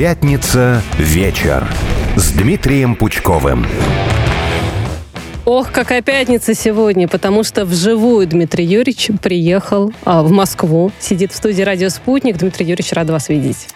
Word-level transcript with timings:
Пятница 0.00 0.80
вечер 0.96 1.62
с 2.16 2.30
Дмитрием 2.32 2.96
Пучковым. 2.96 3.66
Ох, 5.44 5.70
какая 5.70 6.00
пятница 6.00 6.54
сегодня, 6.54 7.06
потому 7.06 7.44
что 7.44 7.66
вживую 7.66 8.26
Дмитрий 8.26 8.64
Юрьевич 8.64 9.10
приехал 9.20 9.92
а, 10.06 10.22
в 10.22 10.30
Москву, 10.30 10.90
сидит 10.98 11.32
в 11.32 11.36
студии 11.36 11.60
«Радио 11.60 11.90
Спутник». 11.90 12.38
Дмитрий 12.38 12.64
Юрьевич, 12.64 12.94
рад 12.94 13.10
вас 13.10 13.28
видеть. 13.28 13.68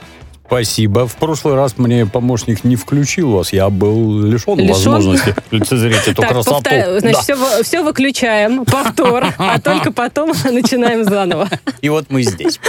Спасибо. 0.46 1.06
В 1.06 1.16
прошлый 1.16 1.54
раз 1.54 1.78
мне 1.78 2.06
помощник 2.06 2.64
не 2.64 2.76
включил 2.76 3.32
вас. 3.32 3.52
Я 3.52 3.70
был 3.70 4.20
лишен, 4.20 4.58
лишен? 4.58 4.74
возможности 4.74 5.34
лицезреть 5.50 6.06
эту 6.06 6.22
так, 6.22 6.30
красоту. 6.30 6.62
Повтор... 6.62 7.00
Значит, 7.00 7.12
да. 7.12 7.22
все, 7.22 7.62
все 7.62 7.82
выключаем, 7.82 8.64
повтор, 8.64 9.26
а 9.38 9.60
только 9.62 9.92
потом 9.92 10.32
начинаем 10.44 11.04
заново. 11.04 11.48
И 11.80 11.88
вот 11.88 12.06
мы 12.10 12.22
здесь. 12.22 12.60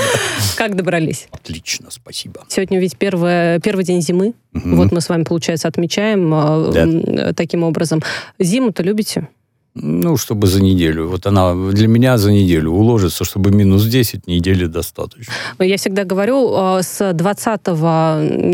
Как 0.56 0.76
добрались? 0.76 1.28
Отлично, 1.32 1.88
спасибо. 1.90 2.46
Сегодня 2.48 2.80
ведь 2.80 2.98
первое, 2.98 3.60
первый 3.60 3.84
день 3.84 4.02
зимы. 4.02 4.34
Угу. 4.54 4.76
Вот 4.76 4.92
мы 4.92 5.02
с 5.02 5.10
вами, 5.10 5.24
получается, 5.24 5.68
отмечаем 5.68 6.34
а, 6.34 6.72
да. 6.72 7.34
таким 7.34 7.64
образом. 7.64 8.02
Зиму-то 8.40 8.84
любите? 8.84 9.28
Ну, 9.78 10.16
чтобы 10.16 10.48
за 10.48 10.64
неделю. 10.64 11.10
Вот 11.10 11.26
она 11.26 11.54
для 11.54 11.88
меня 11.90 12.18
за 12.18 12.32
неделю 12.32 12.72
уложится, 12.72 13.26
чтобы 13.26 13.52
минус 13.52 13.84
10 13.84 14.26
недели 14.26 14.68
достаточно. 14.68 15.34
Я 15.60 15.76
всегда 15.76 16.06
говорю, 16.06 16.54
а, 16.56 16.82
с 16.82 17.12
20 17.14 17.68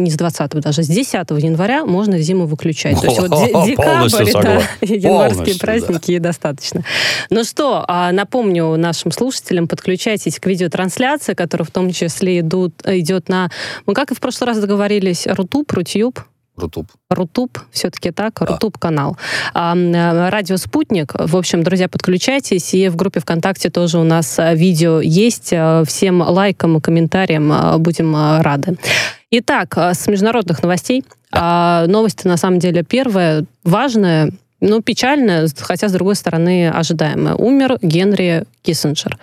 не 0.02 0.10
с 0.10 0.16
20 0.16 0.60
даже, 0.62 0.82
с 0.82 0.88
10 0.88 1.30
января 1.38 1.86
можно 1.86 2.18
зиму 2.18 2.48
выключать. 2.48 3.00
То 3.00 3.06
есть 3.06 3.20
вот 3.20 3.30
декабрь, 3.68 4.30
это 4.30 4.64
январские 4.82 5.60
праздники, 5.60 6.14
и 6.14 6.20
достаточно. 6.20 6.84
Ну 7.30 7.44
что, 7.44 7.86
а, 7.88 8.12
напомню 8.12 8.76
нашим 8.78 9.12
слушателям, 9.12 9.68
подключайтесь 9.68 10.40
к 10.40 10.48
видеотрансляции, 10.48 11.36
которая 11.36 11.68
в 11.68 11.72
том 11.72 11.92
числе 11.92 12.40
идут, 12.40 12.74
идет 12.84 13.30
на, 13.30 13.52
мы 13.86 13.94
как 13.94 14.12
и 14.12 14.16
в 14.16 14.20
прошлый 14.20 14.48
раз 14.48 14.60
договорились, 14.60 15.28
Рутуб, 15.28 15.72
Рутюб, 15.72 16.20
Рутуб. 16.58 16.88
Рутуб, 17.10 17.60
все-таки 17.72 18.12
так, 18.12 18.38
да. 18.40 18.46
Рутуб 18.46 18.78
канал. 18.78 19.18
А, 19.54 19.74
радио 20.30 20.58
Спутник. 20.58 21.14
В 21.18 21.38
общем, 21.38 21.64
друзья, 21.64 21.88
подключайтесь. 21.88 22.74
И 22.74 22.90
в 22.90 22.96
группе 22.96 23.20
ВКонтакте 23.20 23.70
тоже 23.70 23.98
у 23.98 24.04
нас 24.04 24.38
э, 24.38 24.56
видео 24.56 25.02
есть. 25.02 25.50
Э, 25.52 25.84
всем 25.86 26.22
лайкам 26.22 26.78
и 26.78 26.82
комментариям 26.82 27.82
будем 27.82 28.16
рады. 28.42 28.78
Итак, 29.32 29.78
с 29.78 30.08
международных 30.08 30.62
новостей. 30.62 31.06
Да. 31.32 31.86
Новости, 31.88 32.28
на 32.28 32.36
самом 32.36 32.60
деле, 32.60 32.84
первая, 32.84 33.46
важная, 33.64 34.32
ну, 34.60 34.82
печальная, 34.82 35.48
хотя, 35.58 35.88
с 35.88 35.94
другой 35.94 36.16
стороны, 36.16 36.70
ожидаемая. 36.70 37.36
Умер 37.36 37.78
Генри 37.82 38.44
Киссинджер. 38.62 39.18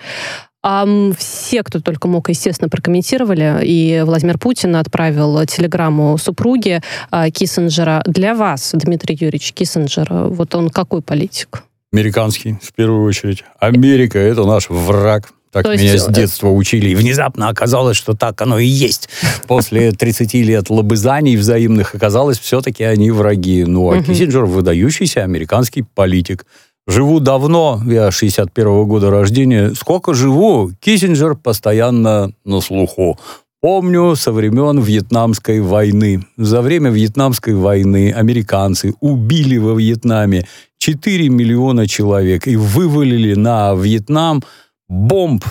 А 0.63 0.87
все, 1.17 1.63
кто 1.63 1.81
только 1.81 2.09
мог, 2.09 2.29
естественно, 2.29 2.69
прокомментировали. 2.69 3.61
И 3.65 4.03
Владимир 4.05 4.39
Путин 4.39 4.77
отправил 4.77 5.45
телеграмму 5.47 6.19
супруге 6.19 6.83
а, 7.11 7.31
Киссинджера. 7.31 8.03
Для 8.07 8.35
вас, 8.35 8.73
Дмитрий 8.75 9.15
Юрьевич 9.15 9.53
Киссинджер, 9.53 10.09
вот 10.11 10.55
он 10.55 10.71
какой 10.71 11.01
политик? 11.01 11.63
Американский, 11.93 12.59
в 12.61 12.73
первую 12.75 13.05
очередь. 13.05 13.45
Америка— 13.61 14.19
это 14.21 14.45
наш 14.45 14.69
враг. 14.69 15.33
Так 15.51 15.65
То 15.65 15.73
меня 15.73 15.93
есть... 15.93 16.05
с 16.05 16.09
детства 16.09 16.49
учили. 16.49 16.91
И 16.91 16.95
внезапно 16.95 17.49
оказалось, 17.49 17.97
что 17.97 18.13
так 18.13 18.41
оно 18.43 18.59
и 18.59 18.67
есть. 18.67 19.09
После 19.47 19.93
30 19.93 20.35
лет 20.35 20.69
лобызаний 20.69 21.37
взаимных 21.37 21.95
оказалось, 21.95 22.39
все-таки 22.39 22.85
они 22.85 23.11
враги. 23.11 23.65
Ну, 23.65 23.91
а 23.91 24.03
Киссинджер— 24.03 24.45
выдающийся 24.47 25.25
американский 25.25 25.83
политик. 25.83 26.45
Живу 26.89 27.21
давно, 27.21 27.83
я 27.85 28.09
61-го 28.09 28.87
года 28.87 29.11
рождения. 29.11 29.75
Сколько 29.75 30.15
живу, 30.15 30.71
Киссинджер 30.81 31.35
постоянно 31.35 32.33
на 32.47 32.61
слуху. 32.63 33.19
Помню 33.61 34.17
со 34.17 34.33
времен 34.33 34.81
Вьетнамской 34.81 35.61
войны. 35.61 36.25
За 36.39 36.63
время 36.63 36.91
Вьетнамской 36.91 37.55
войны 37.55 38.11
американцы 38.11 38.95
убили 39.01 39.59
во 39.59 39.75
Вьетнаме 39.75 40.47
4 40.79 41.29
миллиона 41.29 41.87
человек 41.87 42.47
и 42.47 42.57
вывалили 42.57 43.35
на 43.35 43.75
Вьетнам 43.75 44.43
бомб 44.89 45.45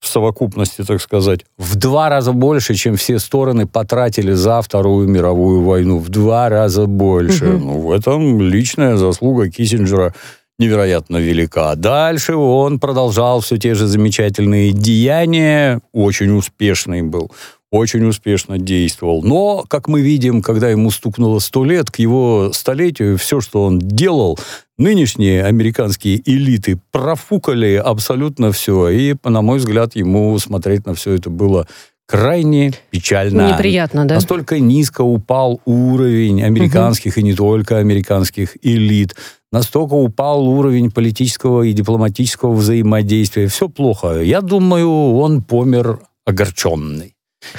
в 0.00 0.06
совокупности, 0.08 0.82
так 0.82 1.00
сказать, 1.00 1.44
в 1.58 1.76
два 1.76 2.08
раза 2.08 2.32
больше, 2.32 2.74
чем 2.74 2.96
все 2.96 3.18
стороны 3.18 3.66
потратили 3.66 4.32
за 4.32 4.62
Вторую 4.62 5.08
мировую 5.08 5.62
войну. 5.62 5.98
В 5.98 6.08
два 6.08 6.48
раза 6.48 6.86
больше. 6.86 7.48
Угу. 7.48 7.64
Ну, 7.64 7.80
в 7.80 7.92
этом 7.92 8.40
личная 8.40 8.96
заслуга 8.96 9.50
Киссинджера 9.50 10.14
невероятно 10.58 11.16
велика. 11.18 11.74
Дальше 11.74 12.34
он 12.34 12.78
продолжал 12.78 13.40
все 13.40 13.56
те 13.56 13.74
же 13.74 13.86
замечательные 13.86 14.72
деяния, 14.72 15.80
очень 15.92 16.36
успешный 16.36 17.02
был, 17.02 17.30
очень 17.70 18.04
успешно 18.06 18.58
действовал. 18.58 19.22
Но, 19.22 19.64
как 19.68 19.88
мы 19.88 20.02
видим, 20.02 20.42
когда 20.42 20.68
ему 20.68 20.90
стукнуло 20.90 21.38
сто 21.38 21.64
лет, 21.64 21.90
к 21.90 21.98
его 21.98 22.52
столетию 22.52 23.16
все, 23.16 23.40
что 23.40 23.64
он 23.64 23.78
делал, 23.78 24.38
нынешние 24.80 25.44
американские 25.44 26.20
элиты 26.24 26.80
профукали 26.90 27.74
абсолютно 27.74 28.50
все. 28.50 28.88
И, 28.88 29.14
на 29.22 29.42
мой 29.42 29.58
взгляд, 29.58 29.94
ему 29.94 30.36
смотреть 30.38 30.86
на 30.86 30.94
все 30.94 31.12
это 31.12 31.30
было 31.30 31.66
крайне 32.06 32.72
печально. 32.90 33.52
Неприятно, 33.52 34.04
да? 34.04 34.16
Настолько 34.16 34.58
низко 34.58 35.02
упал 35.02 35.60
уровень 35.64 36.42
американских 36.42 37.12
угу. 37.12 37.20
и 37.20 37.22
не 37.22 37.34
только 37.34 37.78
американских 37.78 38.56
элит. 38.62 39.14
Настолько 39.52 39.94
упал 39.94 40.48
уровень 40.48 40.90
политического 40.90 41.62
и 41.62 41.72
дипломатического 41.72 42.52
взаимодействия. 42.52 43.46
Все 43.46 43.68
плохо. 43.68 44.22
Я 44.22 44.40
думаю, 44.40 44.90
он 45.16 45.42
помер 45.42 46.00
огорченный. 46.24 47.14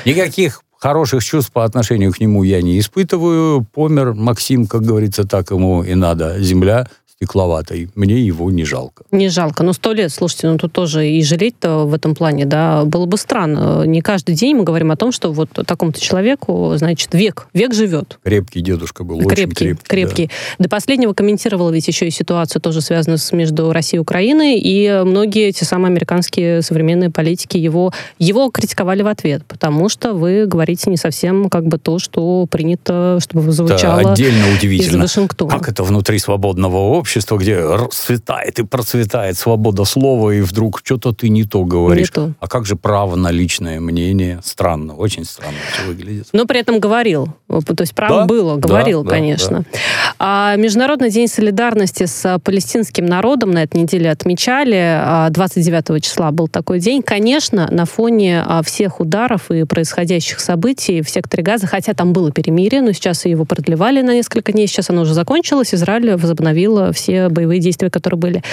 Никаких 0.06 0.64
хороших 0.82 1.24
чувств 1.24 1.52
по 1.52 1.64
отношению 1.64 2.12
к 2.12 2.20
нему 2.20 2.44
я 2.44 2.62
не 2.62 2.80
испытываю. 2.80 3.66
Помер 3.74 4.14
Максим, 4.14 4.66
как 4.66 4.82
говорится, 4.82 5.26
так 5.26 5.52
ему 5.52 5.84
и 5.84 5.94
надо. 5.94 6.42
Земля 6.42 6.88
стекловатой. 7.22 7.90
Мне 7.94 8.20
его 8.20 8.50
не 8.50 8.66
жалко. 8.66 9.04
Не 9.12 9.30
жалко. 9.30 9.64
Ну, 9.64 9.74
сто 9.74 9.94
лет, 9.94 10.12
слушайте, 10.12 10.48
ну 10.48 10.58
тут 10.58 10.74
тоже 10.74 11.08
и 11.08 11.24
жалеть-то 11.24 11.86
в 11.86 11.94
этом 11.94 12.16
плане, 12.16 12.46
да, 12.46 12.84
было 12.86 13.06
бы 13.06 13.18
странно. 13.18 13.84
Не 13.86 14.02
каждый 14.02 14.34
день 14.34 14.56
мы 14.56 14.64
говорим 14.64 14.92
о 14.92 14.96
том, 14.96 15.12
что 15.12 15.32
вот 15.32 15.50
такому-то 15.52 16.02
человеку, 16.02 16.74
значит, 16.78 17.14
век, 17.14 17.48
век 17.54 17.76
живет. 17.76 18.18
Крепкий 18.24 18.62
дедушка 18.62 19.04
был, 19.04 19.20
крепкий, 19.20 19.44
очень 19.44 19.54
крепкий. 19.54 19.88
Крепкий. 19.88 20.26
Да. 20.58 20.64
До 20.64 20.70
последнего 20.70 21.14
комментировала 21.14 21.70
ведь 21.70 21.88
еще 21.88 22.08
и 22.08 22.12
ситуацию 22.12 22.60
тоже 22.60 22.82
связанную 22.82 23.20
с 23.20 23.32
между 23.32 23.72
Россией 23.72 24.00
и 24.00 24.02
Украиной, 24.02 24.58
и 24.58 25.04
многие 25.06 25.50
эти 25.50 25.64
самые 25.64 25.92
американские 25.92 26.64
современные 26.64 27.12
политики 27.12 27.58
его, 27.58 27.94
его 28.18 28.50
критиковали 28.50 29.04
в 29.04 29.08
ответ, 29.08 29.46
потому 29.46 29.90
что 29.90 30.14
вы 30.14 30.48
говорите 30.48 30.90
не 30.90 30.98
совсем 30.98 31.50
как 31.50 31.68
бы 31.68 31.78
то, 31.78 32.00
что 32.00 32.48
принято, 32.50 33.20
чтобы 33.22 33.52
звучало 33.52 34.04
да, 34.04 34.12
отдельно 34.12 34.46
удивительно. 34.58 35.04
из 35.04 35.12
Вашингтона. 35.12 35.52
Как 35.52 35.70
это 35.70 35.84
внутри 35.84 36.18
свободного 36.18 36.78
общества 36.78 37.11
общество, 37.12 37.38
где 37.38 37.60
расцветает 37.60 38.60
и 38.60 38.64
процветает 38.64 39.38
свобода 39.38 39.84
слова, 39.84 40.32
и 40.32 40.40
вдруг 40.40 40.80
что-то 40.82 41.12
ты 41.12 41.28
не 41.28 41.44
то 41.44 41.66
говоришь. 41.66 42.10
Не 42.10 42.14
то. 42.14 42.32
А 42.40 42.48
как 42.48 42.66
же 42.66 42.78
право 42.78 43.18
на 43.18 43.32
личное 43.32 43.82
мнение? 43.82 44.40
Странно, 44.44 44.96
очень 44.96 45.26
странно 45.26 45.58
это 45.74 45.88
выглядит. 45.90 46.28
Но 46.32 46.46
при 46.46 46.62
этом 46.62 46.80
говорил. 46.80 47.28
То 47.50 47.82
есть 47.82 47.94
право 47.94 48.22
да? 48.22 48.26
было, 48.28 48.56
говорил, 48.56 49.04
да, 49.04 49.10
конечно. 49.10 49.58
Да, 49.58 49.66
да. 49.74 49.80
А 50.20 50.56
Международный 50.56 51.10
день 51.10 51.28
солидарности 51.28 52.06
с 52.06 52.40
палестинским 52.40 53.06
народом 53.06 53.52
на 53.52 53.64
этой 53.64 53.82
неделе 53.82 54.10
отмечали. 54.10 55.28
29 55.32 55.90
а, 55.90 56.00
числа 56.00 56.32
был 56.32 56.48
такой 56.48 56.80
день. 56.80 57.02
Конечно, 57.02 57.68
на 57.70 57.86
фоне 57.86 58.42
а, 58.46 58.64
всех 58.64 59.02
ударов 59.02 59.52
и 59.52 59.66
происходящих 59.66 60.40
событий 60.40 61.02
в 61.02 61.10
секторе 61.10 61.44
Газа, 61.44 61.68
хотя 61.68 61.94
там 61.94 62.14
было 62.14 62.32
перемирие, 62.32 62.82
но 62.82 62.94
сейчас 62.94 63.26
его 63.26 63.44
продлевали 63.44 64.02
на 64.02 64.14
несколько 64.14 64.54
дней, 64.54 64.68
сейчас 64.68 64.90
оно 64.90 65.02
уже 65.02 65.14
закончилось, 65.14 65.74
Израиль 65.74 66.16
возобновил 66.16 66.94
все 67.02 67.30
боевые 67.30 67.60
действия, 67.60 67.90
которые 67.90 68.20
были. 68.20 68.44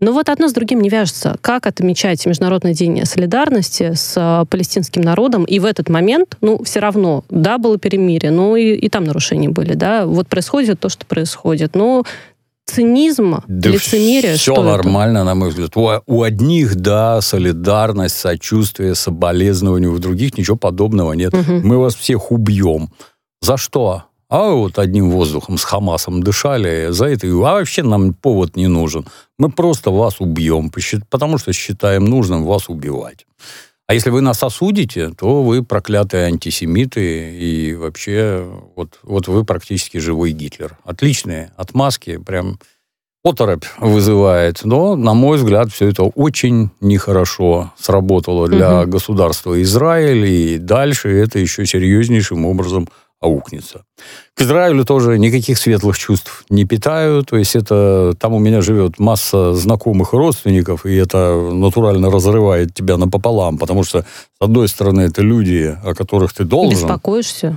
Но 0.00 0.12
вот 0.12 0.28
одно 0.28 0.48
с 0.48 0.52
другим 0.52 0.80
не 0.80 0.88
вяжется. 0.88 1.36
Как 1.40 1.66
отмечать 1.66 2.24
Международный 2.26 2.74
день 2.74 3.04
солидарности 3.06 3.94
с 3.94 4.14
а, 4.16 4.44
палестинским 4.44 5.02
народом? 5.02 5.44
И 5.44 5.58
в 5.58 5.64
этот 5.64 5.88
момент, 5.88 6.36
ну, 6.40 6.62
все 6.64 6.80
равно, 6.80 7.24
да, 7.30 7.58
было 7.58 7.78
перемирие, 7.78 8.30
но 8.30 8.56
и, 8.56 8.74
и 8.74 8.88
там 8.88 9.04
нарушения 9.04 9.48
были, 9.48 9.74
да. 9.74 10.06
Вот 10.06 10.28
происходит 10.28 10.80
то, 10.80 10.88
что 10.88 11.06
происходит. 11.06 11.74
Но 11.74 12.04
цинизм, 12.66 13.42
да 13.46 13.70
лицемерие. 13.70 14.34
Все 14.34 14.52
что 14.52 14.62
нормально, 14.62 15.18
это? 15.18 15.26
на 15.26 15.34
мой 15.34 15.48
взгляд. 15.50 15.76
У, 15.76 15.90
у 16.06 16.22
одних, 16.22 16.76
да, 16.76 17.20
солидарность, 17.20 18.16
сочувствие, 18.16 18.94
соболезнование, 18.94 19.88
у 19.88 19.98
других 19.98 20.36
ничего 20.36 20.56
подобного 20.56 21.12
нет. 21.12 21.34
Угу. 21.34 21.60
Мы 21.62 21.78
вас 21.78 21.94
всех 21.94 22.30
убьем. 22.30 22.90
За 23.40 23.56
что? 23.56 24.04
А 24.34 24.50
вот 24.50 24.80
одним 24.80 25.12
воздухом 25.12 25.58
с 25.58 25.62
Хамасом 25.62 26.20
дышали, 26.20 26.88
за 26.90 27.06
это, 27.06 27.28
а 27.28 27.52
вообще 27.54 27.84
нам 27.84 28.14
повод 28.14 28.56
не 28.56 28.66
нужен. 28.66 29.06
Мы 29.38 29.48
просто 29.48 29.92
вас 29.92 30.16
убьем, 30.18 30.72
потому 31.08 31.38
что 31.38 31.52
считаем 31.52 32.06
нужным 32.06 32.44
вас 32.44 32.68
убивать. 32.68 33.26
А 33.86 33.94
если 33.94 34.10
вы 34.10 34.22
нас 34.22 34.42
осудите, 34.42 35.10
то 35.10 35.44
вы 35.44 35.62
проклятые 35.62 36.26
антисемиты, 36.26 37.38
и 37.38 37.76
вообще 37.76 38.44
вот, 38.74 38.98
вот 39.04 39.28
вы 39.28 39.44
практически 39.44 39.98
живой 39.98 40.32
Гитлер. 40.32 40.78
Отличные 40.84 41.52
отмазки, 41.56 42.16
прям 42.16 42.58
оторопь 43.22 43.66
вызывает. 43.78 44.64
Но, 44.64 44.96
на 44.96 45.14
мой 45.14 45.38
взгляд, 45.38 45.72
все 45.72 45.90
это 45.90 46.02
очень 46.02 46.70
нехорошо 46.80 47.72
сработало 47.78 48.48
для 48.48 48.80
угу. 48.80 48.90
государства 48.90 49.62
Израиль, 49.62 50.26
и 50.26 50.58
дальше 50.58 51.08
это 51.08 51.38
еще 51.38 51.64
серьезнейшим 51.66 52.44
образом 52.44 52.88
аукнется. 53.24 53.84
К 54.34 54.42
Израилю 54.42 54.84
тоже 54.84 55.18
никаких 55.18 55.58
светлых 55.58 55.96
чувств 55.96 56.44
не 56.50 56.64
питаю. 56.64 57.22
То 57.22 57.36
есть 57.36 57.56
это 57.56 58.14
там 58.18 58.34
у 58.34 58.38
меня 58.38 58.60
живет 58.60 58.98
масса 58.98 59.54
знакомых 59.54 60.12
и 60.12 60.16
родственников, 60.16 60.84
и 60.86 60.94
это 60.94 61.50
натурально 61.52 62.10
разрывает 62.10 62.74
тебя 62.74 62.96
напополам, 62.96 63.58
потому 63.58 63.84
что, 63.84 64.00
с 64.00 64.40
одной 64.40 64.68
стороны, 64.68 65.02
это 65.02 65.22
люди, 65.22 65.76
о 65.84 65.94
которых 65.94 66.32
ты 66.32 66.44
должен 66.44 66.88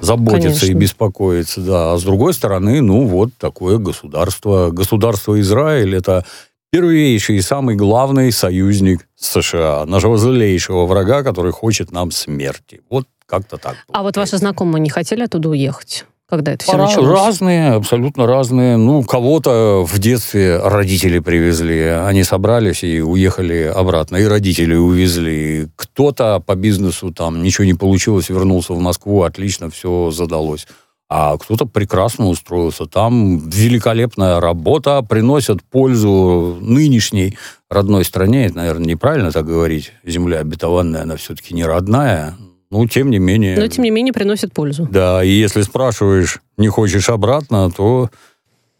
заботиться 0.01 0.61
конечно. 0.61 0.65
и 0.65 0.73
беспокоиться, 0.73 1.61
да, 1.61 1.93
а 1.93 1.97
с 1.97 2.03
другой 2.03 2.33
стороны, 2.33 2.81
ну 2.81 3.05
вот 3.05 3.31
такое 3.37 3.77
государство. 3.77 4.71
Государство 4.71 5.39
Израиль– 5.39 5.95
это 5.97 6.25
первейший 6.71 7.37
и 7.37 7.41
самый 7.41 7.75
главный 7.75 8.31
союзник 8.31 9.07
США, 9.15 9.85
нашего 9.85 10.17
злейшего 10.17 10.85
врага, 10.85 11.23
который 11.23 11.51
хочет 11.51 11.91
нам 11.91 12.11
смерти. 12.11 12.81
Вот 12.89 13.05
как-то 13.27 13.57
так. 13.57 13.75
А 13.91 14.01
вот 14.01 14.17
ваши 14.17 14.37
знакомые 14.37 14.81
не 14.81 14.89
хотели 14.89 15.21
оттуда 15.21 15.49
уехать? 15.49 16.05
Когда 16.29 16.51
это 16.51 16.63
все 16.63 16.73
Пора, 16.73 16.87
началось? 16.87 17.19
Разные, 17.19 17.71
абсолютно 17.71 18.27
разные. 18.27 18.75
Ну, 18.75 19.01
кого-то 19.03 19.85
в 19.87 19.97
детстве 19.97 20.59
родители 20.59 21.19
привезли. 21.19 21.79
Они 21.83 22.23
собрались 22.23 22.83
и 22.83 23.01
уехали 23.01 23.71
обратно. 23.73 24.17
И 24.17 24.25
родители 24.25 24.75
увезли. 24.75 25.69
Кто-то 25.77 26.43
по 26.45 26.55
бизнесу 26.55 27.13
там 27.13 27.41
ничего 27.43 27.63
не 27.63 27.75
получилось, 27.75 28.27
вернулся 28.27 28.73
в 28.73 28.79
Москву, 28.79 29.23
отлично, 29.23 29.69
все 29.69 30.11
задалось. 30.11 30.67
А 31.09 31.37
кто-то 31.37 31.65
прекрасно 31.65 32.27
устроился. 32.27 32.85
Там 32.87 33.47
великолепная 33.47 34.41
работа, 34.41 35.01
приносят 35.03 35.63
пользу 35.63 36.57
нынешней 36.59 37.37
родной 37.69 38.03
стране. 38.03 38.47
Это, 38.47 38.57
наверное, 38.57 38.87
неправильно 38.87 39.31
так 39.31 39.45
говорить. 39.45 39.93
Земля 40.03 40.39
обетованная, 40.39 41.03
она 41.03 41.15
все-таки 41.15 41.53
не 41.53 41.63
родная. 41.63 42.35
Ну, 42.69 42.85
тем 42.87 43.09
не 43.09 43.19
менее. 43.19 43.57
Но, 43.57 43.67
тем 43.67 43.83
не 43.83 43.91
менее, 43.91 44.13
приносит 44.13 44.53
пользу. 44.53 44.87
Да, 44.91 45.23
и 45.23 45.29
если 45.29 45.61
спрашиваешь, 45.61 46.39
не 46.57 46.67
хочешь 46.67 47.09
обратно, 47.09 47.71
то 47.71 48.09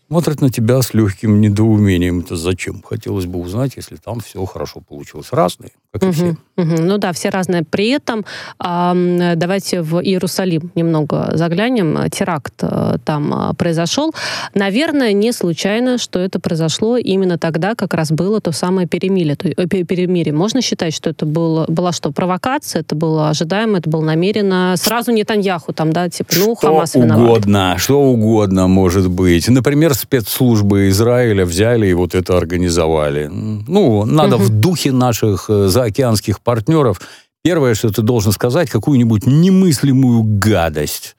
смотрят 0.07 0.42
на 0.42 0.50
тебя 0.50 0.81
с 0.81 0.94
легким 0.94 1.42
недоумением. 1.42 2.19
Это 2.19 2.36
зачем? 2.36 2.81
Хотелось 2.81 3.25
бы 3.25 3.39
узнать, 3.39 3.74
если 3.75 3.98
там 3.98 4.19
все 4.21 4.44
хорошо 4.45 4.80
получилось. 4.80 5.27
Разные, 5.31 5.71
как 5.92 6.04
угу, 6.04 6.12
и 6.12 6.13
все. 6.13 6.38
Угу. 6.57 6.81
Ну 6.81 6.98
да, 6.98 7.12
все 7.12 7.30
разные. 7.30 7.63
При 7.63 7.89
этом 7.89 8.25
э, 8.63 9.33
давайте 9.36 9.81
в 9.81 10.01
Иерусалим 10.01 10.71
немного 10.75 11.31
заглянем. 11.33 12.09
Теракт 12.09 12.54
э, 12.62 12.98
там 13.04 13.51
э, 13.51 13.54
произошел. 13.56 14.13
Наверное, 14.54 15.12
не 15.12 15.33
случайно, 15.33 15.98
что 15.98 16.19
это 16.19 16.39
произошло 16.39 16.98
именно 16.98 17.38
тогда, 17.38 17.75
как 17.75 17.94
раз 17.94 18.12
было 18.12 18.39
то 18.39 18.51
самое 18.51 18.88
перемирие. 18.88 19.36
То, 19.36 19.50
перемирие. 19.68 20.33
Можно 20.33 20.62
считать, 20.62 20.94
что 20.94 21.10
это 21.10 21.25
было, 21.25 21.65
была 21.68 21.92
что, 21.92 22.12
провокация, 22.12 22.81
это 22.81 22.95
было 22.95 23.30
ожидаемо, 23.30 23.80
это 23.80 23.89
было 23.89 24.01
намеренно. 24.01 24.75
Сразу 24.77 25.12
не 25.12 25.25
Таньяху 25.25 25.74
там, 25.74 25.92
да, 25.92 26.10
типа, 26.10 26.30
ну, 26.38 26.56
что 26.56 26.68
Хамас 26.68 26.95
виноват. 26.95 27.30
угодно, 27.30 27.75
что 27.77 28.01
угодно 28.01 28.68
может 28.68 29.10
быть. 29.10 29.50
Например, 29.50 29.94
спецслужбы 29.98 30.90
Израиля 30.90 31.46
взяли 31.46 31.88
и 31.88 31.94
вот 31.94 32.16
это 32.16 32.38
организовали. 32.38 33.28
Ну, 33.28 34.06
надо 34.06 34.36
угу. 34.38 34.46
в 34.46 34.50
духе 34.50 34.92
наших 34.92 35.50
э, 35.50 35.68
заокеанских 35.68 36.40
партнеров 36.40 37.00
первое, 37.44 37.76
что 37.76 37.90
ты 37.90 38.02
должен 38.02 38.32
сказать, 38.34 38.70
какую-нибудь 38.70 39.26
немыслимую 39.26 40.24
гадость. 40.24 41.16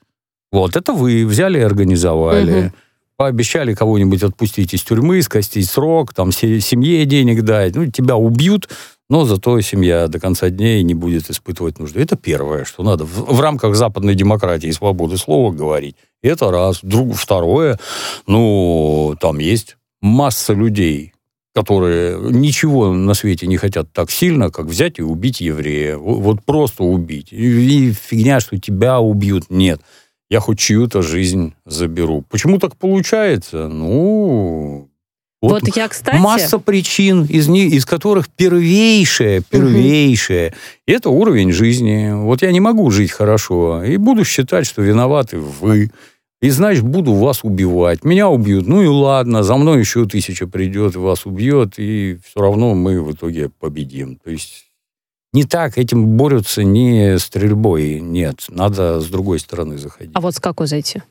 Вот, 0.51 0.75
это 0.75 0.93
вы 0.93 1.25
взяли 1.25 1.57
и 1.57 1.63
организовали. 1.63 2.67
Угу. 2.67 2.71
Пообещали 3.17 3.73
кого-нибудь 3.73 4.23
отпустить 4.23 4.73
из 4.73 4.81
тюрьмы, 4.83 5.21
скостить 5.21 5.69
срок, 5.69 6.13
там, 6.13 6.31
семье 6.31 7.05
денег 7.05 7.41
дать. 7.41 7.75
Ну, 7.75 7.87
тебя 7.87 8.15
убьют, 8.15 8.69
но 9.09 9.25
зато 9.25 9.59
семья 9.61 10.07
до 10.07 10.19
конца 10.19 10.49
дней 10.49 10.83
не 10.83 10.93
будет 10.93 11.29
испытывать 11.29 11.79
нужды. 11.79 12.01
Это 12.01 12.15
первое, 12.15 12.63
что 12.63 12.83
надо 12.83 13.05
в, 13.05 13.33
в 13.33 13.41
рамках 13.41 13.75
западной 13.75 14.15
демократии 14.15 14.67
и 14.67 14.73
свободы 14.73 15.17
слова 15.17 15.51
говорить. 15.51 15.95
Это 16.21 16.51
раз. 16.51 16.79
Друг, 16.83 17.15
второе, 17.15 17.79
ну, 18.27 19.15
там 19.19 19.39
есть 19.39 19.77
масса 20.01 20.53
людей, 20.53 21.13
которые 21.55 22.19
ничего 22.31 22.93
на 22.93 23.13
свете 23.13 23.47
не 23.47 23.57
хотят 23.57 23.91
так 23.91 24.11
сильно, 24.11 24.51
как 24.51 24.67
взять 24.67 24.99
и 24.99 25.01
убить 25.01 25.41
еврея. 25.41 25.97
Вот 25.97 26.43
просто 26.45 26.83
убить. 26.83 27.29
И, 27.31 27.91
фигня, 27.93 28.39
что 28.39 28.59
тебя 28.59 28.99
убьют. 28.99 29.45
Нет. 29.49 29.81
Я 30.29 30.39
хоть 30.39 30.59
чью-то 30.59 31.01
жизнь 31.01 31.55
заберу. 31.65 32.23
Почему 32.29 32.59
так 32.59 32.75
получается? 32.75 33.67
Ну, 33.67 34.88
вот, 35.41 35.61
вот 35.63 35.75
я, 35.75 35.87
кстати... 35.87 36.17
Масса 36.17 36.59
причин, 36.59 37.25
из, 37.25 37.47
них, 37.47 37.71
из 37.71 37.85
которых 37.85 38.27
первейшая, 38.29 39.41
первейшая, 39.41 40.49
угу. 40.49 40.55
это 40.85 41.09
уровень 41.09 41.53
жизни. 41.53 42.11
Вот 42.13 42.41
я 42.41 42.51
не 42.51 42.59
могу 42.59 42.89
жить 42.91 43.11
хорошо, 43.11 43.83
и 43.83 43.95
буду 43.97 44.25
считать, 44.25 44.65
что 44.65 44.81
виноваты 44.81 45.37
вы. 45.37 45.91
И, 46.41 46.49
значит, 46.49 46.83
буду 46.83 47.13
вас 47.13 47.43
убивать. 47.43 48.03
Меня 48.03 48.29
убьют. 48.29 48.65
Ну 48.65 48.81
и 48.81 48.87
ладно, 48.87 49.43
за 49.43 49.55
мной 49.55 49.79
еще 49.79 50.05
тысяча 50.05 50.47
придет, 50.47 50.95
вас 50.95 51.25
убьет, 51.25 51.73
и 51.77 52.17
все 52.23 52.41
равно 52.41 52.75
мы 52.75 53.01
в 53.01 53.13
итоге 53.13 53.49
победим. 53.49 54.15
То 54.17 54.31
есть 54.31 54.65
не 55.33 55.43
так, 55.43 55.77
этим 55.77 56.17
борются 56.17 56.63
не 56.63 57.19
стрельбой, 57.19 57.99
нет. 57.99 58.45
Надо 58.49 58.99
с 58.99 59.07
другой 59.07 59.39
стороны 59.39 59.77
заходить. 59.77 60.11
А 60.15 60.21
вот 60.21 60.35
с 60.35 60.39
какой 60.39 60.67
зайти? 60.67 61.01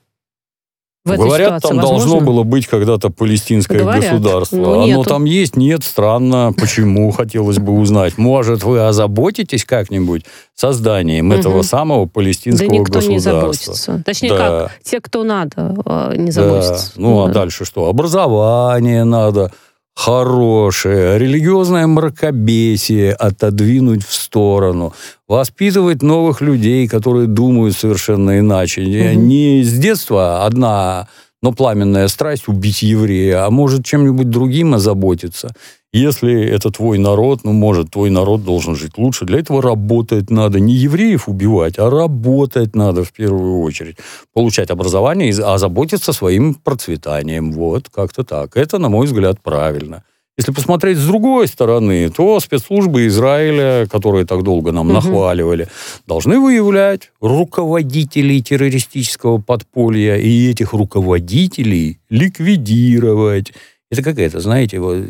В 1.08 1.12
этой 1.12 1.25
Говорят, 1.25 1.49
ситуации 1.49 1.69
там 1.69 1.76
возможно? 1.78 2.06
должно 2.08 2.26
было 2.26 2.43
быть 2.44 2.66
когда-то 2.66 3.10
палестинское 3.10 3.81
Говорят. 3.81 4.05
государство. 4.05 4.56
Ну, 4.56 4.82
Оно 4.82 5.05
там 5.05 5.25
есть? 5.25 5.56
Нет, 5.56 5.82
странно. 5.84 6.52
Почему? 6.56 7.10
Хотелось 7.10 7.58
бы 7.58 7.72
узнать. 7.72 8.19
Может, 8.19 8.62
вы 8.62 8.87
озаботитесь 8.87 9.64
как-нибудь 9.64 10.25
созданием 10.55 11.32
этого 11.32 11.62
самого 11.62 12.06
палестинского 12.06 12.69
государства? 12.69 12.94
Да 12.94 13.00
никто 13.00 13.12
не 13.12 13.19
заботится. 13.19 14.02
Точнее, 14.05 14.31
как? 14.31 14.72
Те, 14.82 15.00
кто 15.00 15.25
надо, 15.25 15.75
э, 15.84 16.14
не 16.16 16.31
заботятся. 16.31 16.93
Ну, 16.96 17.25
а 17.25 17.28
дальше 17.28 17.64
что? 17.64 17.88
Образование 17.88 19.05
надо 19.05 19.52
хорошее, 19.98 21.18
религиозное 21.18 21.88
мракобесие 21.88 23.12
отодвинуть 23.12 24.06
в 24.06 24.14
сторону, 24.14 24.94
воспитывать 25.26 26.02
новых 26.02 26.40
людей, 26.40 26.86
которые 26.86 27.26
думают 27.26 27.76
совершенно 27.76 28.38
иначе. 28.38 28.82
Угу. 28.82 29.20
Не 29.20 29.64
с 29.64 29.72
детства 29.76 30.46
одна 30.46 31.08
но 31.42 31.52
пламенная 31.52 32.08
страсть 32.08 32.48
убить 32.48 32.82
еврея, 32.82 33.46
а 33.46 33.50
может 33.50 33.84
чем-нибудь 33.84 34.28
другим 34.28 34.74
озаботиться. 34.74 35.52
Если 35.93 36.44
это 36.44 36.70
твой 36.70 36.99
народ, 36.99 37.44
ну, 37.44 37.52
может, 37.52 37.90
твой 37.90 38.11
народ 38.11 38.44
должен 38.44 38.76
жить 38.76 38.99
лучше. 38.99 39.24
Для 39.24 39.39
этого 39.39 39.62
работать 39.62 40.29
надо. 40.29 40.60
Не 40.60 40.74
евреев 40.74 41.29
убивать, 41.29 41.79
а 41.79 41.89
работать 41.89 42.77
надо 42.77 43.05
в 43.05 43.12
первую 43.12 43.60
очередь. 43.62 43.96
Получать 44.34 44.70
образование 44.70 45.31
и 45.31 45.41
озаботиться 45.41 46.12
своим 46.12 46.55
процветанием. 46.55 47.53
Вот, 47.53 47.89
как-то 47.89 48.22
так. 48.22 48.56
Это, 48.56 48.79
на 48.79 48.91
мой 48.91 49.06
взгляд, 49.06 49.41
правильно. 49.43 50.05
Если 50.36 50.53
посмотреть 50.53 50.98
с 50.98 51.06
другой 51.06 51.48
стороны, 51.48 52.10
то 52.10 52.39
спецслужбы 52.39 53.06
Израиля, 53.06 53.89
которые 53.91 54.27
так 54.27 54.44
долго 54.44 54.72
нам 54.72 54.86
угу. 54.86 54.94
нахваливали, 54.94 55.69
должны 56.06 56.39
выявлять 56.39 57.10
руководителей 57.20 58.43
террористического 58.43 59.39
подполья 59.39 60.17
и 60.17 60.51
этих 60.51 60.74
руководителей 60.74 61.98
ликвидировать. 62.10 63.53
Это 63.91 64.03
какая-то, 64.03 64.39
знаете, 64.39 64.79
вот 64.79 65.06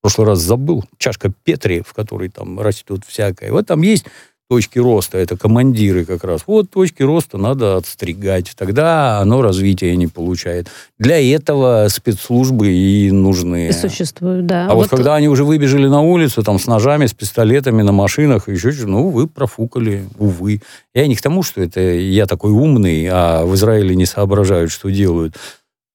в 0.00 0.02
прошлый 0.02 0.28
раз 0.28 0.38
забыл, 0.38 0.84
чашка 0.96 1.30
Петри, 1.44 1.82
в 1.86 1.92
которой 1.92 2.30
там 2.30 2.58
растет 2.58 3.02
всякое. 3.06 3.52
Вот 3.52 3.66
там 3.66 3.82
есть 3.82 4.06
точки 4.50 4.78
роста, 4.78 5.16
это 5.18 5.36
командиры 5.36 6.06
как 6.06 6.24
раз. 6.24 6.40
Вот 6.46 6.70
точки 6.70 7.02
роста 7.02 7.36
надо 7.36 7.76
отстригать, 7.76 8.52
тогда 8.56 9.18
оно 9.18 9.42
развития 9.42 9.94
не 9.94 10.08
получает. 10.08 10.68
Для 10.98 11.20
этого 11.22 11.86
спецслужбы 11.88 12.72
и 12.72 13.12
нужны. 13.12 13.68
И 13.68 13.72
существуют, 13.72 14.46
да. 14.46 14.66
А 14.68 14.74
вот, 14.74 14.84
вот 14.84 14.90
когда 14.90 15.14
они 15.14 15.28
уже 15.28 15.44
выбежали 15.44 15.86
на 15.86 16.00
улицу, 16.00 16.42
там, 16.42 16.58
с 16.58 16.66
ножами, 16.66 17.06
с 17.06 17.12
пистолетами 17.12 17.82
на 17.82 17.92
машинах, 17.92 18.48
еще 18.48 18.72
что 18.72 18.88
ну, 18.88 19.10
вы 19.10 19.28
профукали, 19.28 20.04
увы. 20.18 20.62
Я 20.94 21.06
не 21.06 21.14
к 21.14 21.22
тому, 21.22 21.44
что 21.44 21.62
это 21.62 21.80
я 21.80 22.26
такой 22.26 22.50
умный, 22.50 23.06
а 23.08 23.44
в 23.44 23.54
Израиле 23.54 23.94
не 23.94 24.06
соображают, 24.06 24.72
что 24.72 24.90
делают. 24.90 25.36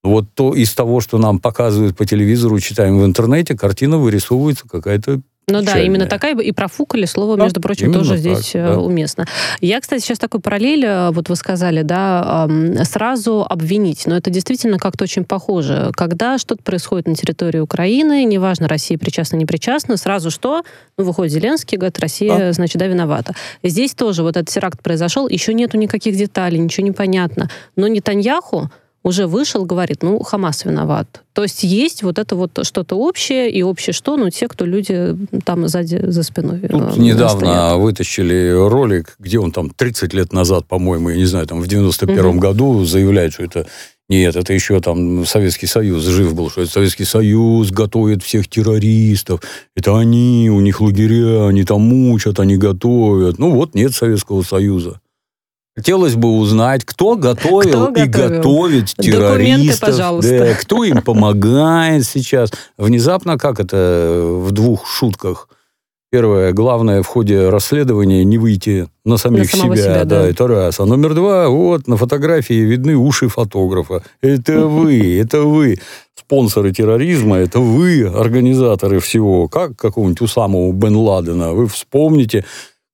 Вот 0.06 0.26
то 0.34 0.54
из 0.54 0.74
того, 0.74 1.02
что 1.02 1.18
нам 1.18 1.40
показывают 1.40 1.98
по 1.98 2.06
телевизору, 2.06 2.60
читаем 2.60 3.00
в 3.00 3.06
интернете, 3.06 3.58
картина 3.58 3.98
вырисовывается 3.98 4.68
какая-то 4.68 5.22
ну 5.48 5.62
да, 5.62 5.80
именно 5.80 6.08
такая 6.08 6.36
и 6.36 6.52
профукали 6.52 7.06
слово, 7.06 7.38
да, 7.38 7.44
между 7.44 7.62
прочим, 7.62 7.94
тоже 7.94 8.12
так, 8.12 8.20
здесь 8.20 8.56
э, 8.56 8.68
да. 8.68 8.80
уместно. 8.80 9.28
Я, 9.62 9.80
кстати, 9.80 10.02
сейчас 10.02 10.18
такой 10.18 10.40
параллель, 10.40 10.84
э, 10.84 11.12
вот 11.12 11.30
вы 11.30 11.36
сказали, 11.36 11.84
да, 11.84 12.50
сразу 12.84 13.46
обвинить, 13.48 14.08
но 14.08 14.18
это 14.18 14.32
действительно 14.32 14.80
как-то 14.80 15.04
очень 15.04 15.24
похоже. 15.24 15.92
Когда 15.96 16.40
что-то 16.40 16.64
происходит 16.64 17.08
на 17.08 17.14
территории 17.14 17.60
Украины, 17.60 18.24
неважно, 18.24 18.68
Россия 18.68 18.98
причастна, 18.98 19.36
не 19.36 19.46
причастна, 19.46 19.98
сразу 19.98 20.32
что? 20.32 20.64
Ну, 20.98 21.04
выходит 21.04 21.34
Зеленский, 21.34 21.78
говорит, 21.78 22.00
Россия, 22.00 22.38
да. 22.38 22.52
значит, 22.52 22.78
да, 22.80 22.88
виновата. 22.88 23.36
Здесь 23.62 23.94
тоже 23.94 24.24
вот 24.24 24.38
этот 24.38 24.50
теракт 24.50 24.82
произошел, 24.82 25.28
еще 25.28 25.54
нету 25.54 25.78
никаких 25.78 26.16
деталей, 26.16 26.58
ничего 26.58 26.86
не 26.86 26.92
понятно. 26.92 27.52
Но 27.76 27.88
Нетаньяху, 27.88 28.72
уже 29.06 29.28
вышел, 29.28 29.66
говорит, 29.66 30.02
ну, 30.02 30.20
Хамас 30.24 30.66
виноват. 30.66 31.22
То 31.34 31.44
есть 31.44 31.64
есть 31.64 32.02
вот 32.02 32.18
это 32.18 32.36
вот 32.36 32.60
что-то 32.64 32.96
общее, 32.96 33.52
и 33.52 33.62
общее 33.62 33.94
что? 33.94 34.18
Ну, 34.18 34.32
те, 34.32 34.48
кто 34.48 34.66
люди 34.66 35.16
там 35.46 35.68
сзади, 35.68 36.02
за 36.08 36.24
спиной 36.24 36.62
Тут 36.62 36.98
э, 36.98 37.00
недавно 37.00 37.46
стоят. 37.46 37.78
вытащили 37.78 38.52
ролик, 38.68 39.16
где 39.20 39.38
он 39.38 39.52
там 39.52 39.70
30 39.70 40.12
лет 40.16 40.34
назад, 40.34 40.66
по-моему, 40.66 41.10
я 41.10 41.18
не 41.18 41.26
знаю, 41.26 41.46
там 41.46 41.62
в 41.62 41.68
91-м 41.68 42.30
угу. 42.30 42.40
году 42.40 42.84
заявляет, 42.84 43.34
что 43.34 43.44
это 43.44 43.68
нет, 44.10 44.36
это 44.36 44.54
еще 44.54 44.82
там 44.82 45.24
Советский 45.26 45.68
Союз 45.68 46.04
жив 46.04 46.34
был, 46.34 46.50
что 46.50 46.62
это 46.62 46.72
Советский 46.72 47.06
Союз 47.06 47.70
готовит 47.70 48.24
всех 48.24 48.48
террористов. 48.48 49.42
Это 49.76 49.98
они, 49.98 50.50
у 50.52 50.62
них 50.62 50.82
лагеря, 50.82 51.48
они 51.48 51.64
там 51.64 51.82
мучат, 51.82 52.40
они 52.40 52.58
готовят. 52.58 53.38
Ну 53.38 53.52
вот, 53.52 53.76
нет 53.76 53.94
Советского 53.94 54.42
Союза. 54.42 55.00
Хотелось 55.76 56.16
бы 56.16 56.38
узнать, 56.38 56.86
кто 56.86 57.16
готовил 57.16 57.88
кто 57.88 58.02
и 58.02 58.08
готовит 58.08 58.94
террористов. 58.96 59.98
Да, 60.22 60.54
кто 60.56 60.84
им 60.86 61.02
помогает 61.02 62.06
сейчас. 62.06 62.52
Внезапно, 62.78 63.38
как 63.38 63.60
это 63.60 64.22
в 64.24 64.52
двух 64.52 64.88
шутках, 64.88 65.50
Первое, 66.16 66.54
главное 66.54 67.02
в 67.02 67.08
ходе 67.08 67.50
расследования 67.50 68.24
не 68.24 68.38
выйти 68.38 68.88
на 69.04 69.18
самих 69.18 69.52
на 69.54 69.60
себя, 69.60 69.76
себя 69.76 70.06
да, 70.06 70.22
да, 70.22 70.28
это 70.30 70.48
раз. 70.48 70.80
А 70.80 70.86
номер 70.86 71.14
два, 71.14 71.50
вот 71.50 71.88
на 71.88 71.98
фотографии 71.98 72.54
видны 72.54 72.96
уши 72.96 73.28
фотографа. 73.28 74.02
Это 74.22 74.66
вы, 74.68 75.20
это 75.20 75.42
вы. 75.42 75.78
Спонсоры 76.18 76.72
терроризма, 76.72 77.36
это 77.36 77.60
вы, 77.60 78.08
организаторы 78.08 79.02
всего. 79.02 79.50
Как 79.50 79.76
какого-нибудь 79.76 80.22
у 80.22 80.28
самого 80.28 80.72
Бен 80.72 80.96
Ладена. 80.96 81.52
Вы 81.52 81.68
вспомните, 81.68 82.46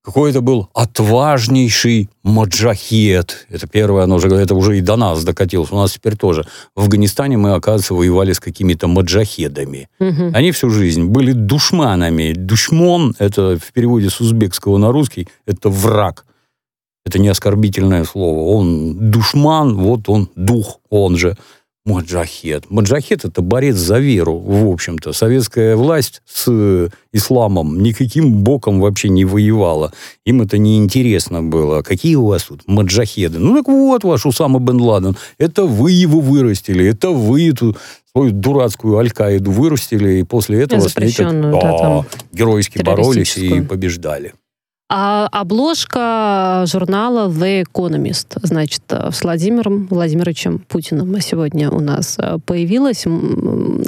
какой 0.04 0.32
это 0.32 0.42
был 0.42 0.70
отважнейший 0.74 2.10
маджахет. 2.24 3.46
Это 3.50 3.68
первое, 3.68 4.04
оно 4.04 4.16
уже, 4.16 4.28
это 4.30 4.56
уже 4.56 4.78
и 4.78 4.82
до 4.82 4.96
нас 4.96 5.24
докатилось. 5.24 5.72
У 5.72 5.76
нас 5.76 5.94
теперь 5.94 6.16
тоже. 6.16 6.46
В 6.76 6.82
Афганистане 6.82 7.38
мы, 7.38 7.54
оказывается, 7.54 7.94
воевали 7.94 8.34
с 8.34 8.40
какими-то 8.40 8.88
маджахедами. 8.88 9.90
Угу. 10.00 10.32
Они 10.34 10.52
всю 10.52 10.70
жизнь 10.70 11.06
были 11.06 11.34
душманами. 11.34 12.34
Душмон, 12.34 13.16
это 13.20 13.60
в 13.60 13.72
переводе 13.74 14.10
с 14.10 14.20
узбекского 14.20 14.78
на 14.78 14.92
русский, 14.92 15.28
это 15.46 15.70
враг. 15.70 16.26
Это 17.06 17.20
не 17.20 17.30
оскорбительное 17.30 18.04
слово. 18.04 18.56
Он 18.56 19.12
душман, 19.12 19.76
вот 19.76 20.10
он 20.10 20.30
дух, 20.36 20.80
он 20.90 21.18
же. 21.18 21.38
Маджахет. 21.84 22.70
Маджахет– 22.70 23.26
это 23.26 23.42
борец 23.42 23.76
за 23.76 23.98
веру, 23.98 24.38
в 24.38 24.72
общем-то. 24.72 25.14
Советская 25.14 25.76
власть 25.76 26.22
с 26.32 26.90
исламом 27.12 27.82
никаким 27.82 28.44
боком 28.44 28.80
вообще 28.80 29.10
не 29.10 29.26
воевала. 29.26 29.92
Им 30.24 30.44
это 30.44 30.60
не 30.60 30.78
интересно 30.78 31.42
было. 31.42 31.82
Какие 31.82 32.16
у 32.16 32.28
вас 32.28 32.44
тут 32.44 32.62
маджахеды? 32.68 33.40
Ну 33.40 33.56
так 33.56 33.68
вот 33.68 34.04
ваш 34.04 34.28
Усама 34.28 34.60
бен 34.60 34.80
Ладен. 34.80 35.18
Это 35.40 35.66
вы 35.66 35.92
его 35.92 36.20
вырастили, 36.20 36.86
это 36.86 37.10
вы 37.10 37.50
эту 37.50 37.76
свою 38.12 38.32
дурацкую 38.32 38.98
Аль-Каиду 38.98 39.52
вырастили, 39.52 40.20
и 40.20 40.24
после 40.24 40.62
этого 40.62 40.88
с 40.88 40.96
ней 40.98 41.12
так, 41.14 41.32
да, 41.32 41.52
да, 41.52 42.06
геройски 42.32 42.80
боролись 42.84 43.38
и 43.38 43.62
побеждали. 43.62 44.34
А 44.94 45.30
обложка 45.32 46.66
журнала 46.68 47.30
The 47.30 47.64
Economist, 47.66 48.38
значит, 48.44 48.82
с 48.90 49.24
Владимиром 49.24 49.88
Владимировичем 49.88 50.60
Путиным 50.60 51.18
сегодня 51.22 51.72
у 51.72 51.80
нас 51.80 52.18
э, 52.20 52.40
появилась. 52.46 53.06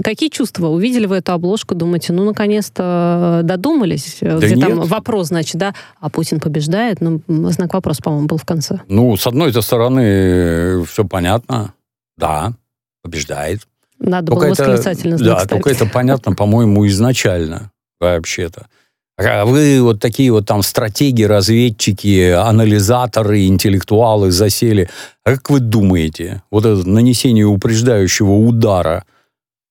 Какие 0.02 0.30
чувства 0.30 0.68
увидели 0.68 1.06
вы 1.06 1.18
эту 1.18 1.34
обложку? 1.34 1.76
Думаете, 1.76 2.14
ну, 2.14 2.24
наконец-то 2.24 3.42
додумались? 3.44 4.20
Да 4.22 4.38
Где 4.38 4.56
нет. 4.56 4.70
там 4.70 4.80
вопрос, 4.84 5.28
значит, 5.28 5.58
да, 5.58 5.76
а 6.00 6.10
Путин 6.10 6.40
побеждает? 6.40 7.02
Ну, 7.02 7.20
знак 7.28 7.74
вопроса, 7.74 8.02
по-моему, 8.02 8.28
был 8.28 8.38
в 8.38 8.46
конце. 8.46 8.80
Ну, 8.88 9.18
с 9.18 9.28
одной 9.28 9.52
стороны, 9.62 10.86
все 10.86 11.04
понятно. 11.04 11.74
Да, 12.16 12.54
побеждает. 13.02 13.60
Надо 14.00 14.28
только 14.28 14.46
было 14.46 14.50
восклицательно 14.52 15.18
знак 15.18 15.30
Да, 15.30 15.40
ставить. 15.44 15.50
только 15.64 15.70
это 15.70 15.86
понятно, 15.86 16.34
по-моему, 16.34 16.88
изначально 16.88 17.72
вообще-то. 18.00 18.68
А 19.18 19.46
вы 19.46 19.82
вот 19.82 20.00
такие 20.00 20.32
вот 20.32 20.48
там 20.48 20.64
стратеги, 20.64 21.24
разведчики, 21.24 22.32
анализаторы, 22.32 23.46
интеллектуалы 23.46 24.32
засели. 24.32 24.90
А 25.24 25.34
как 25.34 25.50
вы 25.50 25.60
думаете, 25.60 26.42
вот 26.50 26.66
это 26.66 26.88
нанесение 26.88 27.46
упреждающего 27.46 28.32
удара, 28.32 29.04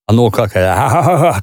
оно 0.07 0.31
как, 0.31 0.53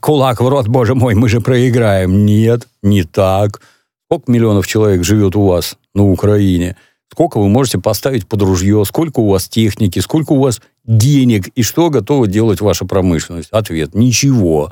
кулак 0.02 0.42
в 0.42 0.48
рот, 0.48 0.68
боже 0.68 0.96
мой, 0.96 1.16
мы 1.16 1.28
же 1.28 1.42
проиграем. 1.42 2.26
Нет, 2.26 2.68
не 2.82 3.04
так. 3.04 3.62
Сколько 4.06 4.32
миллионов 4.32 4.66
человек 4.68 5.04
живет 5.04 5.36
у 5.36 5.46
вас 5.46 5.78
на 5.94 6.10
Украине? 6.10 6.78
Сколько 7.12 7.40
вы 7.40 7.50
можете 7.50 7.80
поставить 7.80 8.28
под 8.28 8.42
ружье? 8.44 8.84
Сколько 8.86 9.20
у 9.20 9.30
вас 9.30 9.50
техники? 9.50 10.00
Сколько 10.00 10.34
у 10.34 10.40
вас 10.40 10.62
денег? 10.86 11.48
И 11.50 11.64
что 11.64 11.90
готова 11.90 12.28
делать 12.28 12.62
ваша 12.62 12.86
промышленность? 12.86 13.50
Ответ– 13.52 13.94
ничего. 13.94 14.72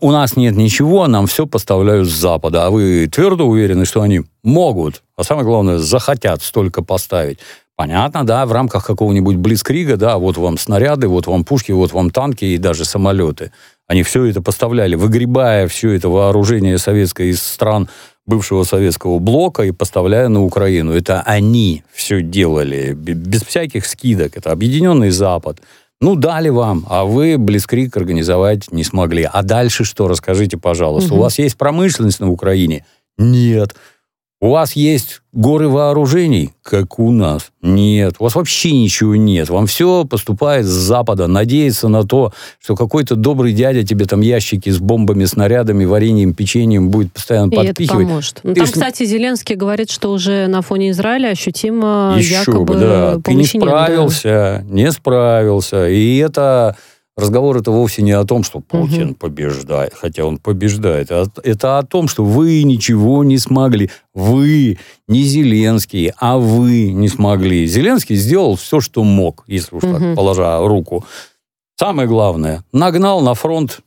У 0.00 0.12
нас 0.12 0.36
нет 0.36 0.54
ничего, 0.56 1.06
нам 1.08 1.26
все 1.26 1.46
поставляют 1.46 2.08
с 2.08 2.12
Запада. 2.12 2.66
А 2.66 2.70
вы 2.70 3.08
твердо 3.08 3.46
уверены, 3.46 3.84
что 3.84 4.02
они 4.02 4.22
могут, 4.44 5.02
а 5.16 5.24
самое 5.24 5.44
главное, 5.44 5.78
захотят 5.78 6.42
столько 6.42 6.82
поставить? 6.82 7.38
Понятно, 7.74 8.24
да, 8.24 8.46
в 8.46 8.52
рамках 8.52 8.86
какого-нибудь 8.86 9.36
блицкрига, 9.36 9.96
да, 9.96 10.18
вот 10.18 10.36
вам 10.36 10.56
снаряды, 10.56 11.08
вот 11.08 11.26
вам 11.26 11.42
пушки, 11.42 11.72
вот 11.72 11.92
вам 11.92 12.10
танки 12.10 12.44
и 12.44 12.58
даже 12.58 12.84
самолеты. 12.84 13.50
Они 13.88 14.02
все 14.04 14.24
это 14.26 14.40
поставляли, 14.40 14.94
выгребая 14.94 15.66
все 15.66 15.90
это 15.90 16.08
вооружение 16.08 16.78
советское 16.78 17.30
из 17.30 17.42
стран 17.42 17.88
бывшего 18.24 18.62
советского 18.62 19.18
блока 19.18 19.64
и 19.64 19.72
поставляя 19.72 20.28
на 20.28 20.44
Украину. 20.44 20.92
Это 20.92 21.22
они 21.22 21.82
все 21.92 22.22
делали, 22.22 22.92
без 22.92 23.42
всяких 23.42 23.86
скидок. 23.86 24.36
Это 24.36 24.52
Объединенный 24.52 25.10
Запад, 25.10 25.60
ну, 26.02 26.16
дали 26.16 26.48
вам, 26.48 26.84
а 26.88 27.04
вы 27.04 27.38
Блицкрик 27.38 27.96
организовать 27.96 28.72
не 28.72 28.82
смогли. 28.82 29.28
А 29.32 29.42
дальше 29.42 29.84
что? 29.84 30.08
Расскажите, 30.08 30.58
пожалуйста. 30.58 31.12
Угу. 31.12 31.20
У 31.20 31.22
вас 31.22 31.38
есть 31.38 31.56
промышленность 31.56 32.18
на 32.18 32.28
Украине? 32.28 32.84
Нет. 33.18 33.76
У 34.42 34.48
вас 34.48 34.72
есть 34.72 35.22
горы 35.32 35.68
вооружений, 35.68 36.50
как 36.64 36.98
у 36.98 37.12
нас? 37.12 37.52
Нет. 37.62 38.16
У 38.18 38.24
вас 38.24 38.34
вообще 38.34 38.72
ничего 38.72 39.14
нет. 39.14 39.48
Вам 39.48 39.68
все 39.68 40.04
поступает 40.04 40.66
с 40.66 40.68
Запада. 40.68 41.28
Надеяться 41.28 41.86
на 41.86 42.02
то, 42.02 42.32
что 42.60 42.74
какой-то 42.74 43.14
добрый 43.14 43.52
дядя 43.52 43.84
тебе 43.84 44.04
там 44.04 44.20
ящики 44.20 44.68
с 44.68 44.80
бомбами, 44.80 45.26
снарядами, 45.26 45.84
вареньем, 45.84 46.34
печеньем 46.34 46.90
будет 46.90 47.12
постоянно 47.12 47.52
И 47.52 47.54
подпихивать. 47.54 48.00
это 48.00 48.08
поможет. 48.08 48.40
Ну, 48.42 48.54
там, 48.54 48.64
кстати, 48.64 49.04
Зеленский 49.04 49.54
говорит, 49.54 49.92
что 49.92 50.10
уже 50.10 50.48
на 50.48 50.60
фоне 50.60 50.90
Израиля 50.90 51.28
ощутимо 51.28 52.16
Еще 52.18 52.34
якобы 52.34 52.64
бы, 52.64 52.80
да. 52.80 53.18
Ты 53.22 53.34
не 53.34 53.44
справился, 53.44 54.64
да. 54.68 54.74
не 54.74 54.90
справился. 54.90 55.88
И 55.88 56.16
это 56.16 56.76
Разговор 57.14 57.58
это 57.58 57.70
вовсе 57.70 58.00
не 58.02 58.12
о 58.12 58.24
том, 58.24 58.42
что 58.42 58.60
Путин 58.60 59.10
угу. 59.10 59.14
побеждает, 59.16 59.92
хотя 59.94 60.24
он 60.24 60.38
побеждает. 60.38 61.10
А 61.10 61.26
это 61.42 61.78
о 61.78 61.82
том, 61.82 62.08
что 62.08 62.24
вы 62.24 62.62
ничего 62.62 63.22
не 63.22 63.36
смогли. 63.36 63.90
Вы, 64.14 64.78
не 65.08 65.22
Зеленский, 65.22 66.12
а 66.16 66.38
вы 66.38 66.90
не 66.90 67.08
смогли. 67.08 67.66
Зеленский 67.66 68.16
сделал 68.16 68.56
все, 68.56 68.80
что 68.80 69.04
мог, 69.04 69.44
если 69.46 69.76
уж 69.76 69.84
угу. 69.84 69.92
так, 69.92 70.16
положа 70.16 70.58
руку. 70.66 71.04
Самое 71.76 72.08
главное, 72.08 72.64
нагнал 72.72 73.20
на 73.20 73.34
фронт 73.34 73.80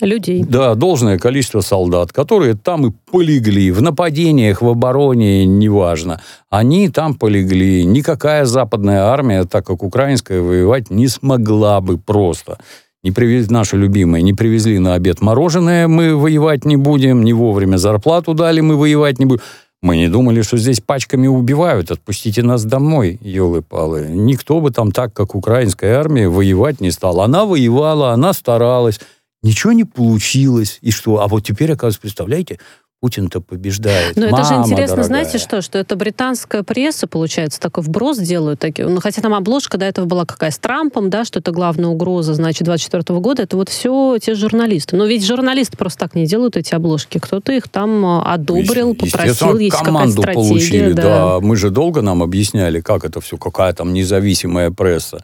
людей. 0.00 0.44
Да, 0.44 0.74
должное 0.74 1.18
количество 1.18 1.60
солдат, 1.60 2.12
которые 2.12 2.54
там 2.54 2.86
и 2.86 2.92
полегли. 3.10 3.70
В 3.70 3.82
нападениях, 3.82 4.62
в 4.62 4.68
обороне, 4.68 5.46
неважно. 5.46 6.20
Они 6.50 6.88
там 6.88 7.14
полегли. 7.14 7.84
Никакая 7.84 8.44
западная 8.44 9.04
армия, 9.04 9.44
так 9.44 9.66
как 9.66 9.82
украинская, 9.82 10.42
воевать 10.42 10.90
не 10.90 11.08
смогла 11.08 11.80
бы 11.80 11.98
просто. 11.98 12.58
Не 13.02 13.12
привезли, 13.12 13.54
наши 13.54 13.76
любимые, 13.76 14.22
не 14.22 14.32
привезли 14.32 14.78
на 14.78 14.94
обед 14.94 15.20
мороженое, 15.20 15.86
мы 15.86 16.16
воевать 16.16 16.64
не 16.64 16.76
будем, 16.76 17.22
не 17.22 17.32
вовремя 17.32 17.76
зарплату 17.76 18.34
дали, 18.34 18.60
мы 18.60 18.76
воевать 18.76 19.18
не 19.18 19.26
будем. 19.26 19.42
Мы 19.82 19.98
не 19.98 20.08
думали, 20.08 20.42
что 20.42 20.56
здесь 20.56 20.80
пачками 20.80 21.28
убивают. 21.28 21.90
Отпустите 21.90 22.42
нас 22.42 22.64
домой, 22.64 23.18
елы-палы. 23.20 24.06
Никто 24.08 24.60
бы 24.60 24.70
там 24.72 24.90
так, 24.90 25.12
как 25.12 25.34
украинская 25.34 26.00
армия, 26.00 26.28
воевать 26.28 26.80
не 26.80 26.90
стал. 26.90 27.20
Она 27.20 27.44
воевала, 27.44 28.10
она 28.10 28.32
старалась. 28.32 28.98
Ничего 29.42 29.72
не 29.72 29.84
получилось. 29.84 30.78
И 30.80 30.90
что? 30.90 31.20
А 31.20 31.28
вот 31.28 31.44
теперь, 31.44 31.72
оказывается, 31.72 32.00
представляете, 32.00 32.58
Путин-то 33.00 33.42
побеждает. 33.42 34.16
Но 34.16 34.30
Мама 34.30 34.38
это 34.38 34.48
же 34.48 34.54
интересно, 34.54 34.96
дорогая. 34.96 35.04
знаете 35.04 35.38
что, 35.38 35.60
что 35.60 35.78
это 35.78 35.96
британская 35.96 36.62
пресса, 36.62 37.06
получается, 37.06 37.60
такой 37.60 37.84
вброс 37.84 38.18
делают. 38.18 38.58
Такие, 38.58 38.88
ну, 38.88 39.00
хотя 39.00 39.20
там 39.20 39.34
обложка 39.34 39.76
до 39.76 39.84
этого 39.84 40.06
была 40.06 40.24
какая 40.24 40.50
с 40.50 40.58
Трампом, 40.58 41.10
да, 41.10 41.26
что 41.26 41.40
это 41.40 41.50
главная 41.52 41.90
угроза, 41.90 42.32
значит, 42.32 42.64
24 42.64 43.20
года, 43.20 43.42
это 43.42 43.58
вот 43.58 43.68
все 43.68 44.16
те 44.20 44.34
журналисты. 44.34 44.96
Но 44.96 45.04
ведь 45.04 45.26
журналисты 45.26 45.76
просто 45.76 46.00
так 46.00 46.14
не 46.14 46.26
делают 46.26 46.56
эти 46.56 46.74
обложки. 46.74 47.18
Кто-то 47.18 47.52
их 47.52 47.68
там 47.68 48.04
а, 48.04 48.32
одобрил, 48.32 48.94
попросил, 48.94 49.58
есть 49.58 49.76
команду 49.76 50.22
какая-то 50.22 50.40
стратегия. 50.40 50.48
получили, 50.48 50.92
да. 50.92 51.02
да. 51.02 51.40
Мы 51.40 51.56
же 51.56 51.68
долго 51.68 52.00
нам 52.00 52.22
объясняли, 52.22 52.80
как 52.80 53.04
это 53.04 53.20
все, 53.20 53.36
какая 53.36 53.74
там 53.74 53.92
независимая 53.92 54.70
пресса. 54.70 55.22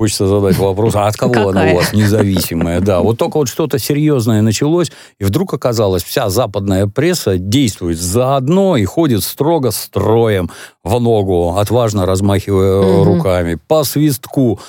Хочется 0.00 0.28
задать 0.28 0.56
вопрос, 0.58 0.94
а 0.94 1.08
от 1.08 1.16
кого 1.16 1.34
Какая? 1.34 1.48
она 1.48 1.72
у 1.72 1.76
вас 1.76 1.92
независимая? 1.92 2.80
Да, 2.80 3.00
вот 3.00 3.18
только 3.18 3.38
вот 3.38 3.48
что-то 3.48 3.80
серьезное 3.80 4.42
началось, 4.42 4.92
и 5.18 5.24
вдруг 5.24 5.52
оказалось, 5.54 6.04
вся 6.04 6.30
западная 6.30 6.86
пресса 6.86 7.36
действует 7.36 7.98
заодно 7.98 8.76
и 8.76 8.84
ходит 8.84 9.24
строго 9.24 9.72
строем 9.72 10.50
в 10.84 11.00
ногу, 11.00 11.56
отважно 11.56 12.06
размахивая 12.06 12.78
угу. 12.78 13.04
руками, 13.04 13.58
по 13.66 13.82
свистку. 13.82 14.60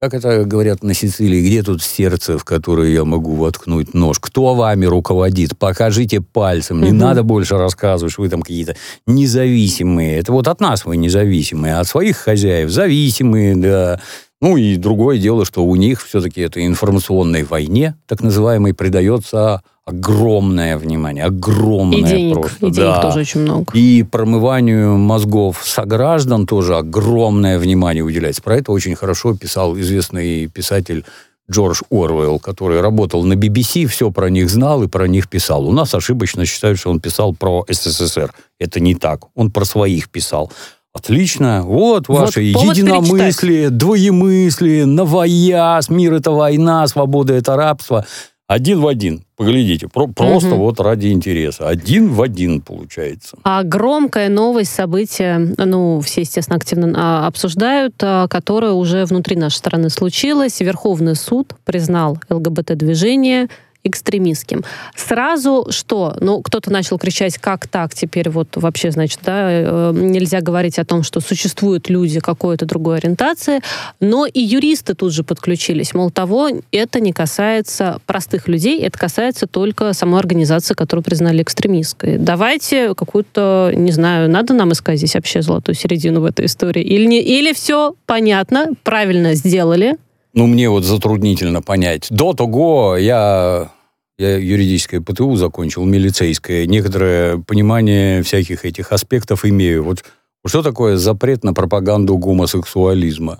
как 0.00 0.14
это 0.14 0.42
говорят 0.42 0.82
на 0.82 0.92
Сицилии, 0.92 1.46
где 1.46 1.62
тут 1.62 1.80
сердце, 1.80 2.36
в 2.36 2.42
которое 2.42 2.90
я 2.90 3.04
могу 3.04 3.36
воткнуть 3.36 3.94
нож? 3.94 4.18
Кто 4.18 4.56
вами 4.56 4.86
руководит? 4.86 5.56
Покажите 5.56 6.20
пальцем. 6.20 6.82
Не 6.82 6.90
угу. 6.90 6.96
надо 6.96 7.22
больше 7.22 7.58
рассказывать, 7.58 8.12
что 8.12 8.22
вы 8.22 8.28
там 8.28 8.42
какие-то 8.42 8.74
независимые. 9.06 10.18
Это 10.18 10.32
вот 10.32 10.48
от 10.48 10.60
нас 10.60 10.84
вы 10.84 10.96
независимые, 10.96 11.76
а 11.76 11.80
от 11.80 11.86
своих 11.86 12.16
хозяев 12.16 12.70
зависимые, 12.70 13.54
да. 13.54 14.00
Ну 14.40 14.56
и 14.56 14.76
другое 14.76 15.18
дело, 15.18 15.44
что 15.44 15.64
у 15.64 15.74
них 15.74 16.04
все-таки 16.04 16.40
этой 16.40 16.66
информационной 16.66 17.42
войне, 17.42 17.96
так 18.06 18.22
называемой, 18.22 18.72
придается 18.72 19.62
огромное 19.84 20.76
внимание, 20.78 21.24
огромное 21.24 21.98
и 21.98 22.02
денег, 22.02 22.34
просто. 22.34 22.66
И 22.66 22.70
денег 22.70 22.94
да. 22.94 23.02
тоже 23.02 23.20
очень 23.20 23.40
много. 23.40 23.72
И 23.74 24.04
промыванию 24.04 24.96
мозгов 24.96 25.62
сограждан 25.64 26.46
тоже 26.46 26.76
огромное 26.76 27.58
внимание 27.58 28.04
уделяется. 28.04 28.42
Про 28.42 28.58
это 28.58 28.70
очень 28.70 28.94
хорошо 28.94 29.34
писал 29.34 29.76
известный 29.78 30.46
писатель 30.46 31.04
Джордж 31.50 31.80
Оруэлл, 31.90 32.38
который 32.38 32.80
работал 32.80 33.24
на 33.24 33.32
BBC, 33.32 33.86
все 33.86 34.10
про 34.10 34.28
них 34.28 34.50
знал 34.50 34.82
и 34.82 34.88
про 34.88 35.08
них 35.08 35.28
писал. 35.28 35.66
У 35.66 35.72
нас 35.72 35.94
ошибочно 35.94 36.44
считают, 36.44 36.78
что 36.78 36.90
он 36.90 37.00
писал 37.00 37.34
про 37.34 37.64
СССР. 37.68 38.32
Это 38.58 38.80
не 38.80 38.94
так. 38.94 39.24
Он 39.34 39.50
про 39.50 39.64
своих 39.64 40.10
писал. 40.10 40.52
Отлично. 40.98 41.62
Вот 41.64 42.08
ваше 42.08 42.52
вот 42.52 42.76
единомыслие, 42.76 43.70
двоемыслие, 43.70 44.86
новояз, 44.86 45.88
мир 45.88 46.14
это 46.14 46.30
война, 46.30 46.86
свобода 46.86 47.34
это 47.34 47.56
рабство. 47.56 48.04
Один 48.48 48.80
в 48.80 48.86
один. 48.86 49.24
Поглядите, 49.36 49.88
про, 49.88 50.06
просто 50.06 50.54
угу. 50.54 50.64
вот 50.64 50.80
ради 50.80 51.08
интереса. 51.08 51.68
Один 51.68 52.08
в 52.08 52.22
один 52.22 52.62
получается. 52.62 53.36
А 53.44 53.62
громкая 53.62 54.30
новость, 54.30 54.72
событие, 54.72 55.54
ну, 55.58 56.00
все, 56.00 56.22
естественно, 56.22 56.56
активно 56.56 56.92
а, 56.96 57.26
обсуждают, 57.26 57.94
а, 58.00 58.26
которое 58.26 58.72
уже 58.72 59.04
внутри 59.04 59.36
нашей 59.36 59.56
страны 59.56 59.90
случилось. 59.90 60.60
Верховный 60.60 61.14
суд 61.14 61.52
признал 61.64 62.18
ЛГБТ-движение 62.30 63.48
экстремистским. 63.84 64.64
Сразу 64.94 65.66
что? 65.70 66.16
Ну, 66.20 66.42
кто-то 66.42 66.70
начал 66.70 66.98
кричать, 66.98 67.38
как 67.38 67.66
так 67.66 67.94
теперь 67.94 68.28
вот 68.28 68.56
вообще, 68.56 68.90
значит, 68.90 69.20
да, 69.24 69.48
э, 69.50 69.92
нельзя 69.94 70.40
говорить 70.40 70.78
о 70.78 70.84
том, 70.84 71.02
что 71.02 71.20
существуют 71.20 71.88
люди 71.88 72.20
какой-то 72.20 72.66
другой 72.66 72.98
ориентации, 72.98 73.60
но 74.00 74.26
и 74.26 74.40
юристы 74.40 74.94
тут 74.94 75.12
же 75.12 75.24
подключились. 75.24 75.94
Мол, 75.94 76.10
того, 76.10 76.48
это 76.72 77.00
не 77.00 77.12
касается 77.12 78.00
простых 78.06 78.48
людей, 78.48 78.80
это 78.82 78.98
касается 78.98 79.46
только 79.46 79.92
самой 79.92 80.20
организации, 80.20 80.74
которую 80.74 81.04
признали 81.04 81.42
экстремистской. 81.42 82.18
Давайте 82.18 82.94
какую-то, 82.94 83.72
не 83.74 83.92
знаю, 83.92 84.28
надо 84.30 84.54
нам 84.54 84.72
искать 84.72 84.98
здесь 84.98 85.14
вообще 85.14 85.42
золотую 85.42 85.74
середину 85.74 86.20
в 86.20 86.24
этой 86.24 86.46
истории? 86.46 86.82
Или, 86.82 87.06
не, 87.06 87.22
или 87.22 87.52
все 87.52 87.94
понятно, 88.06 88.68
правильно 88.82 89.34
сделали, 89.34 89.96
ну, 90.34 90.46
мне 90.46 90.68
вот 90.68 90.84
затруднительно 90.84 91.62
понять. 91.62 92.06
До 92.10 92.32
того 92.32 92.96
я 92.96 93.70
я 94.18 94.36
юридическое 94.36 95.00
ПТУ 95.00 95.36
закончил, 95.36 95.84
милицейское. 95.84 96.66
Некоторое 96.66 97.38
понимание 97.38 98.22
всяких 98.22 98.64
этих 98.64 98.90
аспектов 98.90 99.44
имею. 99.44 99.84
Вот 99.84 100.04
что 100.44 100.62
такое 100.62 100.96
запрет 100.96 101.44
на 101.44 101.54
пропаганду 101.54 102.16
гомосексуализма? 102.18 103.38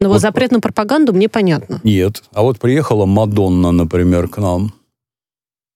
Ну, 0.00 0.08
вот, 0.08 0.14
вот 0.14 0.20
запрет 0.20 0.50
на 0.50 0.60
пропаганду 0.60 1.12
мне 1.12 1.28
понятно. 1.28 1.80
Нет. 1.84 2.22
А 2.32 2.42
вот 2.42 2.58
приехала 2.58 3.06
Мадонна, 3.06 3.70
например, 3.70 4.28
к 4.28 4.38
нам 4.38 4.72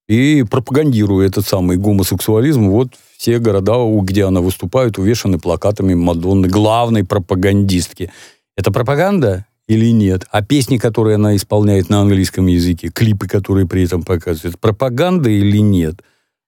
и 0.08 0.42
пропагандирует 0.42 1.32
этот 1.32 1.46
самый 1.46 1.76
гомосексуализм. 1.76 2.68
Вот 2.68 2.88
все 3.16 3.38
города, 3.38 3.74
где 4.02 4.24
она 4.24 4.40
выступает, 4.40 4.98
увешаны 4.98 5.38
плакатами 5.38 5.94
Мадонны, 5.94 6.48
главной 6.48 7.04
пропагандистки. 7.04 8.10
Это 8.56 8.72
пропаганда? 8.72 9.46
Или 9.72 9.90
нет. 9.90 10.26
А 10.30 10.42
песни, 10.42 10.78
которые 10.78 11.16
она 11.16 11.36
исполняет 11.36 11.88
на 11.88 12.00
английском 12.00 12.46
языке, 12.46 12.88
клипы, 12.88 13.26
которые 13.26 13.66
при 13.66 13.84
этом 13.84 14.02
показывают, 14.02 14.58
пропаганда 14.58 15.30
или 15.30 15.58
нет. 15.58 16.02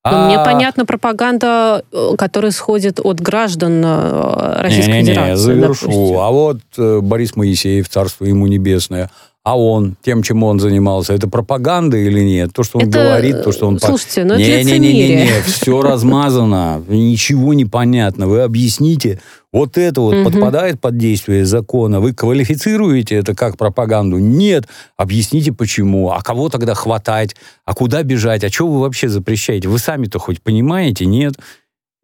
Ну, 0.05 0.11
а... 0.13 0.27
Мне 0.27 0.39
понятна 0.45 0.85
пропаганда, 0.85 1.83
э, 1.91 2.11
которая 2.19 2.51
сходит 2.51 3.01
от 3.03 3.21
граждан 3.21 3.83
э, 3.83 4.61
Российской 4.61 4.91
не, 4.91 4.97
не, 4.97 5.03
не, 5.03 5.11
Федерации. 5.13 5.43
завершу. 5.43 5.87
Допустим. 5.87 6.19
А 6.19 6.31
вот 6.31 6.61
э, 6.77 7.01
Борис 7.01 7.37
Моисеев, 7.37 7.89
царство 7.89 8.27
ему 8.27 8.47
небесное, 8.47 9.11
а 9.45 9.59
он, 9.59 9.97
тем, 10.03 10.23
чем 10.23 10.43
он 10.43 10.59
занимался, 10.59 11.13
это 11.13 11.29
пропаганда 11.29 11.99
или 11.99 12.21
нет? 12.21 12.55
То, 12.55 12.63
что 12.63 12.79
он 12.79 12.89
это... 12.89 12.99
говорит, 12.99 13.45
то, 13.45 13.53
что 13.53 13.69
он... 13.69 13.79
Слушайте, 13.79 14.25
ну 14.25 14.37
не, 14.37 14.45
это 14.45 14.71
не, 14.71 14.79
не, 14.79 14.93
не, 14.93 15.17
не, 15.17 15.43
все 15.47 15.83
размазано, 15.83 16.83
ничего 16.89 17.53
не 17.53 17.67
понятно. 17.67 18.27
Вы 18.27 18.41
объясните, 18.41 19.21
вот 19.53 19.77
это 19.77 20.01
вот 20.01 20.15
угу. 20.15 20.31
подпадает 20.31 20.81
под 20.81 20.97
действие 20.97 21.45
закона. 21.45 22.01
Вы 22.01 22.15
квалифицируете 22.15 23.17
это 23.17 23.35
как 23.35 23.59
пропаганду? 23.59 24.17
Нет. 24.17 24.67
Объясните, 24.97 25.53
почему. 25.53 26.11
А 26.11 26.23
кого 26.23 26.49
тогда 26.49 26.73
хватать? 26.73 27.37
А 27.67 27.75
куда 27.75 28.03
бежать? 28.03 28.45
А 28.45 28.49
что 28.49 28.67
вы 28.67 28.81
вообще 28.81 29.11
запрещаете? 29.11 29.69
Вы 29.69 29.79
сами-то 29.79 30.19
хоть 30.19 30.41
понимаете? 30.41 31.05
Нет. 31.05 31.35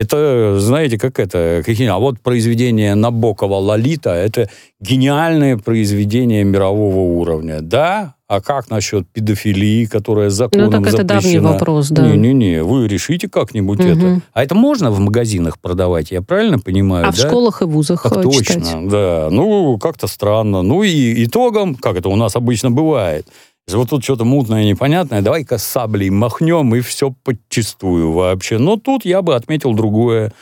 Это, 0.00 0.58
знаете, 0.58 0.96
как 0.96 1.18
это, 1.18 1.62
а 1.62 1.98
вот 1.98 2.20
произведение 2.20 2.94
Набокова 2.94 3.56
«Лолита»— 3.56 4.10
это 4.14 4.48
гениальное 4.80 5.58
произведение 5.58 6.42
мирового 6.42 7.00
уровня. 7.00 7.60
Да, 7.60 8.14
а 8.26 8.40
как 8.40 8.70
насчет 8.70 9.06
педофилии, 9.08 9.84
которая 9.84 10.30
законом 10.30 10.70
запрещена? 10.70 10.90
Ну, 10.90 10.96
так 10.96 11.00
это 11.00 11.04
давний 11.04 11.38
вопрос, 11.38 11.88
да. 11.90 12.08
Не-не-не, 12.08 12.62
вы 12.62 12.88
решите 12.88 13.28
как-нибудь 13.28 13.78
угу. 13.80 13.88
это. 13.88 14.20
А 14.32 14.42
это 14.42 14.54
можно 14.54 14.90
в 14.90 15.00
магазинах 15.00 15.58
продавать, 15.58 16.12
я 16.12 16.22
правильно 16.22 16.58
понимаю? 16.58 17.06
А 17.06 17.10
да? 17.10 17.12
в 17.12 17.16
школах 17.16 17.60
и 17.60 17.66
вузах 17.66 18.04
так 18.04 18.24
читать? 18.32 18.54
точно, 18.62 18.88
да. 18.88 19.28
Ну, 19.30 19.76
как-то 19.76 20.06
странно. 20.06 20.62
Ну, 20.62 20.82
и 20.82 21.24
итогом, 21.26 21.74
как 21.74 21.96
это 21.96 22.08
у 22.08 22.16
нас 22.16 22.36
обычно 22.36 22.70
бывает– 22.70 23.26
вот 23.74 23.90
тут 23.90 24.04
что-то 24.04 24.24
мутное, 24.24 24.64
непонятное, 24.64 25.22
давай-ка 25.22 25.58
саблей 25.58 26.10
махнем, 26.10 26.74
и 26.74 26.80
все 26.80 27.14
подчистую 27.24 28.12
вообще. 28.12 28.58
Но 28.58 28.76
тут 28.76 29.04
я 29.04 29.22
бы 29.22 29.34
отметил 29.34 29.74
другое. 29.74 30.32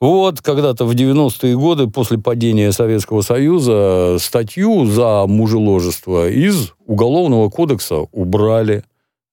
Вот 0.00 0.40
когда-то 0.40 0.84
в 0.84 0.92
90-е 0.92 1.56
годы, 1.56 1.88
после 1.88 2.18
падения 2.18 2.72
Советского 2.72 3.22
Союза, 3.22 4.16
статью 4.20 4.86
за 4.86 5.26
мужеложество 5.26 6.28
из 6.28 6.72
Уголовного 6.86 7.48
кодекса 7.50 8.06
убрали. 8.12 8.84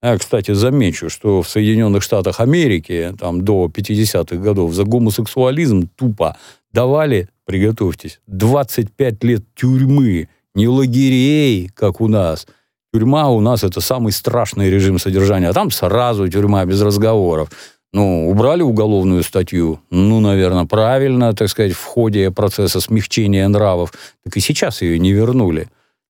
Я, 0.03 0.17
кстати, 0.17 0.53
замечу, 0.53 1.09
что 1.09 1.41
в 1.41 1.49
Соединенных 1.49 2.03
Штатах 2.03 2.39
Америки 2.39 3.13
там, 3.19 3.43
до 3.43 3.65
50-х 3.65 4.35
годов 4.37 4.73
за 4.73 4.83
гомосексуализм 4.83 5.89
тупо 5.95 6.37
давали, 6.71 7.29
приготовьтесь, 7.45 8.19
25 8.27 9.23
лет 9.23 9.43
тюрьмы, 9.55 10.29
не 10.53 10.67
лагерей, 10.67 11.69
как 11.73 12.01
у 12.01 12.07
нас– 12.07 12.47
Тюрьма 12.97 13.29
у 13.29 13.41
нас 13.41 13.63
это 13.63 13.79
самый 13.79 14.11
страшный 14.11 14.71
режим 14.71 14.97
содержания, 14.97 15.49
а 15.49 15.53
там 15.53 15.69
сразу 15.69 16.27
тюрьма 16.29 16.65
без 16.65 16.81
разговоров. 16.81 17.49
Ну, 17.93 18.27
убрали 18.27 18.63
уголовную 18.63 19.21
статью, 19.21 19.79
ну, 19.91 20.19
наверное, 20.19 20.65
правильно, 20.65 21.33
так 21.33 21.47
сказать, 21.49 21.73
в 21.73 21.83
ходе 21.83 22.31
процесса 22.31 22.81
смягчения 22.81 23.47
нравов, 23.47 23.93
так 24.23 24.35
и 24.35 24.39
сейчас 24.39 24.81
ее 24.81 24.97
не 24.97 25.11
вернули. 25.11 25.67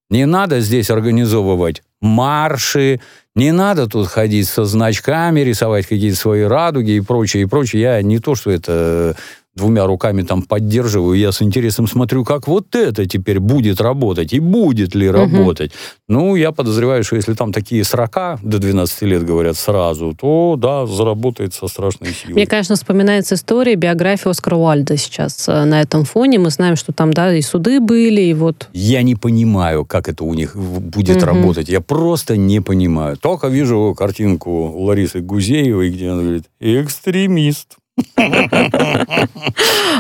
Не 0.10 0.26
надо 0.26 0.62
здесь 0.62 0.90
организовывать 0.90 1.84
марши, 2.00 3.02
не 3.36 3.52
надо 3.52 3.88
тут 3.88 4.08
ходить 4.08 4.48
со 4.48 4.64
значками, 4.64 5.42
рисовать 5.42 5.88
какие-то 5.88 6.18
свои 6.18 6.44
радуги 6.44 6.92
и 6.92 7.02
прочее, 7.02 7.44
и 7.44 7.48
прочее. 7.48 7.82
Я 7.82 8.02
не 8.02 8.20
то, 8.20 8.34
что 8.36 8.50
это 8.50 9.18
двумя 9.58 9.86
руками 9.86 10.22
там 10.22 10.44
поддерживаю, 10.44 11.18
я 11.18 11.32
с 11.32 11.42
интересом 11.42 11.88
смотрю, 11.88 12.24
как 12.24 12.48
вот 12.48 12.76
это 12.76 13.06
теперь 13.06 13.40
будет 13.40 13.82
работать, 13.82 14.32
и 14.32 14.40
будет 14.40 14.96
ли 14.96 15.10
работать. 15.10 15.72
Угу. 15.72 15.78
Ну, 16.10 16.36
я 16.36 16.52
подозреваю, 16.52 17.04
что 17.04 17.16
если 17.16 17.34
там 17.34 17.52
такие 17.52 17.84
срока 17.84 18.40
до 18.44 18.60
12 18.60 19.02
лет 19.02 19.26
говорят 19.26 19.58
сразу, 19.58 20.14
то, 20.14 20.56
да, 20.58 20.86
заработает 20.86 21.54
со 21.54 21.68
страшной 21.68 22.12
силой. 22.14 22.36
Мне, 22.36 22.46
конечно, 22.46 22.76
вспоминается 22.76 23.36
история, 23.36 23.76
биография 23.76 24.30
Оскара 24.30 24.56
Уальда 24.56 24.96
сейчас 24.96 25.50
э, 25.50 25.66
на 25.66 25.82
этом 25.82 26.06
фоне. 26.06 26.40
Мы 26.40 26.52
знаем, 26.52 26.76
что 26.76 26.94
там, 26.94 27.12
да, 27.12 27.34
и 27.34 27.42
суды 27.42 27.80
были, 27.80 28.22
и 28.22 28.34
вот... 28.34 28.70
Я 28.74 29.02
не 29.02 29.16
понимаю, 29.16 29.86
как 29.86 30.08
это 30.08 30.24
у 30.24 30.34
них 30.34 30.56
будет 30.56 31.18
угу. 31.18 31.26
работать. 31.26 31.68
Я 31.68 31.82
просто 31.82 32.38
не 32.38 32.62
понимаю. 32.62 33.18
Только 33.18 33.48
вижу 33.48 33.96
картинку 33.98 34.72
Ларисы 34.78 35.20
Гузеевой, 35.20 35.90
где 35.90 36.10
она 36.10 36.22
говорит, 36.22 36.46
экстремист. 36.60 37.78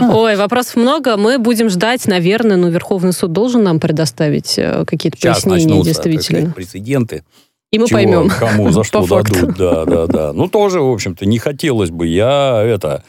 Ой, 0.01 0.35
вопросов 0.35 0.75
много. 0.75 1.17
Мы 1.17 1.39
будем 1.39 1.69
ждать, 1.69 2.05
наверное, 2.07 2.57
ну, 2.57 2.69
Верховный 2.69 3.13
суд 3.13 3.31
должен 3.31 3.63
нам 3.63 3.79
предоставить 3.79 4.57
э, 4.57 4.85
какие-то 4.85 5.17
Сейчас 5.17 5.43
пояснения, 5.43 5.83
действительно. 5.83 6.51
Прецеденты. 6.51 7.23
И 7.71 7.79
мы 7.79 7.87
Чего, 7.87 7.97
поймем. 7.97 8.29
Кому 8.29 8.71
за 8.71 8.83
что 8.83 9.05
дадут. 9.05 9.57
Да, 9.57 9.85
да, 9.85 10.07
да. 10.07 10.33
Ну, 10.33 10.47
тоже, 10.47 10.79
в 10.79 10.89
общем-то, 10.89 11.25
не 11.25 11.37
хотелось 11.37 11.89
бы. 11.89 12.07
Я 12.07 12.61
это... 12.63 13.03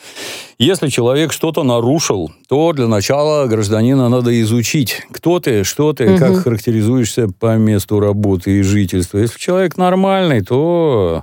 Если 0.58 0.88
человек 0.88 1.32
что-то 1.32 1.62
нарушил, 1.62 2.32
то 2.48 2.72
для 2.72 2.88
начала 2.88 3.46
гражданина 3.46 4.08
надо 4.08 4.40
изучить, 4.40 5.02
кто 5.12 5.38
ты, 5.38 5.62
что 5.62 5.92
ты, 5.92 6.10
угу. 6.10 6.18
как 6.18 6.38
характеризуешься 6.38 7.28
по 7.28 7.56
месту 7.56 8.00
работы 8.00 8.58
и 8.58 8.62
жительства. 8.62 9.18
Если 9.18 9.38
человек 9.38 9.76
нормальный, 9.76 10.42
то 10.42 11.22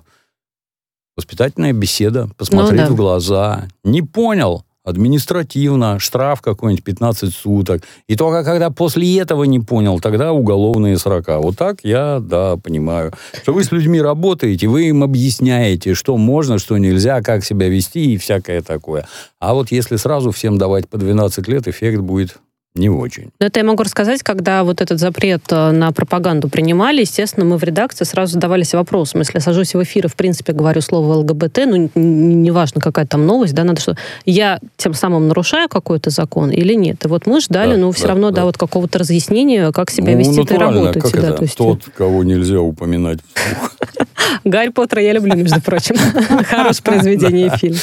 Воспитательная 1.17 1.71
беседа, 1.71 2.29
посмотреть 2.37 2.81
ну, 2.81 2.87
да. 2.87 2.93
в 2.93 2.95
глаза. 2.95 3.67
Не 3.83 4.01
понял, 4.01 4.65
административно, 4.85 5.97
штраф 5.97 6.41
какой-нибудь 6.41 6.83
15 6.83 7.33
суток. 7.33 7.83
И 8.07 8.15
только 8.15 8.43
когда 8.43 8.69
после 8.69 9.17
этого 9.19 9.43
не 9.45 9.59
понял, 9.59 9.99
тогда 9.99 10.31
уголовные 10.31 10.97
срока. 10.97 11.39
Вот 11.39 11.57
так 11.57 11.79
я, 11.83 12.19
да, 12.21 12.57
понимаю. 12.57 13.13
Что 13.41 13.53
вы 13.53 13.63
с 13.63 13.71
людьми 13.71 14.01
работаете, 14.01 14.67
вы 14.67 14.89
им 14.89 15.03
объясняете, 15.03 15.93
что 15.95 16.17
можно, 16.17 16.59
что 16.59 16.77
нельзя, 16.77 17.21
как 17.21 17.43
себя 17.43 17.67
вести 17.67 18.13
и 18.13 18.17
всякое 18.17 18.61
такое. 18.61 19.07
А 19.39 19.53
вот 19.53 19.71
если 19.71 19.95
сразу 19.95 20.31
всем 20.31 20.57
давать 20.57 20.87
по 20.87 20.97
12 20.97 21.47
лет, 21.47 21.67
эффект 21.67 22.01
будет 22.01 22.37
не 22.75 22.89
очень. 22.89 23.29
Это 23.39 23.59
я 23.61 23.63
могу 23.65 23.83
рассказать, 23.83 24.21
когда 24.21 24.63
вот 24.63 24.81
этот 24.81 24.99
запрет 24.99 25.43
э, 25.49 25.71
на 25.71 25.91
пропаганду 25.91 26.49
принимали, 26.49 27.01
естественно, 27.01 27.45
мы 27.45 27.57
в 27.57 27.63
редакции 27.63 28.03
сразу 28.03 28.33
задавались 28.33 28.73
вопросом. 28.73 29.21
Если 29.21 29.37
я 29.37 29.41
сажусь 29.41 29.73
в 29.73 29.81
эфир 29.81 30.05
и, 30.05 30.09
в 30.09 30.15
принципе, 30.15 30.51
говорю 30.53 30.81
слово 30.81 31.13
ЛГБТ, 31.19 31.59
ну, 31.65 31.89
неважно, 31.95 32.81
какая 32.81 33.05
там 33.05 33.25
новость, 33.25 33.53
да, 33.53 33.63
надо 33.63 33.81
что... 33.81 33.95
Я 34.25 34.59
тем 34.77 34.93
самым 34.93 35.27
нарушаю 35.27 35.69
какой-то 35.69 36.09
закон 36.09 36.51
или 36.51 36.73
нет? 36.73 37.05
И 37.05 37.07
вот 37.07 37.25
мы 37.27 37.39
ждали, 37.39 37.71
да, 37.71 37.77
но 37.77 37.85
ну, 37.87 37.91
все 37.93 38.03
да, 38.03 38.09
равно, 38.09 38.31
да, 38.31 38.37
да 38.37 38.45
вот 38.45 38.57
какого-то 38.57 38.99
разъяснения, 38.99 39.71
как 39.71 39.89
себя 39.89 40.13
ну, 40.13 40.19
вести 40.19 40.41
и 40.41 40.57
работать. 40.57 41.03
Как 41.03 41.11
да, 41.13 41.27
это? 41.29 41.33
То 41.37 41.43
есть... 41.43 41.57
Тот, 41.57 41.83
кого 41.95 42.23
нельзя 42.23 42.59
упоминать 42.59 43.19
вслух. 43.33 43.75
Гарри 44.43 44.69
Поттера 44.69 45.01
я 45.01 45.13
люблю, 45.13 45.35
между 45.35 45.61
прочим. 45.61 45.95
Хорошее 46.45 46.83
произведение 46.83 47.47
и 47.47 47.57
фильм. 47.57 47.77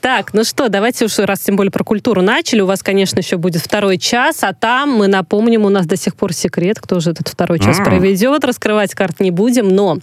Так, 0.00 0.32
ну 0.34 0.44
что, 0.44 0.68
давайте 0.68 1.04
уж 1.04 1.18
раз 1.18 1.40
тем 1.40 1.56
более 1.56 1.70
про 1.70 1.84
культуру 1.84 2.22
начали. 2.22 2.60
У 2.60 2.66
вас, 2.66 2.82
конечно, 2.82 3.18
еще 3.18 3.36
будет 3.36 3.62
второй 3.62 3.98
час, 3.98 4.27
а 4.42 4.52
там, 4.52 4.90
мы 4.90 5.08
напомним, 5.08 5.64
у 5.64 5.68
нас 5.68 5.86
до 5.86 5.96
сих 5.96 6.14
пор 6.16 6.32
секрет, 6.32 6.78
кто 6.80 7.00
же 7.00 7.10
этот 7.10 7.28
второй 7.28 7.58
час 7.58 7.78
проведет. 7.78 8.44
Раскрывать 8.44 8.94
карт 8.94 9.20
не 9.20 9.30
будем, 9.30 9.68
но 9.68 9.98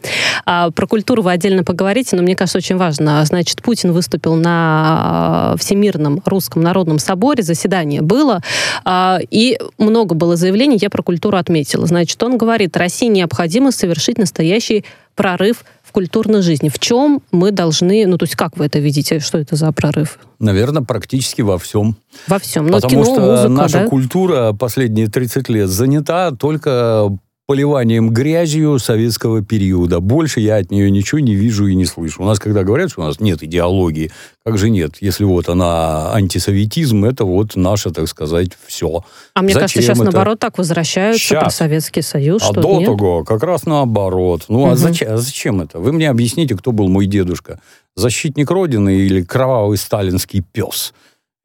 а, 0.46 0.72
про 0.72 0.88
культуру 0.88 1.22
вы 1.22 1.32
отдельно 1.32 1.64
поговорите, 1.64 2.16
но 2.16 2.22
мне 2.24 2.36
кажется, 2.36 2.58
очень 2.58 2.78
важно. 2.78 3.24
Значит, 3.26 3.62
Путин 3.62 3.92
выступил 3.92 4.36
на 4.36 5.54
а, 5.54 5.56
Всемирном 5.58 6.22
русском 6.26 6.62
народном 6.62 7.00
соборе, 7.00 7.44
заседание 7.44 8.02
было, 8.02 8.42
а, 8.84 9.20
и 9.30 9.58
много 9.78 10.16
было 10.16 10.36
заявлений, 10.36 10.78
я 10.82 10.90
про 10.90 11.04
культуру 11.04 11.38
отметила. 11.38 11.86
Значит, 11.86 12.22
он 12.24 12.38
говорит, 12.38 12.76
России 12.78 13.08
необходимо 13.08 13.72
совершить 13.72 14.18
настоящий 14.18 14.86
прорыв 15.16 15.64
культурной 15.96 16.42
жизни. 16.42 16.68
В 16.68 16.78
чем 16.78 17.22
мы 17.32 17.52
должны, 17.52 18.06
ну 18.06 18.18
то 18.18 18.26
есть 18.26 18.36
как 18.36 18.58
вы 18.58 18.66
это 18.66 18.80
видите, 18.80 19.22
что 19.22 19.38
это 19.38 19.56
за 19.56 19.72
прорыв? 19.72 20.20
Наверное, 20.40 20.84
практически 20.84 21.42
во 21.42 21.58
всем. 21.58 21.96
Во 22.28 22.38
всем. 22.38 22.68
Ну, 22.68 22.74
Потому 22.74 22.92
кино, 22.92 23.04
что 23.06 23.20
музыка, 23.22 23.48
наша 23.48 23.80
да? 23.80 23.88
культура 23.88 24.52
последние 24.52 25.08
30 25.08 25.48
лет 25.48 25.70
занята 25.70 26.32
только 26.32 27.18
поливанием 27.48 28.10
грязью 28.10 28.80
советского 28.80 29.44
периода. 29.44 30.00
Больше 30.00 30.40
я 30.40 30.58
от 30.58 30.72
нее 30.72 30.90
ничего 30.90 31.20
не 31.20 31.36
вижу 31.36 31.68
и 31.68 31.76
не 31.76 31.86
слышу. 31.86 32.24
У 32.24 32.26
нас, 32.26 32.40
когда 32.40 32.64
говорят, 32.64 32.92
что 32.92 33.02
у 33.02 33.04
нас 33.04 33.20
нет 33.20 33.44
идеологии, 33.44 34.12
как 34.44 34.58
же 34.58 34.70
нет? 34.70 34.96
Если 35.00 35.26
вот 35.26 35.48
она 35.48 36.12
антисоветизм, 36.14 37.06
это 37.06 37.24
вот 37.24 37.56
наше, 37.56 37.92
так 37.92 38.08
сказать, 38.08 38.50
все. 38.66 39.04
А 39.36 39.42
мне 39.44 39.54
Зачем 39.54 39.62
кажется, 39.62 39.82
сейчас 39.82 39.98
это? 39.98 40.06
наоборот 40.06 40.40
так 40.40 40.58
возвращаются 40.58 41.24
сейчас. 41.24 41.44
про 41.44 41.50
Советский 41.52 42.02
Союз. 42.02 42.42
А 42.42 42.46
что 42.46 42.62
до 42.62 42.80
нет? 42.80 42.86
того 42.88 43.24
как 43.24 43.44
раз 43.44 43.66
наоборот. 43.66 44.46
Ну 44.48 44.64
угу. 44.64 44.72
а, 44.72 44.76
зачем, 44.76 45.14
а 45.14 45.18
зачем 45.18 45.62
это? 45.62 45.80
Вы 45.80 45.94
мне 45.94 46.10
объясните, 46.10 46.56
кто 46.56 46.72
был 46.72 46.88
мой 46.88 47.06
дедушка. 47.06 47.60
Защитник 47.96 48.50
Родины 48.50 48.96
или 48.96 49.22
кровавый 49.22 49.78
сталинский 49.78 50.42
пес? 50.42 50.94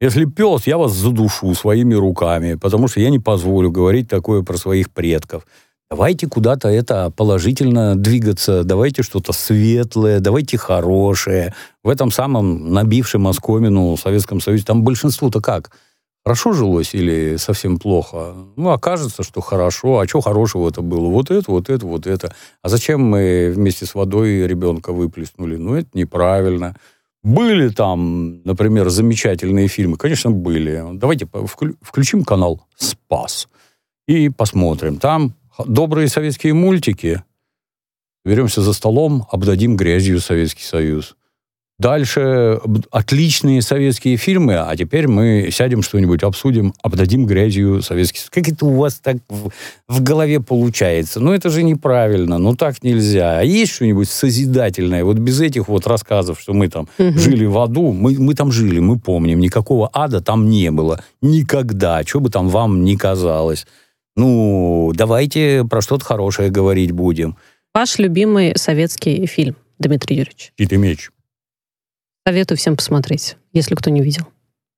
Если 0.01 0.25
пес, 0.25 0.65
я 0.65 0.79
вас 0.79 0.93
задушу 0.93 1.53
своими 1.53 1.93
руками, 1.93 2.55
потому 2.55 2.87
что 2.87 2.99
я 2.99 3.11
не 3.11 3.19
позволю 3.19 3.69
говорить 3.69 4.09
такое 4.09 4.41
про 4.41 4.57
своих 4.57 4.89
предков. 4.89 5.45
Давайте 5.91 6.25
куда-то 6.25 6.69
это 6.69 7.11
положительно 7.11 7.97
двигаться, 7.97 8.63
давайте 8.63 9.03
что-то 9.03 9.33
светлое, 9.33 10.21
давайте 10.21 10.57
хорошее. 10.57 11.53
В 11.83 11.89
этом 11.89 12.11
самом 12.11 12.71
набившем 12.71 13.27
оскомину 13.27 13.97
Советском 13.97 14.39
Союзе, 14.39 14.63
там 14.63 14.85
большинству-то 14.85 15.41
как? 15.41 15.71
Хорошо 16.23 16.53
жилось 16.53 16.93
или 16.93 17.35
совсем 17.35 17.77
плохо? 17.77 18.35
Ну, 18.55 18.69
окажется, 18.69 19.21
что 19.23 19.41
хорошо. 19.41 19.99
А 19.99 20.07
что 20.07 20.21
хорошего 20.21 20.69
это 20.69 20.81
было? 20.81 21.09
Вот 21.09 21.29
это, 21.29 21.51
вот 21.51 21.69
это, 21.69 21.85
вот 21.85 22.07
это. 22.07 22.33
А 22.61 22.69
зачем 22.69 23.01
мы 23.01 23.51
вместе 23.53 23.85
с 23.85 23.93
водой 23.93 24.47
ребенка 24.47 24.93
выплеснули? 24.93 25.57
Ну, 25.57 25.75
это 25.75 25.89
неправильно. 25.93 26.77
Были 27.21 27.67
там, 27.67 28.41
например, 28.45 28.87
замечательные 28.87 29.67
фильмы? 29.67 29.97
Конечно, 29.97 30.31
были. 30.31 30.85
Давайте 30.93 31.27
включим 31.81 32.23
канал 32.23 32.61
«Спас» 32.77 33.49
и 34.07 34.29
посмотрим. 34.29 34.95
Там 34.95 35.33
добрые 35.65 36.07
советские 36.07 36.53
мультики, 36.53 37.23
беремся 38.25 38.61
за 38.61 38.73
столом, 38.73 39.27
обдадим 39.31 39.75
грязью 39.75 40.19
Советский 40.19 40.63
Союз. 40.63 41.15
Дальше 41.81 42.59
отличные 42.91 43.63
советские 43.63 44.15
фильмы, 44.15 44.55
а 44.55 44.77
теперь 44.77 45.07
мы 45.07 45.49
сядем 45.51 45.81
что-нибудь 45.81 46.21
обсудим, 46.21 46.75
обдадим 46.83 47.25
грязью 47.25 47.81
Советский 47.81 48.19
Союз. 48.19 48.29
Как 48.29 48.47
это 48.47 48.67
у 48.67 48.75
вас 48.75 48.99
так 48.99 49.17
в, 49.27 49.49
в 49.87 50.03
голове 50.03 50.39
получается? 50.41 51.19
Ну, 51.19 51.33
это 51.33 51.49
же 51.49 51.63
неправильно, 51.63 52.37
ну, 52.37 52.55
так 52.55 52.83
нельзя. 52.83 53.39
А 53.39 53.41
есть 53.41 53.71
что-нибудь 53.71 54.09
созидательное? 54.09 55.03
Вот 55.03 55.17
без 55.17 55.41
этих 55.41 55.69
вот 55.69 55.87
рассказов, 55.87 56.39
что 56.39 56.53
мы 56.53 56.67
там 56.67 56.87
угу. 56.99 57.17
жили 57.17 57.45
в 57.45 57.57
аду, 57.57 57.91
мы, 57.93 58.15
мы 58.19 58.35
там 58.35 58.51
жили, 58.51 58.77
мы 58.77 58.99
помним, 58.99 59.39
никакого 59.39 59.89
ада 59.91 60.21
там 60.21 60.51
не 60.51 60.69
было. 60.69 61.03
Никогда, 61.23 62.03
что 62.03 62.19
бы 62.19 62.29
там 62.29 62.49
вам 62.49 62.83
ни 62.85 62.95
казалось. 62.95 63.65
Ну, 64.15 64.91
давайте 64.93 65.65
про 65.69 65.81
что-то 65.81 66.05
хорошее 66.05 66.49
говорить 66.49 66.91
будем. 66.91 67.37
Ваш 67.73 67.99
любимый 67.99 68.53
советский 68.57 69.25
фильм, 69.25 69.55
Дмитрий 69.79 70.17
Юрьевич? 70.17 70.51
«Щит 70.59 70.71
меч». 70.73 71.09
Советую 72.27 72.57
всем 72.57 72.75
посмотреть, 72.75 73.37
если 73.53 73.75
кто 73.75 73.89
не 73.89 74.01
видел. 74.01 74.27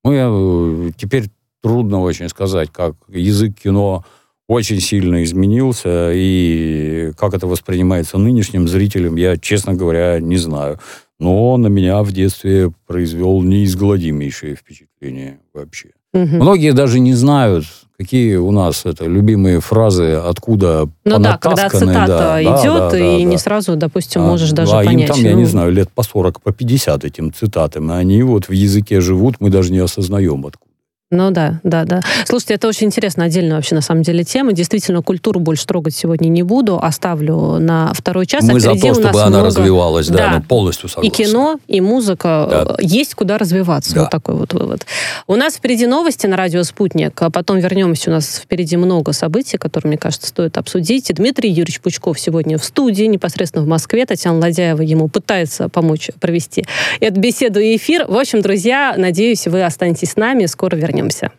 Ну, 0.04 0.12
я, 0.12 0.28
э, 0.30 0.90
теперь 0.96 1.24
трудно 1.62 2.00
очень 2.00 2.28
сказать, 2.28 2.70
как 2.70 2.94
язык 3.08 3.58
кино 3.60 4.04
очень 4.46 4.80
сильно 4.80 5.24
изменился, 5.24 6.12
и 6.12 7.12
как 7.18 7.34
это 7.34 7.46
воспринимается 7.46 8.18
нынешним 8.18 8.68
зрителем, 8.68 9.16
я, 9.16 9.36
честно 9.36 9.74
говоря, 9.74 10.20
не 10.20 10.36
знаю. 10.36 10.78
Но 11.18 11.56
на 11.56 11.68
меня 11.68 12.02
в 12.02 12.12
детстве 12.12 12.72
произвел 12.86 13.40
неизгладимейшее 13.42 14.56
впечатление 14.56 15.40
вообще. 15.54 15.90
Угу. 16.12 16.36
Многие 16.36 16.72
даже 16.72 17.00
не 17.00 17.14
знают, 17.14 17.64
какие 17.98 18.36
у 18.36 18.50
нас 18.50 18.84
это 18.84 19.06
любимые 19.06 19.60
фразы, 19.60 20.14
откуда 20.14 20.88
Ну 21.04 21.18
да, 21.18 21.38
когда 21.38 21.68
цитата 21.68 22.06
да, 22.06 22.42
идет, 22.42 22.64
да, 22.64 22.90
да, 22.90 22.98
и 22.98 23.24
да, 23.24 23.30
не 23.30 23.38
сразу, 23.38 23.76
допустим, 23.76 24.22
а, 24.22 24.26
можешь 24.26 24.50
даже 24.50 24.72
а 24.72 24.84
понять. 24.84 25.08
им 25.08 25.14
там, 25.14 25.22
ну... 25.22 25.28
я 25.28 25.34
не 25.34 25.44
знаю, 25.44 25.72
лет 25.72 25.90
по 25.90 26.02
40, 26.02 26.40
по 26.40 26.52
50 26.52 27.04
этим 27.04 27.32
цитатам, 27.32 27.92
и 27.92 27.94
они 27.94 28.22
вот 28.22 28.48
в 28.48 28.52
языке 28.52 29.00
живут, 29.00 29.36
мы 29.40 29.50
даже 29.50 29.72
не 29.72 29.78
осознаем 29.78 30.44
откуда. 30.46 30.73
Ну 31.10 31.30
да, 31.30 31.60
да, 31.62 31.84
да. 31.84 32.00
Слушайте, 32.24 32.54
это 32.54 32.66
очень 32.66 32.86
интересно, 32.88 33.24
отдельная 33.24 33.56
вообще 33.56 33.74
на 33.74 33.82
самом 33.82 34.02
деле 34.02 34.24
тема. 34.24 34.52
Действительно, 34.52 35.02
культуру 35.02 35.38
больше 35.38 35.66
трогать 35.66 35.94
сегодня 35.94 36.28
не 36.28 36.42
буду, 36.42 36.78
оставлю 36.82 37.58
на 37.60 37.92
второй 37.92 38.26
час. 38.26 38.42
Мы 38.42 38.56
а 38.56 38.60
за 38.60 38.72
то, 38.72 38.94
чтобы 38.94 39.20
она 39.20 39.28
много... 39.28 39.46
развивалась, 39.46 40.08
да, 40.08 40.16
да. 40.16 40.30
Ну, 40.36 40.42
полностью 40.42 40.88
согласен. 40.88 41.12
И 41.12 41.14
кино, 41.14 41.60
и 41.68 41.80
музыка. 41.80 42.66
Да. 42.68 42.76
Есть 42.80 43.14
куда 43.14 43.38
развиваться. 43.38 43.94
Да. 43.94 44.00
Вот 44.00 44.10
такой 44.10 44.34
вот 44.34 44.54
вывод. 44.54 44.86
У 45.26 45.36
нас 45.36 45.54
впереди 45.54 45.86
новости 45.86 46.26
на 46.26 46.36
радио 46.36 46.62
«Спутник», 46.64 47.20
а 47.20 47.30
потом 47.30 47.58
вернемся. 47.58 48.10
У 48.10 48.12
нас 48.12 48.40
впереди 48.42 48.76
много 48.76 49.12
событий, 49.12 49.58
которые, 49.58 49.90
мне 49.90 49.98
кажется, 49.98 50.26
стоит 50.28 50.56
обсудить. 50.56 51.10
И 51.10 51.12
Дмитрий 51.12 51.50
Юрьевич 51.50 51.80
Пучков 51.80 52.18
сегодня 52.18 52.58
в 52.58 52.64
студии, 52.64 53.04
непосредственно 53.04 53.62
в 53.62 53.68
Москве. 53.68 54.06
Татьяна 54.06 54.38
Ладяева 54.40 54.82
ему 54.82 55.08
пытается 55.08 55.68
помочь 55.68 56.10
провести 56.18 56.64
эту 56.98 57.20
беседу 57.20 57.60
и 57.60 57.76
эфир. 57.76 58.06
В 58.08 58.16
общем, 58.16 58.40
друзья, 58.40 58.94
надеюсь, 58.96 59.46
вы 59.46 59.62
останетесь 59.62 60.12
с 60.12 60.16
нами. 60.16 60.46
Скоро 60.46 60.74
вернемся 60.74 60.93
вернемся. 60.94 61.30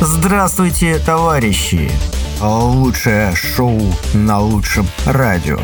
Здравствуйте, 0.00 0.98
товарищи! 0.98 1.90
Лучшее 2.40 3.34
шоу 3.34 3.80
на 4.12 4.40
лучшем 4.40 4.86
радио. 5.06 5.58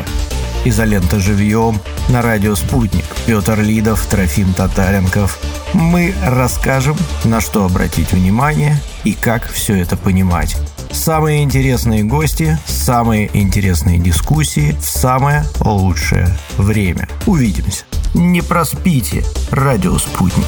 Изолента 0.65 1.19
живьем 1.19 1.79
на 2.07 2.21
радио 2.21 2.55
«Спутник». 2.55 3.03
Петр 3.25 3.59
Лидов, 3.59 4.05
Трофим 4.05 4.53
Татаренков. 4.53 5.37
Мы 5.73 6.13
расскажем, 6.25 6.95
на 7.25 7.41
что 7.41 7.65
обратить 7.65 8.13
внимание 8.13 8.81
и 9.03 9.13
как 9.13 9.49
все 9.51 9.75
это 9.75 9.97
понимать. 9.97 10.55
Самые 10.91 11.43
интересные 11.43 12.03
гости, 12.03 12.57
самые 12.65 13.29
интересные 13.33 13.97
дискуссии 13.97 14.75
в 14.79 14.85
самое 14.85 15.43
лучшее 15.59 16.37
время. 16.57 17.09
Увидимся. 17.25 17.83
Не 18.13 18.41
проспите. 18.41 19.25
Радио 19.51 19.97
«Спутник». 19.97 20.45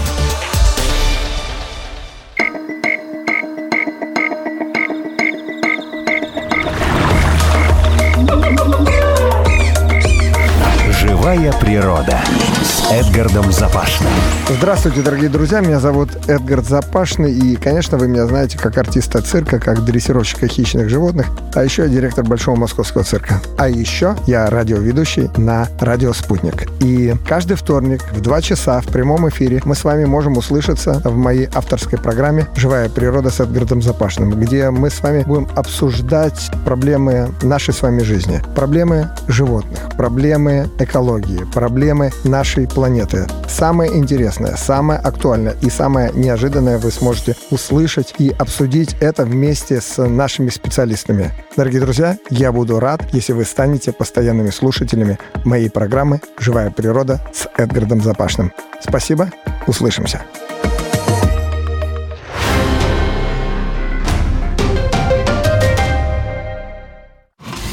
Живая 11.45 11.60
природа» 11.60 12.19
с 12.63 12.91
Эдгардом 12.91 13.51
Запашным. 13.51 14.10
Здравствуйте, 14.49 15.01
дорогие 15.01 15.29
друзья. 15.29 15.60
Меня 15.60 15.79
зовут 15.79 16.10
Эдгард 16.27 16.65
Запашный. 16.65 17.31
И, 17.34 17.55
конечно, 17.55 17.97
вы 17.97 18.08
меня 18.08 18.25
знаете 18.25 18.58
как 18.58 18.77
артиста 18.77 19.21
цирка, 19.21 19.60
как 19.60 19.84
дрессировщика 19.84 20.47
хищных 20.47 20.89
животных. 20.89 21.27
А 21.53 21.63
еще 21.63 21.84
я 21.84 21.89
директор 21.89 22.23
Большого 22.23 22.55
Московского 22.55 23.03
цирка. 23.03 23.41
А 23.58 23.69
еще 23.69 24.15
я 24.25 24.49
радиоведущий 24.49 25.29
на 25.38 25.67
радио 25.79 26.13
«Спутник». 26.13 26.67
И 26.81 27.13
каждый 27.27 27.58
вторник 27.58 28.01
в 28.12 28.21
2 28.21 28.41
часа 28.41 28.81
в 28.81 28.88
прямом 28.88 29.29
эфире 29.29 29.62
мы 29.65 29.75
с 29.75 29.84
вами 29.84 30.05
можем 30.05 30.38
услышаться 30.38 31.01
в 31.03 31.15
моей 31.15 31.47
авторской 31.53 31.99
программе 31.99 32.47
«Живая 32.55 32.89
природа» 32.89 33.29
с 33.29 33.39
Эдгардом 33.39 33.84
Запашным, 33.84 34.31
где 34.31 34.71
мы 34.71 34.89
с 34.89 35.01
вами 35.01 35.23
будем 35.23 35.47
обсуждать 35.55 36.49
проблемы 36.65 37.29
нашей 37.43 37.73
с 37.73 37.81
вами 37.84 38.01
жизни. 38.01 38.41
Проблемы 38.55 39.10
животных, 39.27 39.79
проблемы 39.95 40.69
экологии, 40.79 41.35
проблемы 41.54 42.12
нашей 42.24 42.67
планеты. 42.67 43.28
Самое 43.48 43.95
интересное, 43.95 44.56
самое 44.56 45.00
актуальное 45.00 45.56
и 45.62 45.69
самое 45.69 46.12
неожиданное 46.13 46.78
вы 46.78 46.91
сможете 46.91 47.36
услышать 47.52 48.13
и 48.17 48.30
обсудить 48.30 48.95
это 49.00 49.24
вместе 49.24 49.82
с 49.82 50.02
нашими 50.02 50.50
специалистами. 50.50 51.32
Дорогие 51.56 51.82
друзья, 51.82 52.17
я 52.30 52.52
буду 52.52 52.80
рад, 52.80 53.02
если 53.13 53.34
вы 53.34 53.45
станете 53.45 53.91
постоянными 53.91 54.50
слушателями 54.50 55.17
моей 55.43 55.69
программы 55.69 56.21
«Живая 56.38 56.69
природа» 56.71 57.21
с 57.34 57.48
Эдгардом 57.58 58.02
Запашным. 58.02 58.52
Спасибо, 58.82 59.32
услышимся. 59.67 60.21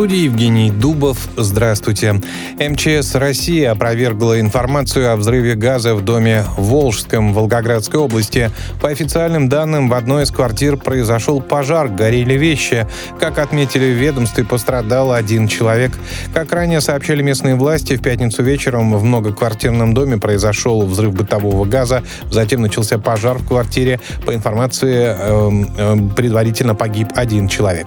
студии 0.00 0.24
Евгений 0.24 0.70
Дубов. 0.70 1.28
Здравствуйте. 1.36 2.22
МЧС 2.58 3.16
России 3.16 3.62
опровергла 3.64 4.40
информацию 4.40 5.12
о 5.12 5.16
взрыве 5.16 5.56
газа 5.56 5.94
в 5.94 6.02
доме 6.02 6.46
Волжском 6.56 7.34
Волгоградской 7.34 8.00
области. 8.00 8.50
По 8.80 8.88
официальным 8.88 9.50
данным, 9.50 9.90
в 9.90 9.92
одной 9.92 10.22
из 10.22 10.30
квартир 10.30 10.78
произошел 10.78 11.42
пожар, 11.42 11.88
горели 11.88 12.32
вещи. 12.32 12.86
Как 13.18 13.38
отметили 13.38 13.92
в 13.92 13.98
ведомстве, 13.98 14.42
пострадал 14.42 15.12
один 15.12 15.48
человек. 15.48 15.92
Как 16.32 16.50
ранее 16.50 16.80
сообщали 16.80 17.20
местные 17.20 17.56
власти, 17.56 17.98
в 17.98 18.00
пятницу 18.00 18.42
вечером 18.42 18.96
в 18.96 19.04
многоквартирном 19.04 19.92
доме 19.92 20.16
произошел 20.16 20.80
взрыв 20.86 21.12
бытового 21.12 21.66
газа. 21.66 22.02
Затем 22.30 22.62
начался 22.62 22.96
пожар 22.96 23.36
в 23.36 23.46
квартире. 23.46 24.00
По 24.24 24.34
информации, 24.34 25.14
э, 25.14 25.64
э, 25.76 25.96
предварительно 26.16 26.74
погиб 26.74 27.08
один 27.14 27.48
человек. 27.48 27.86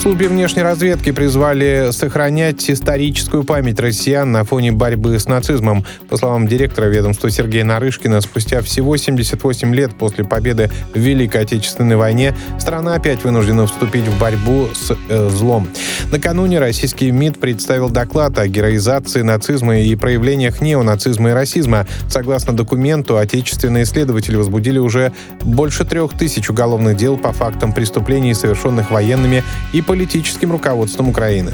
В 0.00 0.02
службе 0.02 0.28
внешней 0.28 0.62
разведки 0.62 1.12
призвали 1.12 1.90
сохранять 1.90 2.70
историческую 2.70 3.44
память 3.44 3.78
россиян 3.78 4.32
на 4.32 4.44
фоне 4.44 4.72
борьбы 4.72 5.18
с 5.18 5.28
нацизмом. 5.28 5.84
По 6.08 6.16
словам 6.16 6.48
директора 6.48 6.86
ведомства 6.86 7.30
Сергея 7.30 7.64
Нарышкина, 7.64 8.22
спустя 8.22 8.62
всего 8.62 8.96
78 8.96 9.74
лет 9.74 9.94
после 9.94 10.24
победы 10.24 10.70
в 10.94 10.98
Великой 10.98 11.42
Отечественной 11.42 11.96
войне 11.96 12.34
страна 12.58 12.94
опять 12.94 13.24
вынуждена 13.24 13.66
вступить 13.66 14.06
в 14.08 14.18
борьбу 14.18 14.68
с 14.72 14.96
э, 15.10 15.28
злом. 15.28 15.68
Накануне 16.10 16.60
российский 16.60 17.10
МИД 17.10 17.38
представил 17.38 17.90
доклад 17.90 18.38
о 18.38 18.48
героизации 18.48 19.20
нацизма 19.20 19.80
и 19.80 19.94
проявлениях 19.96 20.62
неонацизма 20.62 21.28
и 21.28 21.32
расизма. 21.34 21.86
Согласно 22.08 22.54
документу, 22.54 23.18
отечественные 23.18 23.84
исследователи 23.84 24.36
возбудили 24.36 24.78
уже 24.78 25.12
больше 25.42 25.84
трех 25.84 26.16
тысяч 26.16 26.48
уголовных 26.48 26.96
дел 26.96 27.18
по 27.18 27.34
фактам 27.34 27.74
преступлений, 27.74 28.32
совершенных 28.32 28.90
военными 28.90 29.44
и 29.74 29.82
политическим 29.90 30.52
руководством 30.52 31.08
Украины. 31.08 31.50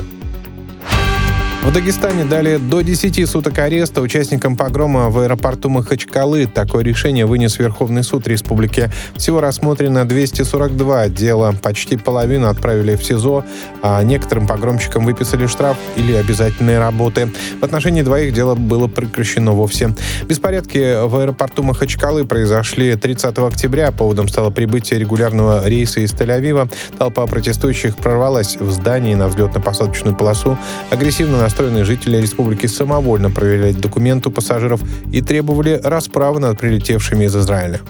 В 1.64 1.72
Дагестане 1.72 2.24
дали 2.24 2.58
до 2.58 2.80
10 2.80 3.28
суток 3.28 3.58
ареста 3.58 4.00
участникам 4.00 4.56
погрома 4.56 5.10
в 5.10 5.18
аэропорту 5.18 5.68
Махачкалы. 5.68 6.46
Такое 6.46 6.84
решение 6.84 7.26
вынес 7.26 7.58
Верховный 7.58 8.04
суд 8.04 8.28
республики. 8.28 8.90
Всего 9.16 9.40
рассмотрено 9.40 10.04
242 10.04 11.08
дела. 11.08 11.54
Почти 11.60 11.96
половину 11.96 12.48
отправили 12.48 12.94
в 12.94 13.04
СИЗО, 13.04 13.44
а 13.82 14.00
некоторым 14.04 14.46
погромщикам 14.46 15.04
выписали 15.04 15.46
штраф 15.48 15.76
или 15.96 16.14
обязательные 16.14 16.78
работы. 16.78 17.32
В 17.60 17.64
отношении 17.64 18.02
двоих 18.02 18.32
дело 18.32 18.54
было 18.54 18.86
прекращено 18.86 19.50
вовсе. 19.50 19.92
Беспорядки 20.28 21.04
в 21.04 21.16
аэропорту 21.16 21.64
Махачкалы 21.64 22.24
произошли 22.24 22.94
30 22.94 23.36
октября. 23.38 23.90
Поводом 23.90 24.28
стало 24.28 24.50
прибытие 24.50 25.00
регулярного 25.00 25.66
рейса 25.66 26.00
из 26.00 26.12
Тель-Авива. 26.12 26.70
Толпа 26.96 27.26
протестующих 27.26 27.96
прорвалась 27.96 28.56
в 28.56 28.70
здании 28.70 29.14
на 29.14 29.24
взлетно-посадочную 29.26 30.16
полосу. 30.16 30.56
Агрессивно 30.90 31.38
настроенные 31.46 31.84
жители 31.84 32.16
республики 32.16 32.66
самовольно 32.66 33.30
проверяли 33.30 33.70
документы 33.70 34.30
пассажиров 34.30 34.80
и 35.12 35.22
требовали 35.22 35.80
расправы 35.84 36.40
над 36.40 36.58
прилетевшими 36.58 37.26
из 37.26 37.36
Израиля. 37.36 37.80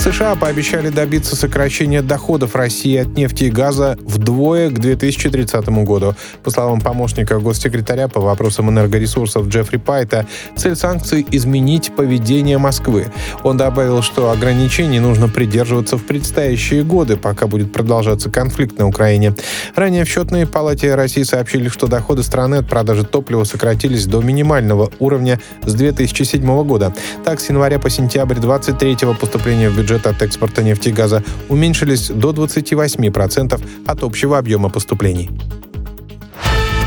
США 0.00 0.34
пообещали 0.34 0.88
добиться 0.88 1.36
сокращения 1.36 2.00
доходов 2.00 2.56
России 2.56 2.96
от 2.96 3.18
нефти 3.18 3.44
и 3.44 3.50
газа 3.50 3.98
вдвое 4.00 4.70
к 4.70 4.78
2030 4.78 5.68
году. 5.84 6.14
По 6.42 6.50
словам 6.50 6.80
помощника 6.80 7.38
госсекретаря 7.38 8.08
по 8.08 8.18
вопросам 8.18 8.70
энергоресурсов 8.70 9.48
Джеффри 9.48 9.76
Пайта, 9.76 10.26
цель 10.56 10.74
санкций— 10.74 11.26
изменить 11.30 11.94
поведение 11.94 12.56
Москвы. 12.56 13.08
Он 13.42 13.58
добавил, 13.58 14.00
что 14.00 14.30
ограничений 14.30 15.00
нужно 15.00 15.28
придерживаться 15.28 15.98
в 15.98 16.06
предстоящие 16.06 16.82
годы, 16.82 17.18
пока 17.18 17.46
будет 17.46 17.70
продолжаться 17.70 18.30
конфликт 18.30 18.78
на 18.78 18.88
Украине. 18.88 19.34
Ранее 19.76 20.06
в 20.06 20.08
счетной 20.08 20.46
палате 20.46 20.94
России 20.94 21.24
сообщили, 21.24 21.68
что 21.68 21.88
доходы 21.88 22.22
страны 22.22 22.54
от 22.54 22.66
продажи 22.66 23.04
топлива 23.04 23.44
сократились 23.44 24.06
до 24.06 24.22
минимального 24.22 24.90
уровня 24.98 25.40
с 25.66 25.74
2007 25.74 26.64
года. 26.64 26.94
Так, 27.22 27.38
с 27.38 27.50
января 27.50 27.78
по 27.78 27.90
сентябрь 27.90 28.36
23 28.36 28.96
поступления 29.20 29.68
в 29.68 29.76
бюджет 29.76 29.89
бюджет 29.90 30.06
от 30.06 30.22
экспорта 30.22 30.62
нефти 30.62 30.90
и 30.90 30.92
газа 30.92 31.22
уменьшились 31.48 32.10
до 32.10 32.30
28% 32.30 33.60
от 33.86 34.02
общего 34.02 34.38
объема 34.38 34.70
поступлений. 34.70 35.30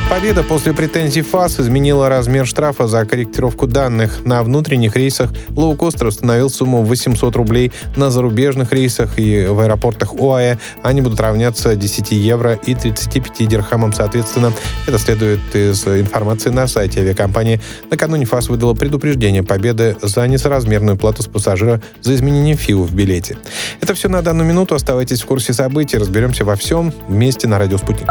Победа 0.09 0.43
после 0.43 0.73
претензий 0.73 1.21
ФАС 1.21 1.59
изменила 1.59 2.07
размер 2.07 2.45
штрафа 2.45 2.87
за 2.87 3.03
корректировку 3.05 3.67
данных. 3.67 4.25
На 4.25 4.43
внутренних 4.43 4.95
рейсах 4.95 5.31
лоукостер 5.55 6.07
установил 6.07 6.49
сумму 6.49 6.83
800 6.83 7.35
рублей, 7.35 7.71
на 7.95 8.11
зарубежных 8.11 8.71
рейсах 8.71 9.17
и 9.17 9.45
в 9.45 9.59
аэропортах 9.59 10.13
ОАЭ 10.13 10.57
они 10.83 11.01
будут 11.01 11.19
равняться 11.19 11.75
10 11.75 12.11
евро 12.11 12.53
и 12.53 12.75
35 12.75 13.47
дирхамам 13.47 13.91
соответственно. 13.91 14.53
Это 14.87 14.99
следует 14.99 15.39
из 15.53 15.85
информации 15.87 16.49
на 16.49 16.67
сайте 16.67 17.01
авиакомпании. 17.01 17.59
Накануне 17.89 18.25
ФАС 18.25 18.49
выдала 18.49 18.75
предупреждение 18.75 19.43
Победы 19.43 19.97
за 20.01 20.27
несоразмерную 20.27 20.97
плату 20.97 21.23
с 21.23 21.27
пассажира 21.27 21.81
за 22.01 22.13
изменение 22.13 22.55
ФИУ 22.55 22.83
в 22.83 22.93
билете. 22.93 23.37
Это 23.81 23.93
все 23.93 24.09
на 24.09 24.21
данную 24.21 24.47
минуту. 24.47 24.75
Оставайтесь 24.75 25.21
в 25.21 25.25
курсе 25.25 25.53
событий. 25.53 25.97
Разберемся 25.97 26.45
во 26.45 26.55
всем 26.55 26.93
вместе 27.07 27.47
на 27.47 27.57
Радио 27.57 27.77
Спутник. 27.77 28.07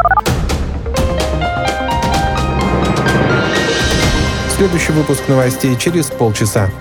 Следующий 4.63 4.93
выпуск 4.93 5.27
новостей 5.27 5.75
через 5.75 6.05
полчаса. 6.05 6.71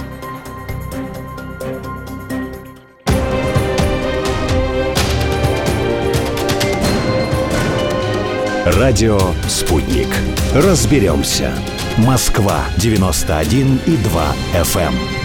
Радио 8.64 9.18
«Спутник». 9.49 10.07
Разберемся. 10.55 11.53
Москва, 11.97 12.61
91 12.77 13.81
и 13.87 13.97
2 13.97 14.35
FM. 14.55 15.22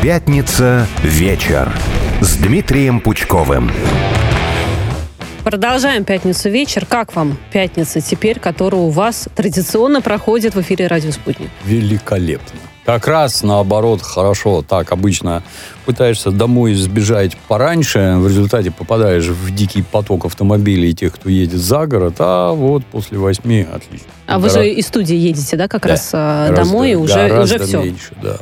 Пятница 0.00 0.86
вечер 1.02 1.72
с 2.20 2.36
Дмитрием 2.36 3.00
Пучковым. 3.00 3.68
Продолжаем 5.42 6.04
пятницу 6.04 6.48
вечер. 6.48 6.86
Как 6.86 7.16
вам 7.16 7.36
пятница 7.52 8.00
теперь, 8.00 8.38
которая 8.38 8.80
у 8.80 8.90
вас 8.90 9.28
традиционно 9.34 10.00
проходит 10.00 10.54
в 10.54 10.60
эфире 10.60 10.86
«Радио 10.86 11.10
Спутник»? 11.10 11.50
Великолепно. 11.64 12.60
Как 12.86 13.08
раз 13.08 13.42
наоборот, 13.42 14.00
хорошо. 14.00 14.62
Так, 14.62 14.92
обычно 14.92 15.42
пытаешься 15.84 16.30
домой 16.30 16.74
сбежать 16.74 17.36
пораньше, 17.48 18.14
в 18.18 18.28
результате 18.28 18.70
попадаешь 18.70 19.26
в 19.26 19.52
дикий 19.52 19.82
поток 19.82 20.26
автомобилей 20.26 20.94
тех, 20.94 21.12
кто 21.12 21.28
едет 21.28 21.58
за 21.58 21.86
город, 21.86 22.14
а 22.20 22.52
вот 22.52 22.86
после 22.86 23.18
восьми 23.18 23.66
отлично. 23.70 24.06
А 24.26 24.38
Гора... 24.38 24.42
вы 24.42 24.50
же 24.50 24.70
из 24.70 24.86
студии 24.86 25.16
едете, 25.16 25.56
да, 25.56 25.66
как 25.66 25.82
да, 25.82 25.88
раз 25.88 26.10
а, 26.12 26.48
гораздо, 26.50 26.72
домой, 26.72 26.92
и 26.92 26.94
уже, 26.94 27.42
уже 27.42 27.58
все? 27.58 27.82
меньше, 27.82 28.12
да. 28.22 28.38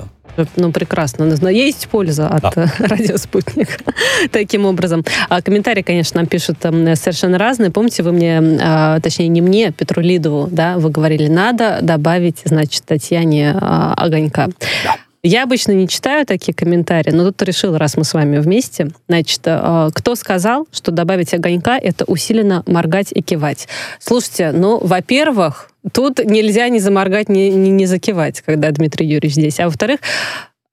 Ну, 0.57 0.73
прекрасно. 0.73 1.27
Но 1.41 1.49
есть 1.49 1.89
польза 1.89 2.29
от 2.29 2.55
да. 2.55 2.73
радиоспутника. 2.79 3.79
Таким 4.31 4.67
образом. 4.67 5.05
А 5.29 5.43
комментарии, 5.43 5.83
конечно, 5.83 6.21
нам 6.21 6.27
пишут 6.27 6.59
там, 6.59 6.95
совершенно 6.97 7.39
разные. 7.39 7.71
Помните, 7.71 8.03
вы 8.03 8.13
мне, 8.13 8.41
а, 8.61 9.01
точнее, 9.01 9.29
не 9.29 9.41
мне, 9.41 9.73
Петру 9.73 10.03
Лидову, 10.03 10.49
да, 10.51 10.79
вы 10.79 10.91
говорили, 10.91 11.29
надо 11.29 11.79
добавить, 11.83 12.43
значит, 12.45 12.85
Татьяне 12.85 13.55
а, 13.61 13.95
огонька. 13.95 14.49
Да. 14.85 14.97
Я 15.29 15.43
обычно 15.43 15.73
не 15.73 15.89
читаю 15.89 16.25
такие 16.25 16.55
комментарии, 16.55 17.11
но 17.11 17.25
тут 17.25 17.43
решил, 17.43 17.77
раз 17.77 17.97
мы 17.97 18.05
с 18.05 18.15
вами 18.15 18.39
вместе, 18.39 18.91
значит, 19.09 19.41
э, 19.45 19.91
кто 19.93 20.15
сказал, 20.15 20.69
что 20.71 20.93
добавить 20.93 21.35
огонька— 21.35 21.77
это 21.83 22.05
усиленно 22.05 22.63
моргать 22.67 23.09
и 23.11 23.23
кивать? 23.23 23.67
Слушайте, 23.99 24.53
ну, 24.53 24.79
во-первых, 24.81 25.73
тут 25.93 26.25
нельзя 26.25 26.69
ни 26.69 26.79
заморгать, 26.79 27.29
ни, 27.29 27.49
ни, 27.49 27.69
ни 27.69 27.85
закивать, 27.85 28.41
когда 28.41 28.71
Дмитрий 28.71 29.07
Юрьевич 29.07 29.35
здесь. 29.35 29.61
А 29.61 29.67
во-вторых, 29.67 30.01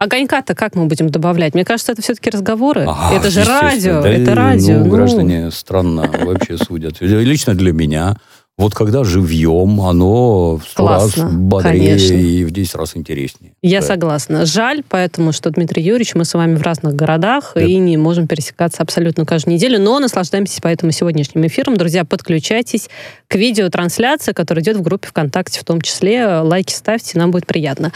Огонька-то 0.03 0.53
как 0.53 0.75
мы 0.75 0.87
будем 0.87 1.07
добавлять? 1.07 1.53
Мне 1.53 1.63
кажется, 1.63 1.93
это 1.93 2.01
все-таки 2.01 2.29
разговоры. 2.29 2.83
Ага, 2.85 3.15
это 3.15 3.29
же 3.29 3.45
радио, 3.45 4.01
да, 4.01 4.09
это 4.09 4.35
радио. 4.35 4.79
Ну, 4.79 4.83
ну, 4.83 4.91
граждане 4.91 5.49
странно 5.49 6.11
вообще 6.25 6.57
судят. 6.57 6.99
Лично 6.99 7.55
для 7.55 7.71
меня 7.71 8.17
вот 8.55 8.75
когда 8.75 9.03
живьем, 9.03 9.81
оно 9.81 10.57
в 10.57 10.63
сто 10.63 10.87
раз 10.87 11.17
бодрее 11.17 11.97
конечно. 11.97 12.13
и 12.13 12.43
в 12.43 12.51
10 12.51 12.75
раз 12.75 12.95
интереснее. 12.95 13.53
Я 13.63 13.81
да. 13.81 13.87
согласна. 13.87 14.45
Жаль, 14.45 14.83
поэтому 14.87 15.31
что, 15.31 15.49
Дмитрий 15.49 15.81
Юрьевич, 15.81 16.13
мы 16.13 16.23
с 16.23 16.35
вами 16.35 16.55
в 16.55 16.61
разных 16.61 16.95
городах 16.95 17.53
да. 17.55 17.61
и 17.61 17.75
не 17.77 17.97
можем 17.97 18.27
пересекаться 18.27 18.83
абсолютно 18.83 19.25
каждую 19.25 19.55
неделю, 19.55 19.79
но 19.79 19.99
наслаждаемся 19.99 20.59
поэтому 20.61 20.91
сегодняшним 20.91 21.47
эфиром. 21.47 21.77
Друзья, 21.77 22.05
подключайтесь 22.05 22.89
к 23.27 23.35
видеотрансляции, 23.35 24.33
которая 24.33 24.63
идет 24.63 24.77
в 24.77 24.83
группе 24.83 25.07
ВКонтакте 25.07 25.59
в 25.59 25.63
том 25.63 25.81
числе. 25.81 26.39
Лайки 26.41 26.73
ставьте, 26.73 27.17
нам 27.17 27.31
будет 27.31 27.47
приятно. 27.47 27.91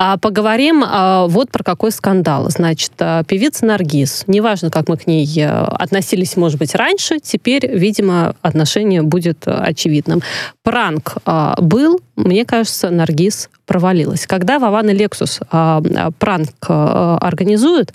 А 0.00 0.16
поговорим 0.16 0.84
а, 0.86 1.26
вот 1.26 1.50
про 1.50 1.64
какой 1.64 1.90
скандал. 1.90 2.48
Значит, 2.50 2.92
а, 3.00 3.24
певица 3.24 3.66
Наргиз, 3.66 4.24
неважно, 4.28 4.70
как 4.70 4.88
мы 4.88 4.96
к 4.96 5.08
ней 5.08 5.26
а, 5.44 5.64
относились, 5.64 6.36
может 6.36 6.60
быть, 6.60 6.76
раньше, 6.76 7.18
теперь, 7.18 7.66
видимо, 7.66 8.36
отношение 8.40 9.02
будет 9.02 9.42
очевидным. 9.44 10.22
Пранк 10.62 11.16
а, 11.24 11.60
был, 11.60 12.00
мне 12.18 12.44
кажется, 12.44 12.90
Наргиз 12.90 13.48
провалилась. 13.64 14.26
Когда 14.26 14.58
Вован 14.58 14.88
и 14.88 14.92
Лексус 14.92 15.40
а, 15.50 15.80
а, 15.96 16.10
пранк 16.10 16.50
а, 16.68 17.18
организуют, 17.18 17.92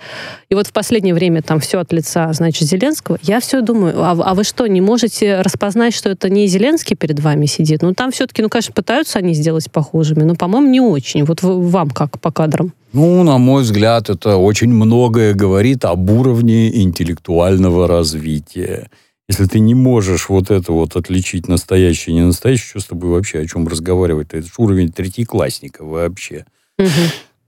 и 0.50 0.56
вот 0.56 0.68
в 0.68 0.72
последнее 0.72 1.14
время 1.14 1.42
там 1.42 1.60
все 1.60 1.80
от 1.80 1.92
лица, 1.92 2.32
значит, 2.32 2.68
Зеленского, 2.68 3.18
я 3.22 3.40
все 3.40 3.62
думаю, 3.62 4.02
а, 4.02 4.12
а 4.12 4.34
вы 4.34 4.44
что, 4.44 4.66
не 4.68 4.82
можете 4.82 5.42
распознать, 5.42 5.94
что 5.94 6.10
это 6.10 6.30
не 6.30 6.48
Зеленский 6.48 6.96
перед 6.96 7.20
вами 7.20 7.48
сидит? 7.48 7.82
Ну, 7.82 7.94
там 7.94 8.12
все-таки, 8.12 8.42
ну, 8.42 8.50
конечно, 8.50 8.74
пытаются 8.74 9.20
они 9.20 9.34
сделать 9.34 9.70
похожими, 9.70 10.24
но, 10.24 10.36
по-моему, 10.36 10.68
не 10.68 10.80
очень. 10.80 11.26
Вот 11.26 11.40
вам 11.42 11.90
как 11.90 12.20
по 12.20 12.32
кадрам? 12.32 12.72
Ну, 12.94 13.24
на 13.24 13.38
мой 13.40 13.64
взгляд, 13.64 14.10
это 14.10 14.38
очень 14.38 14.70
многое 14.70 15.34
говорит 15.34 15.84
об 15.84 16.10
уровне 16.10 16.82
интеллектуального 16.82 17.88
развития. 17.88 18.90
Если 19.30 19.46
ты 19.46 19.60
не 19.60 19.74
можешь 19.74 20.28
вот 20.28 20.52
это 20.52 20.74
вот 20.74 20.96
отличить 20.96 21.48
настоящее 21.48 22.14
и 22.14 22.20
не 22.20 22.26
настоящее, 22.26 22.68
что 22.68 22.80
с 22.82 22.86
тобой 22.86 23.12
вообще 23.12 23.40
о 23.40 23.48
чем 23.48 23.68
разговаривать? 23.68 24.30
Это 24.32 24.46
же 24.46 24.54
уровень 24.58 24.92
третьеклассника 24.92 25.86
вообще. 25.86 26.46
Угу. 26.78 26.88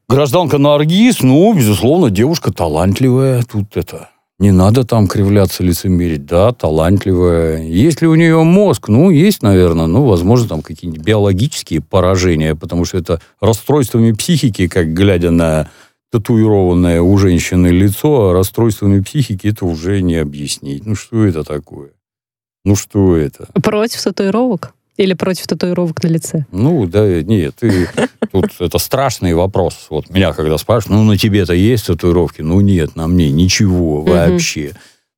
Гражданка 0.08 0.58
Наргиз, 0.58 1.22
ну, 1.22 1.54
безусловно, 1.54 2.10
девушка 2.10 2.54
талантливая. 2.54 3.44
Тут 3.44 3.76
это... 3.76 4.10
Не 4.38 4.52
надо 4.52 4.84
там 4.84 5.08
кривляться, 5.08 5.64
лицемерить. 5.64 6.26
Да, 6.26 6.52
талантливая. 6.52 7.64
Есть 7.64 8.02
ли 8.02 8.08
у 8.08 8.16
нее 8.16 8.44
мозг? 8.44 8.90
Ну, 8.90 9.10
есть, 9.10 9.42
наверное. 9.42 9.86
Ну, 9.86 10.04
возможно, 10.04 10.50
там 10.50 10.62
какие-нибудь 10.62 11.06
биологические 11.06 11.82
поражения, 11.82 12.54
потому 12.54 12.84
что 12.84 12.98
это 12.98 13.22
расстройствами 13.40 14.12
психики, 14.12 14.68
как 14.68 14.94
глядя 14.94 15.32
на 15.32 15.70
татуированное 16.16 17.02
у 17.02 17.18
женщины 17.18 17.68
лицо, 17.68 18.30
а 18.30 18.34
расстройствами 18.34 19.02
психики 19.02 19.48
это 19.48 19.66
уже 19.66 20.02
не 20.02 20.16
объяснить. 20.16 20.86
Ну, 20.86 20.96
что 20.96 21.26
это 21.26 21.44
такое? 21.44 21.90
Ну, 22.64 22.78
что 22.78 23.18
это? 23.18 23.50
Против 23.62 24.02
татуировок? 24.02 24.74
Или 24.96 25.14
против 25.14 25.46
татуировок 25.48 26.02
на 26.04 26.08
лице? 26.08 26.46
Ну, 26.54 26.88
да, 26.88 27.22
нет, 27.22 27.56
ты, 27.60 27.90
тут 28.32 28.46
это 28.60 28.78
страшный 28.78 29.34
вопрос. 29.34 29.88
Вот 29.90 30.10
меня 30.10 30.32
когда 30.32 30.58
спрашивают, 30.58 31.02
ну, 31.02 31.04
на 31.04 31.18
тебе-то 31.18 31.54
есть 31.54 31.88
татуировки? 31.88 32.42
Ну, 32.42 32.62
нет, 32.62 32.96
на 32.96 33.08
мне 33.08 33.30
ничего 33.30 34.02
вообще. 34.02 34.72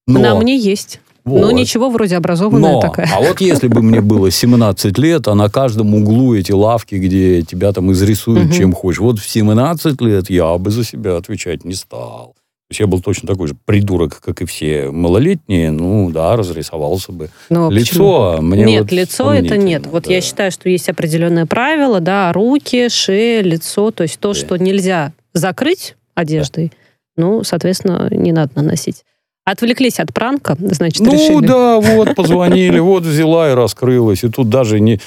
Но... 0.08 0.20
На 0.20 0.36
мне 0.36 0.58
есть. 0.58 1.00
Вот. 1.28 1.42
Ну, 1.42 1.52
ничего, 1.52 1.90
вроде 1.90 2.16
образованная 2.16 2.74
Но, 2.74 2.82
такая. 2.82 3.10
А 3.14 3.20
вот 3.20 3.42
если 3.42 3.68
бы 3.68 3.82
мне 3.82 4.00
было 4.00 4.32
17 4.32 4.98
лет, 4.98 5.28
а 5.28 5.36
на 5.36 5.50
каждом 5.50 5.94
углу 5.94 6.34
эти 6.34 6.54
лавки, 6.54 6.96
где 6.96 7.42
тебя 7.42 7.74
там 7.74 7.92
изрисуют, 7.92 8.54
чем 8.54 8.72
хочешь. 8.72 9.00
Вот 9.00 9.20
в 9.20 9.30
17 9.30 10.00
лет 10.02 10.30
я 10.30 10.58
бы 10.58 10.72
за 10.72 10.86
себя 10.86 11.18
отвечать 11.18 11.66
не 11.66 11.74
стал. 11.74 12.34
То 12.70 12.72
есть 12.72 12.80
я 12.82 12.88
был 12.88 13.02
точно 13.02 13.28
такой 13.28 13.48
же 13.48 13.56
придурок, 13.66 14.22
как 14.22 14.42
и 14.42 14.46
все 14.46 14.90
малолетние. 14.90 15.72
Ну, 15.72 16.10
да, 16.12 16.36
разрисовался 16.36 17.12
бы. 17.12 17.30
Но 17.50 17.70
лицо 17.70 18.36
почему? 18.36 18.42
мне 18.42 18.64
Нет, 18.64 18.82
вот 18.84 18.92
лицо 18.92 19.34
это 19.34 19.58
нет. 19.58 19.86
Вот 19.88 20.04
да. 20.04 20.14
я 20.14 20.22
считаю, 20.22 20.52
что 20.52 20.70
есть 20.70 20.90
определенное 20.90 21.46
правило, 21.46 22.00
да, 22.00 22.32
руки, 22.34 22.90
шея, 22.90 23.42
лицо. 23.42 23.92
То 23.92 24.04
есть 24.04 24.20
то, 24.20 24.34
да. 24.34 24.40
что 24.40 24.58
нельзя 24.58 25.14
закрыть 25.34 25.96
одеждой, 26.14 26.74
да. 27.16 27.24
ну, 27.24 27.44
соответственно, 27.44 28.10
не 28.12 28.34
надо 28.34 28.52
наносить. 28.56 29.04
Отвлеклись 29.48 29.98
от 30.02 30.14
пранка, 30.14 30.58
значит, 30.60 31.00
ну, 31.00 31.14
решили. 31.14 31.36
Ну 31.36 31.40
да, 31.40 31.80
вот 31.80 32.16
позвонили, 32.16 32.80
вот 32.80 33.04
взяла 33.04 33.50
и 33.50 33.54
раскрылась. 33.54 34.26
И 34.26 34.28
тут 34.28 34.50
даже 34.50 34.82
не, 34.82 35.00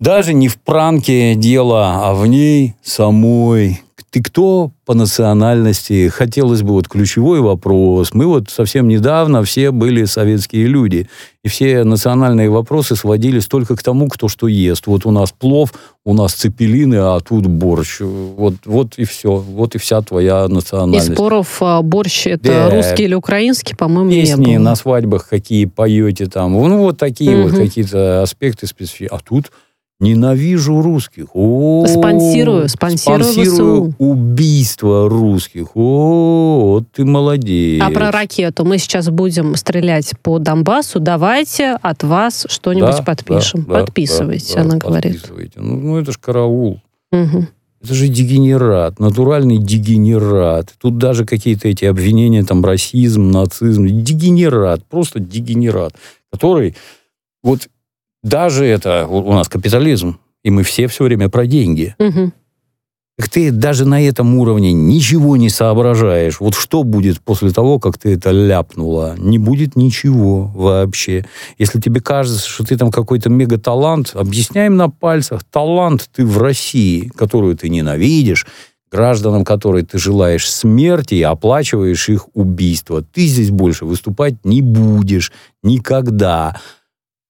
даже 0.00 0.34
не 0.34 0.48
в 0.48 0.58
пранке 0.58 1.36
дело, 1.36 2.00
а 2.02 2.12
в 2.12 2.26
ней 2.26 2.74
самой. 2.82 3.82
Ты 4.14 4.22
кто 4.22 4.70
по 4.86 4.94
национальности? 4.94 6.06
Хотелось 6.06 6.62
бы 6.62 6.74
вот 6.74 6.86
ключевой 6.86 7.40
вопрос. 7.40 8.14
Мы 8.14 8.26
вот 8.26 8.48
совсем 8.48 8.86
недавно 8.86 9.42
все 9.42 9.72
были 9.72 10.04
советские 10.04 10.68
люди. 10.68 11.08
И 11.42 11.48
все 11.48 11.82
национальные 11.82 12.48
вопросы 12.48 12.94
сводились 12.94 13.46
только 13.46 13.74
к 13.74 13.82
тому, 13.82 14.08
кто 14.08 14.28
что 14.28 14.46
ест. 14.46 14.86
Вот 14.86 15.04
у 15.04 15.10
нас 15.10 15.32
плов, 15.32 15.74
у 16.04 16.14
нас 16.14 16.32
цепелины, 16.32 16.94
а 16.94 17.18
тут 17.18 17.48
борщ. 17.48 18.02
Вот, 18.02 18.54
вот 18.66 18.98
и 18.98 19.04
все. 19.04 19.34
Вот 19.34 19.74
и 19.74 19.78
вся 19.78 20.00
твоя 20.00 20.46
национальность. 20.46 21.10
И 21.10 21.14
споров 21.14 21.56
а, 21.60 21.82
борщ 21.82 22.28
это 22.28 22.44
да. 22.44 22.70
русский 22.70 23.06
или 23.06 23.14
украинский, 23.14 23.74
по-моему, 23.74 24.12
Песни 24.12 24.44
не 24.44 24.56
было. 24.58 24.64
на 24.64 24.76
свадьбах 24.76 25.28
какие 25.28 25.64
поете 25.64 26.26
там. 26.26 26.52
Ну, 26.52 26.78
вот 26.78 26.98
такие 26.98 27.36
угу. 27.36 27.48
вот 27.48 27.58
какие-то 27.58 28.22
аспекты 28.22 28.68
специфические. 28.68 29.08
А 29.08 29.18
тут 29.18 29.50
Ненавижу 30.00 30.82
русских. 30.82 31.26
О, 31.34 31.86
спонсирую, 31.86 32.68
спонсирую, 32.68 33.24
спонсирую 33.24 33.92
ВСУ. 33.92 33.94
убийство 33.98 35.08
русских. 35.08 35.68
О, 35.76 36.72
вот 36.72 36.84
ты 36.92 37.04
молодец. 37.04 37.80
А 37.82 37.90
про 37.90 38.10
ракету 38.10 38.64
мы 38.64 38.78
сейчас 38.78 39.08
будем 39.08 39.54
стрелять 39.54 40.12
по 40.22 40.38
Донбассу. 40.40 40.98
Давайте 40.98 41.78
от 41.80 42.02
вас 42.02 42.46
что-нибудь 42.48 42.96
да, 42.96 43.02
подпишем. 43.02 43.64
Да, 43.68 43.80
Подписывайте, 43.80 44.54
да, 44.56 44.60
она 44.62 44.74
да, 44.74 44.78
говорит. 44.78 45.12
Подписывайте. 45.12 45.60
Ну, 45.60 45.76
ну, 45.76 45.98
это 45.98 46.10
же 46.10 46.18
караул. 46.20 46.80
Угу. 47.12 47.46
Это 47.84 47.94
же 47.94 48.08
дегенерат, 48.08 48.98
натуральный 48.98 49.58
дегенерат. 49.58 50.74
Тут 50.80 50.98
даже 50.98 51.24
какие-то 51.24 51.68
эти 51.68 51.84
обвинения, 51.84 52.42
там, 52.42 52.64
расизм, 52.64 53.30
нацизм. 53.30 53.86
Дегенерат, 53.86 54.84
просто 54.86 55.20
дегенерат, 55.20 55.94
который 56.32 56.74
вот 57.42 57.68
даже 58.24 58.64
это 58.64 59.06
у 59.06 59.32
нас 59.32 59.48
капитализм, 59.48 60.18
и 60.42 60.50
мы 60.50 60.64
все 60.64 60.88
все 60.88 61.04
время 61.04 61.28
про 61.28 61.46
деньги. 61.46 61.94
Угу. 61.98 62.32
Так 63.16 63.28
ты 63.28 63.52
даже 63.52 63.84
на 63.86 64.02
этом 64.02 64.34
уровне 64.38 64.72
ничего 64.72 65.36
не 65.36 65.48
соображаешь. 65.48 66.40
Вот 66.40 66.56
что 66.56 66.82
будет 66.82 67.20
после 67.20 67.50
того, 67.50 67.78
как 67.78 67.96
ты 67.96 68.14
это 68.14 68.32
ляпнула? 68.32 69.14
Не 69.18 69.38
будет 69.38 69.76
ничего 69.76 70.50
вообще. 70.52 71.24
Если 71.56 71.80
тебе 71.80 72.00
кажется, 72.00 72.48
что 72.48 72.64
ты 72.64 72.76
там 72.76 72.90
какой-то 72.90 73.30
мегаталант, 73.30 74.16
объясняем 74.16 74.76
на 74.76 74.90
пальцах. 74.90 75.44
Талант 75.44 76.10
ты 76.12 76.26
в 76.26 76.38
России, 76.38 77.08
которую 77.14 77.56
ты 77.56 77.68
ненавидишь, 77.68 78.46
гражданам 78.90 79.44
которой 79.44 79.84
ты 79.84 79.96
желаешь 79.98 80.50
смерти 80.50 81.14
и 81.14 81.22
оплачиваешь 81.22 82.08
их 82.08 82.26
убийство. 82.34 83.02
Ты 83.02 83.26
здесь 83.26 83.50
больше 83.50 83.84
выступать 83.84 84.44
не 84.44 84.60
будешь 84.60 85.30
никогда. 85.62 86.56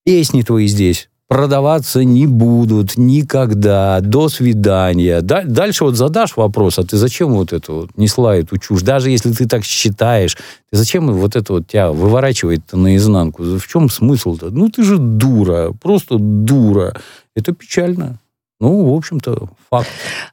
Песни 0.05 0.43
твои 0.43 0.67
здесь 0.67 1.09
продаваться 1.27 2.03
не 2.03 2.27
будут 2.27 2.95
никогда. 2.95 3.99
До 4.01 4.29
свидания. 4.29 5.21
Дальше 5.21 5.85
вот 5.85 5.95
задашь 5.95 6.37
вопрос, 6.37 6.77
а 6.77 6.83
ты 6.83 6.97
зачем 6.97 7.33
вот 7.33 7.51
это 7.51 7.71
вот 7.73 7.97
несла 7.97 8.35
эту 8.35 8.59
чушь? 8.59 8.83
Даже 8.83 9.09
если 9.09 9.31
ты 9.31 9.47
так 9.47 9.63
считаешь, 9.63 10.37
ты 10.69 10.77
зачем 10.77 11.11
вот 11.11 11.35
это 11.35 11.53
вот 11.53 11.67
тебя 11.67 11.91
выворачивает-то 11.91 12.77
наизнанку? 12.77 13.43
В 13.43 13.67
чем 13.67 13.89
смысл-то? 13.89 14.51
Ну, 14.51 14.69
ты 14.69 14.83
же 14.83 14.99
дура, 14.99 15.73
просто 15.81 16.17
дура. 16.19 16.93
Это 17.35 17.53
печально. 17.53 18.19
Ну, 18.61 18.93
в 18.93 18.95
общем-то, 18.95 19.49
факт. 19.69 19.89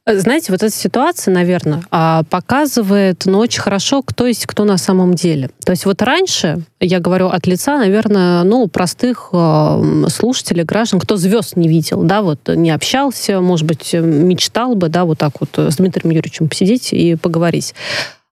Знаете, 0.07 0.53
вот 0.53 0.63
эта 0.63 0.73
ситуация, 0.73 1.33
наверное, 1.33 1.83
а, 1.91 2.23
показывает, 2.29 3.23
ну, 3.25 3.39
очень 3.39 3.61
хорошо, 3.61 4.01
кто 4.01 4.25
есть 4.25 4.45
кто 4.45 4.63
на 4.63 4.77
самом 4.77 5.13
деле. 5.13 5.49
То 5.65 5.73
есть 5.73 5.85
вот 5.85 6.01
раньше, 6.01 6.61
я 6.79 7.01
говорю 7.01 7.27
от 7.27 7.47
лица, 7.47 7.77
наверное, 7.77 8.43
ну, 8.43 8.67
простых 8.69 9.29
а, 9.33 9.81
слушателей, 10.07 10.63
граждан, 10.63 11.01
кто 11.01 11.17
звезд 11.17 11.57
не 11.57 11.67
видел, 11.67 12.03
да, 12.03 12.21
вот 12.21 12.47
не 12.47 12.71
общался, 12.71 13.41
может 13.41 13.67
быть, 13.67 13.93
мечтал 13.93 14.75
бы, 14.75 14.87
да, 14.87 15.03
вот 15.03 15.17
так 15.17 15.33
вот 15.41 15.57
с 15.57 15.75
Дмитрием 15.75 16.15
Юрьевичем 16.15 16.47
посидеть 16.47 16.93
и 16.93 17.15
поговорить. 17.15 17.75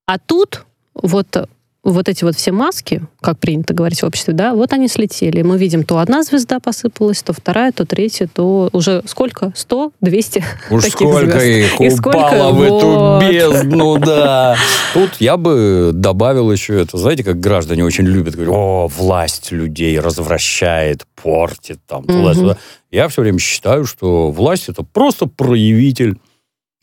А 0.05 0.19
тут 0.19 0.65
вот 0.93 1.49
вот 1.83 2.07
эти 2.07 2.23
вот 2.23 2.35
все 2.35 2.51
маски, 2.51 3.01
как 3.21 3.39
принято 3.39 3.73
говорить 3.73 4.01
в 4.01 4.05
обществе, 4.05 4.33
да, 4.33 4.53
вот 4.53 4.71
они 4.73 4.87
слетели. 4.87 5.41
Мы 5.41 5.57
видим, 5.57 5.83
то 5.83 5.97
одна 5.97 6.23
звезда 6.23 6.59
посыпалась, 6.59 7.23
то 7.23 7.33
вторая, 7.33 7.71
то 7.71 7.85
третья, 7.85 8.29
то 8.31 8.69
уже 8.71 9.01
сколько? 9.05 9.51
Сто, 9.55 9.91
двести 9.99 10.43
Уж 10.69 10.85
сколько 10.85 11.39
звезд. 11.39 11.81
их 11.81 11.81
И 11.81 11.99
упало 11.99 12.51
в 12.51 12.61
эту 12.61 13.19
бездну, 13.19 13.97
да. 14.05 14.55
Тут 14.93 15.09
я 15.19 15.37
бы 15.37 15.91
добавил 15.93 16.51
еще 16.51 16.79
это. 16.81 16.97
Знаете, 16.97 17.23
как 17.23 17.39
граждане 17.39 17.83
очень 17.83 18.05
любят 18.05 18.35
говорить, 18.35 18.53
о, 18.53 18.87
власть 18.87 19.51
людей 19.51 19.99
развращает, 19.99 21.05
портит, 21.21 21.79
там, 21.87 22.03
туда-сюда. 22.03 22.57
Я 22.91 23.07
все 23.07 23.21
время 23.21 23.39
считаю, 23.39 23.85
что 23.85 24.29
власть 24.29 24.69
это 24.69 24.83
просто 24.83 25.25
проявитель 25.25 26.17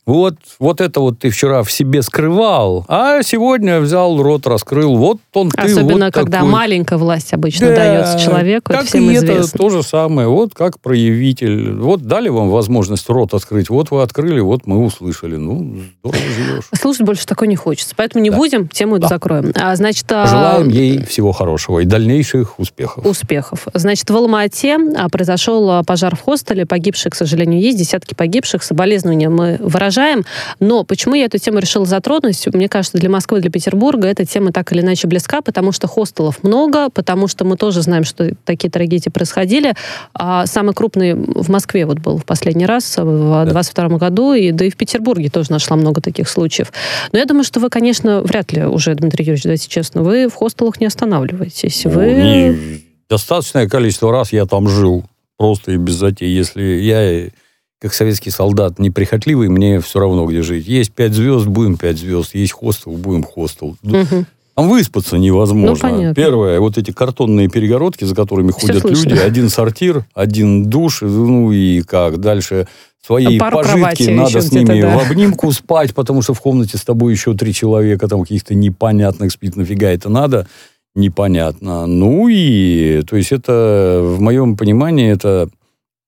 вот, 0.09 0.37
вот 0.57 0.81
это 0.81 1.01
вот 1.01 1.19
ты 1.19 1.29
вчера 1.29 1.61
в 1.61 1.71
себе 1.71 2.01
скрывал, 2.01 2.83
а 2.87 3.21
сегодня 3.21 3.79
взял 3.79 4.19
рот, 4.19 4.47
раскрыл. 4.47 4.97
Вот 4.97 5.19
он 5.33 5.51
ты. 5.51 5.61
Особенно, 5.61 6.05
вот 6.05 6.13
когда 6.15 6.39
такой. 6.39 6.51
маленькая 6.51 6.97
власть 6.97 7.31
обычно 7.31 7.67
да, 7.67 7.75
дается 7.75 8.19
человеку, 8.19 8.73
это 8.73 8.85
всем 8.87 9.07
и 9.07 9.13
известно. 9.13 9.41
это 9.41 9.57
то 9.57 9.69
же 9.69 9.83
самое. 9.83 10.27
Вот 10.27 10.55
как 10.55 10.79
проявитель. 10.79 11.73
Вот 11.73 12.01
дали 12.01 12.29
вам 12.29 12.49
возможность 12.49 13.07
рот 13.07 13.35
открыть, 13.35 13.69
вот 13.69 13.91
вы 13.91 14.01
открыли, 14.01 14.39
вот 14.39 14.65
мы 14.65 14.83
услышали. 14.83 15.35
Ну, 15.35 15.77
здорово 15.99 16.23
живешь. 16.35 16.63
Слушать 16.73 17.03
больше 17.03 17.27
такой 17.27 17.47
не 17.47 17.55
хочется. 17.55 17.93
Поэтому 17.95 18.23
не 18.23 18.31
да. 18.31 18.37
будем, 18.37 18.67
тему 18.67 18.97
да. 18.97 19.09
закроем. 19.09 19.53
А, 19.53 19.75
значит, 19.75 20.11
а, 20.11 20.25
Желаем 20.25 20.69
ей 20.69 21.05
всего 21.05 21.33
хорошего 21.33 21.81
и 21.81 21.85
дальнейших 21.85 22.57
успехов. 22.57 23.05
Успехов. 23.05 23.67
Значит, 23.75 24.09
в 24.09 24.17
Алма-Ате 24.17 24.75
а, 24.97 25.07
произошел 25.07 25.83
пожар 25.83 26.15
в 26.15 26.21
хостеле. 26.21 26.65
Погибших, 26.65 27.13
к 27.13 27.15
сожалению, 27.15 27.61
есть. 27.61 27.77
Десятки 27.77 28.15
погибших. 28.15 28.63
Соболезнования 28.63 29.29
мы 29.29 29.57
выражаем 29.59 29.98
продолжаем. 29.99 30.25
Но 30.59 30.83
почему 30.83 31.15
я 31.15 31.25
эту 31.25 31.37
тему 31.37 31.59
решила 31.59 31.85
затронуть? 31.85 32.47
Мне 32.53 32.69
кажется, 32.69 32.97
для 32.97 33.09
Москвы, 33.09 33.41
для 33.41 33.51
Петербурга 33.51 34.07
эта 34.07 34.25
тема 34.25 34.51
так 34.51 34.71
или 34.71 34.81
иначе 34.81 35.07
близка, 35.07 35.41
потому 35.41 35.71
что 35.71 35.87
хостелов 35.87 36.43
много, 36.43 36.89
потому 36.89 37.27
что 37.27 37.45
мы 37.45 37.57
тоже 37.57 37.81
знаем, 37.81 38.03
что 38.03 38.33
такие 38.45 38.69
трагедии 38.69 39.09
происходили. 39.09 39.73
А 40.13 40.45
самый 40.45 40.73
крупный 40.73 41.13
в 41.13 41.49
Москве 41.49 41.85
вот 41.85 41.99
был 41.99 42.17
в 42.17 42.25
последний 42.25 42.65
раз, 42.65 42.97
в 42.97 43.45
22 43.45 43.97
году, 43.97 44.33
и 44.33 44.51
да 44.51 44.65
и 44.65 44.69
в 44.69 44.77
Петербурге 44.77 45.29
тоже 45.29 45.51
нашла 45.51 45.75
много 45.75 46.01
таких 46.01 46.29
случаев. 46.29 46.71
Но 47.11 47.19
я 47.19 47.25
думаю, 47.25 47.43
что 47.43 47.59
вы, 47.59 47.69
конечно, 47.69 48.21
вряд 48.21 48.51
ли 48.53 48.63
уже, 48.65 48.95
Дмитрий 48.95 49.25
Юрьевич, 49.25 49.43
давайте 49.43 49.67
честно, 49.67 50.03
вы 50.03 50.27
в 50.27 50.33
хостелах 50.33 50.79
не 50.79 50.87
останавливаетесь. 50.87 51.85
Вы... 51.85 52.05
Не, 52.05 52.81
достаточное 53.09 53.67
количество 53.67 54.11
раз 54.11 54.31
я 54.31 54.45
там 54.45 54.67
жил, 54.67 55.03
просто 55.37 55.71
и 55.71 55.77
без 55.77 55.95
затей. 55.95 56.29
Если 56.29 56.61
я 56.61 57.29
как 57.79 57.93
советский 57.93 58.29
солдат, 58.29 58.77
неприхотливый, 58.77 59.47
мне 59.47 59.79
все 59.79 59.99
равно, 59.99 60.25
где 60.25 60.41
жить. 60.41 60.67
Есть 60.67 60.91
пять 60.91 61.13
звезд, 61.13 61.47
будем 61.47 61.77
пять 61.77 61.97
звезд. 61.97 62.35
Есть 62.35 62.51
хостел, 62.51 62.91
будем 62.91 63.23
хостел. 63.23 63.77
Угу. 63.83 64.25
Там 64.55 64.69
выспаться 64.69 65.17
невозможно. 65.17 65.89
Ну, 65.89 66.13
Первое, 66.13 66.59
вот 66.59 66.77
эти 66.77 66.91
картонные 66.91 67.47
перегородки, 67.47 68.03
за 68.03 68.13
которыми 68.13 68.51
Все 68.51 68.67
ходят 68.67 68.81
слышно. 68.81 69.09
люди. 69.11 69.21
Один 69.21 69.49
сортир, 69.49 70.03
один 70.13 70.65
душ, 70.65 71.01
ну 71.01 71.53
и 71.53 71.81
как 71.81 72.19
дальше 72.19 72.67
свои 73.01 73.39
Пару 73.39 73.59
пожитки, 73.59 74.09
надо 74.09 74.41
с 74.41 74.51
ними 74.51 74.81
да. 74.81 74.97
в 74.97 75.01
обнимку 75.09 75.49
спать, 75.53 75.95
потому 75.95 76.21
что 76.21 76.33
в 76.33 76.41
комнате 76.41 76.77
с 76.77 76.81
тобой 76.81 77.13
еще 77.13 77.33
три 77.33 77.53
человека, 77.53 78.09
там 78.09 78.23
каких-то 78.23 78.53
непонятных 78.53 79.31
спит, 79.31 79.55
нафига 79.55 79.89
это 79.91 80.09
надо, 80.09 80.47
непонятно. 80.93 81.87
Ну 81.87 82.27
и, 82.27 83.01
то 83.07 83.15
есть 83.15 83.31
это, 83.31 84.01
в 84.03 84.19
моем 84.19 84.57
понимании, 84.57 85.09
это 85.09 85.49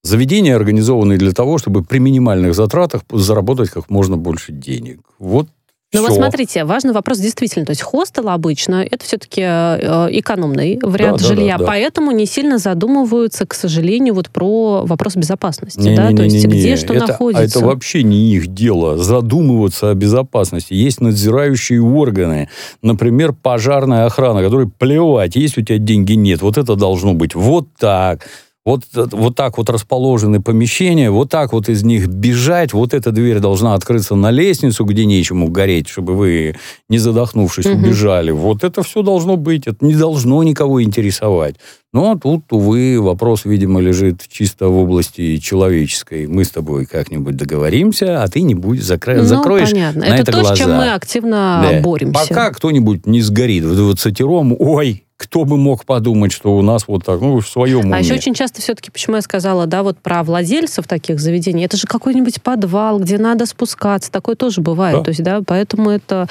Заведения 0.04 0.56
организованы 0.56 1.18
для 1.18 1.32
того, 1.32 1.58
чтобы 1.58 1.84
при 1.84 2.00
минимальных 2.00 2.56
затратах 2.56 3.04
заработать 3.12 3.70
как 3.70 3.90
можно 3.90 4.18
больше 4.18 4.52
денег. 4.52 5.02
Вот 5.20 5.48
ну 5.94 6.02
вот 6.04 6.14
смотрите, 6.14 6.64
важный 6.64 6.94
вопрос 6.94 7.20
действительно. 7.20 7.66
То 7.66 7.72
есть 7.72 7.82
хостел 7.82 8.30
обычно 8.30 8.76
это 8.90 9.04
все-таки 9.04 9.42
э, 9.42 10.08
экономный 10.12 10.80
вариант 10.82 11.20
да, 11.20 11.28
жилья, 11.28 11.58
да, 11.58 11.66
да, 11.66 11.68
поэтому 11.68 12.12
не 12.12 12.26
сильно 12.26 12.60
задумываются, 12.60 13.46
к 13.46 13.54
сожалению, 13.54 14.14
вот 14.14 14.30
про 14.30 14.86
вопрос 14.86 15.18
безопасности. 15.18 15.80
Не, 15.80 15.96
да? 15.96 16.08
не, 16.08 16.12
не, 16.12 16.18
То 16.18 16.24
есть 16.24 16.36
не, 16.38 16.44
не, 16.44 16.60
где 16.60 16.78
что 16.78 16.94
это, 16.94 17.08
находится. 17.08 17.44
А 17.44 17.46
это 17.46 17.60
вообще 17.60 18.04
не 18.04 18.34
их 18.36 18.48
дело 18.54 18.98
задумываться 18.98 19.90
о 19.90 19.94
безопасности. 19.94 20.74
Есть 20.74 21.02
надзирающие 21.02 21.82
органы, 21.82 22.48
например, 22.82 23.34
пожарная 23.34 24.06
охрана, 24.06 24.42
которой 24.42 24.70
плевать, 24.70 25.36
есть 25.36 25.58
у 25.58 25.62
тебя 25.62 25.78
деньги, 25.78 26.14
нет. 26.14 26.42
Вот 26.42 26.58
это 26.58 26.76
должно 26.78 27.14
быть 27.14 27.36
вот 27.36 27.68
так 27.78 28.26
вот, 28.64 28.84
вот 28.94 29.36
так 29.36 29.58
вот 29.58 29.70
расположены 29.70 30.40
помещения, 30.40 31.10
вот 31.10 31.30
так 31.30 31.52
вот 31.52 31.68
из 31.68 31.84
них 31.84 32.08
бежать, 32.08 32.74
вот 32.74 32.94
эта 32.94 33.12
дверь 33.12 33.40
должна 33.40 33.74
открыться 33.74 34.14
на 34.16 34.30
лестницу, 34.30 34.86
где 34.86 35.06
нечему 35.06 35.48
гореть, 35.48 35.88
чтобы 35.88 36.16
вы, 36.16 36.56
не 36.88 37.00
задохнувшись, 37.00 37.66
угу. 37.66 37.78
убежали. 37.78 38.30
Вот 38.30 38.64
это 38.64 38.84
все 38.84 39.02
должно 39.02 39.36
быть, 39.36 39.66
это 39.66 39.84
не 39.84 39.96
должно 39.96 40.44
никого 40.44 40.84
интересовать. 40.84 41.56
Но 41.94 42.18
тут, 42.18 42.44
увы, 42.52 43.02
вопрос, 43.02 43.44
видимо, 43.44 43.82
лежит 43.82 44.22
чисто 44.30 44.70
в 44.70 44.78
области 44.78 45.38
человеческой. 45.38 46.28
Мы 46.28 46.46
с 46.46 46.50
тобой 46.50 46.86
как-нибудь 46.86 47.36
договоримся, 47.36 48.24
а 48.24 48.28
ты 48.30 48.44
не 48.44 48.56
будешь 48.56 48.84
закро... 48.84 49.16
ну, 49.16 49.24
закроешь 49.24 49.72
понятно. 49.72 50.02
на 50.02 50.06
это, 50.06 50.22
это 50.22 50.32
то, 50.32 50.40
глаза. 50.40 50.56
с 50.56 50.58
чем 50.58 50.72
мы 50.72 50.94
активно 50.94 51.68
да. 51.70 51.82
боремся. 51.82 52.28
Пока 52.28 52.52
кто-нибудь 52.52 53.08
не 53.08 53.22
сгорит 53.22 53.66
в 53.66 53.76
двадцатером, 53.76 54.56
ой, 54.58 55.04
кто 55.22 55.46
бы 55.46 55.56
мог 55.56 55.86
подумать, 55.86 56.32
что 56.32 56.58
у 56.58 56.64
нас 56.64 56.88
вот 56.88 57.06
так, 57.06 57.22
ну, 57.22 57.40
в 57.40 57.48
своем 57.48 57.82
уме. 57.82 57.96
А 57.96 58.00
еще 58.00 58.16
очень 58.16 58.34
часто 58.34 58.60
все-таки, 58.60 58.90
почему 58.90 59.18
я 59.18 59.22
сказала, 59.22 59.68
да, 59.68 59.84
вот 59.84 60.00
про 60.00 60.24
владельцев 60.24 60.88
таких 60.88 61.20
заведений, 61.20 61.64
это 61.64 61.78
же 61.78 61.86
какой-нибудь 61.86 62.42
подвал, 62.42 63.00
где 63.00 63.20
надо 63.20 63.46
спускаться, 63.46 64.12
такое 64.12 64.36
тоже 64.36 64.62
бывает, 64.62 64.98
да. 64.98 65.04
то 65.04 65.10
есть, 65.10 65.22
да, 65.22 65.42
поэтому 65.46 65.92
это 65.92 66.28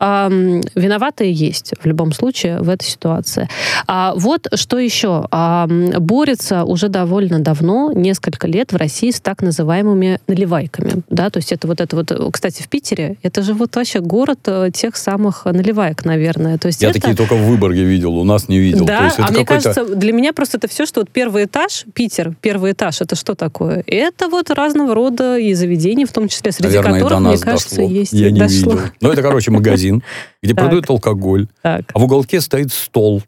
э, 0.00 0.60
виноватые 0.74 1.34
есть 1.34 1.74
в 1.78 1.84
любом 1.84 2.12
случае 2.12 2.62
в 2.62 2.70
этой 2.70 2.86
ситуации. 2.86 3.46
А 3.86 4.14
вот 4.16 4.46
что 4.54 4.78
еще, 4.78 5.28
э, 5.30 5.98
борется 5.98 6.64
уже 6.64 6.88
довольно 6.88 7.40
давно, 7.40 7.92
несколько 7.92 8.46
лет 8.46 8.72
в 8.72 8.76
России 8.76 9.10
с 9.10 9.20
так 9.20 9.42
называемыми 9.42 10.18
наливайками, 10.28 11.02
да, 11.10 11.28
то 11.28 11.40
есть 11.40 11.52
это 11.52 11.66
вот 11.66 11.82
это 11.82 11.94
вот, 11.94 12.10
кстати, 12.32 12.62
в 12.62 12.68
Питере, 12.68 13.18
это 13.22 13.42
же 13.42 13.52
вот 13.52 13.76
вообще 13.76 14.00
город 14.00 14.40
э, 14.46 14.70
тех 14.72 14.96
самых 14.96 15.44
наливаек, 15.44 16.06
наверное, 16.06 16.56
то 16.56 16.68
есть 16.68 16.80
я 16.80 16.88
это... 16.88 17.00
такие 17.00 17.14
только 17.14 17.34
в 17.34 17.44
Выборге 17.46 17.84
видел, 17.84 18.16
у 18.16 18.29
нас 18.30 18.48
не 18.48 18.58
видел. 18.58 18.84
Да, 18.84 19.04
есть, 19.06 19.18
а 19.18 19.30
мне 19.30 19.44
кажется, 19.44 19.84
для 19.84 20.12
меня 20.12 20.32
просто 20.32 20.56
это 20.56 20.68
все, 20.68 20.86
что 20.86 21.00
вот 21.00 21.10
первый 21.10 21.44
этаж, 21.44 21.84
Питер, 21.94 22.34
первый 22.40 22.72
этаж, 22.72 23.00
это 23.00 23.16
что 23.16 23.34
такое? 23.34 23.82
Это 23.86 24.28
вот 24.28 24.50
разного 24.50 24.94
рода 24.94 25.38
и 25.38 25.54
заведения, 25.54 26.06
в 26.06 26.12
том 26.12 26.28
числе, 26.28 26.52
среди 26.52 26.68
Наверное, 26.68 27.00
которых, 27.02 27.20
мне 27.20 27.38
кажется, 27.38 27.76
дошло. 27.76 27.90
есть. 27.90 28.12
Я 28.12 28.30
не 28.30 28.40
дошло. 28.40 28.72
видел. 28.72 28.88
Ну, 29.00 29.10
это, 29.10 29.22
короче, 29.22 29.50
магазин, 29.50 30.02
где 30.42 30.54
продают 30.60 30.88
алкоголь, 30.88 31.48
а 31.62 31.80
в 31.94 32.04
уголке 32.04 32.40
стоит 32.40 32.72
стол 32.72 33.22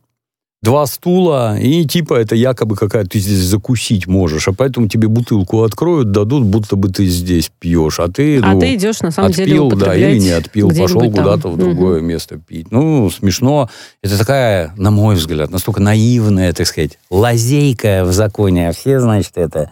два 0.63 0.87
стула, 0.87 1.59
и 1.59 1.85
типа 1.85 2.15
это 2.15 2.37
якобы 2.37 2.77
какая-то 2.77 3.11
ты 3.11 3.19
здесь 3.19 3.39
закусить 3.39 4.07
можешь, 4.07 4.47
а 4.47 4.53
поэтому 4.53 4.89
тебе 4.89 5.09
бутылку 5.09 5.65
откроют, 5.65 6.13
дадут, 6.13 6.45
будто 6.45 6.77
бы 6.77 6.89
ты 6.89 7.07
здесь 7.07 7.51
пьешь, 7.59 7.99
а 7.99 8.09
ты, 8.09 8.39
а 8.39 8.55
ну, 8.55 8.61
ты 8.61 8.77
идешь 8.77 9.01
на 9.01 9.11
самом 9.11 9.31
отпил, 9.31 9.71
деле 9.71 9.85
да, 9.85 9.97
или 9.97 10.19
не 10.19 10.31
отпил, 10.31 10.71
пошел 10.71 11.01
куда-то 11.01 11.49
в 11.49 11.59
другое 11.59 11.99
угу. 11.99 12.07
место 12.07 12.39
пить. 12.39 12.71
Ну, 12.71 13.11
смешно. 13.11 13.69
Это 14.03 14.17
такая, 14.17 14.73
на 14.77 14.93
мой 14.93 15.17
взгляд, 15.17 15.51
настолько 15.51 15.81
наивная, 15.81 16.53
так 16.53 16.67
сказать, 16.67 16.99
лазейка 17.11 18.05
в 18.05 18.13
законе, 18.13 18.69
а 18.69 18.73
все, 18.73 19.01
значит, 19.01 19.33
это 19.35 19.71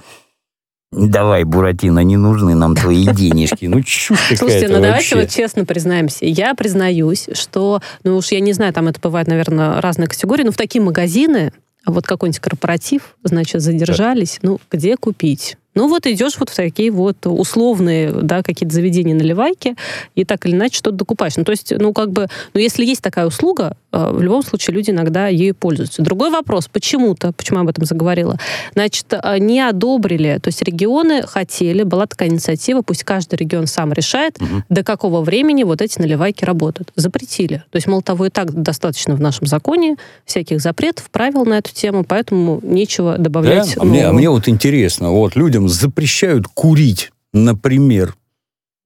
Давай, 0.93 1.45
Буратино, 1.45 2.01
не 2.01 2.17
нужны 2.17 2.57
нам 2.57 2.75
твои 2.75 3.07
денежки. 3.07 3.67
Ну, 3.67 3.81
чушь 3.83 4.37
Слушайте, 4.37 4.69
ну 4.69 4.81
давайте 4.81 5.17
вот 5.17 5.29
честно 5.29 5.65
признаемся. 5.65 6.27
Я 6.27 6.55
признаюсь, 6.57 7.29
что, 7.35 7.81
ну 8.03 8.17
уж 8.17 8.33
я 8.33 8.41
не 8.41 8.53
знаю, 8.53 8.73
там 8.73 8.89
это 8.89 8.99
бывает, 9.01 9.29
наверное, 9.29 9.81
разные 9.81 10.09
категории, 10.09 10.43
но 10.43 10.51
в 10.51 10.57
такие 10.57 10.83
магазины, 10.83 11.53
вот 11.87 12.07
какой-нибудь 12.07 12.41
корпоратив, 12.41 13.17
значит, 13.23 13.61
задержались, 13.61 14.41
ну, 14.43 14.61
где 14.69 14.97
купить? 14.97 15.57
Ну 15.75 15.89
вот 15.89 16.07
идешь 16.07 16.37
вот 16.39 16.51
в 16.51 16.57
такие 16.57 16.91
вот 16.91 17.27
условные, 17.27 18.11
да, 18.11 18.43
какие-то 18.43 18.75
заведения 18.75 19.15
наливайки, 19.15 19.77
и 20.17 20.25
так 20.25 20.45
или 20.47 20.55
иначе 20.55 20.79
что-то 20.79 20.97
докупаешь. 20.97 21.37
Ну 21.37 21.45
то 21.45 21.53
есть, 21.53 21.73
ну 21.79 21.93
как 21.93 22.11
бы, 22.11 22.27
ну 22.55 22.61
если 22.61 22.85
есть 22.85 23.03
такая 23.03 23.27
услуга, 23.27 23.77
э, 23.93 24.11
в 24.13 24.21
любом 24.21 24.43
случае 24.43 24.75
люди 24.75 24.91
иногда 24.91 25.29
ею 25.29 25.55
пользуются. 25.55 26.03
Другой 26.03 26.31
вопрос, 26.31 26.69
почему-то, 26.69 27.33
почему 27.33 27.59
я 27.59 27.63
об 27.63 27.69
этом 27.69 27.85
заговорила, 27.85 28.37
значит, 28.75 29.07
э, 29.13 29.39
не 29.39 29.61
одобрили, 29.61 30.39
то 30.43 30.49
есть 30.49 30.61
регионы 30.63 31.23
хотели, 31.23 31.85
была 31.85 32.07
такая 32.07 32.29
инициатива, 32.29 32.83
пусть 32.83 33.05
каждый 33.05 33.37
регион 33.37 33.67
сам 33.67 33.93
решает, 33.93 34.39
угу. 34.41 34.65
до 34.69 34.83
какого 34.83 35.21
времени 35.21 35.63
вот 35.63 35.81
эти 35.83 36.01
наливайки 36.01 36.45
работают. 36.45 36.91
Запретили. 36.97 37.63
То 37.71 37.77
есть, 37.77 37.87
мол, 37.87 38.03
того 38.03 38.27
и 38.27 38.31
так 38.31 38.53
достаточно 38.53 39.15
в 39.15 39.21
нашем 39.21 39.47
законе 39.47 39.97
всяких 40.25 40.61
запретов, 40.61 41.11
правил 41.11 41.45
на 41.45 41.59
эту 41.59 41.73
тему, 41.73 42.05
поэтому 42.05 42.61
нечего 42.63 43.19
добавлять 43.19 43.75
да? 43.77 43.83
а, 43.83 43.85
мне, 43.85 44.07
а 44.07 44.13
мне 44.13 44.29
вот 44.31 44.49
интересно, 44.49 45.11
вот 45.11 45.37
людям 45.37 45.60
запрещают 45.69 46.47
курить, 46.49 47.13
например, 47.33 48.15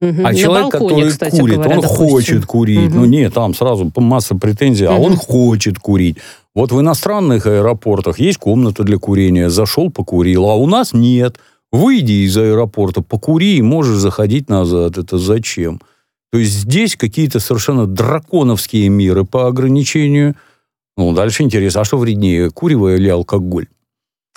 Угу. 0.00 0.10
А 0.18 0.22
На 0.22 0.34
человек, 0.34 0.72
балконе, 0.72 0.88
который 0.90 1.10
кстати 1.10 1.40
курит, 1.40 1.56
говоря, 1.56 1.76
он 1.76 1.80
допустим. 1.82 2.08
хочет 2.08 2.46
курить. 2.46 2.90
Мгм. 2.90 2.98
Ну 2.98 3.04
нет, 3.06 3.32
там 3.32 3.54
сразу 3.54 3.90
масса 3.96 4.34
претензий, 4.34 4.84
а 4.84 4.92
Мгм. 4.92 5.02
он 5.02 5.16
хочет 5.16 5.78
курить. 5.78 6.18
Вот 6.54 6.72
в 6.72 6.80
иностранных 6.80 7.46
аэропортах 7.46 8.18
есть 8.18 8.38
комната 8.38 8.82
для 8.82 8.98
курения, 8.98 9.48
зашел, 9.48 9.90
покурил, 9.90 10.44
а 10.50 10.56
у 10.56 10.66
нас 10.66 10.92
нет. 10.92 11.38
Выйди 11.72 12.26
из 12.26 12.36
аэропорта, 12.36 13.00
покури, 13.02 13.56
и 13.56 13.62
можешь 13.62 13.96
заходить 13.96 14.48
назад. 14.48 14.98
Это 14.98 15.16
зачем? 15.16 15.80
То 16.32 16.38
есть 16.38 16.52
здесь 16.52 16.96
какие-то 16.96 17.40
совершенно 17.40 17.86
драконовские 17.86 18.88
меры 18.90 19.24
по 19.24 19.46
ограничению. 19.46 20.34
Ну, 20.96 21.12
дальше 21.12 21.42
интересно, 21.42 21.80
а 21.80 21.84
что 21.84 21.96
вреднее, 21.98 22.50
курево 22.50 22.94
или 22.94 23.08
алкоголь? 23.08 23.66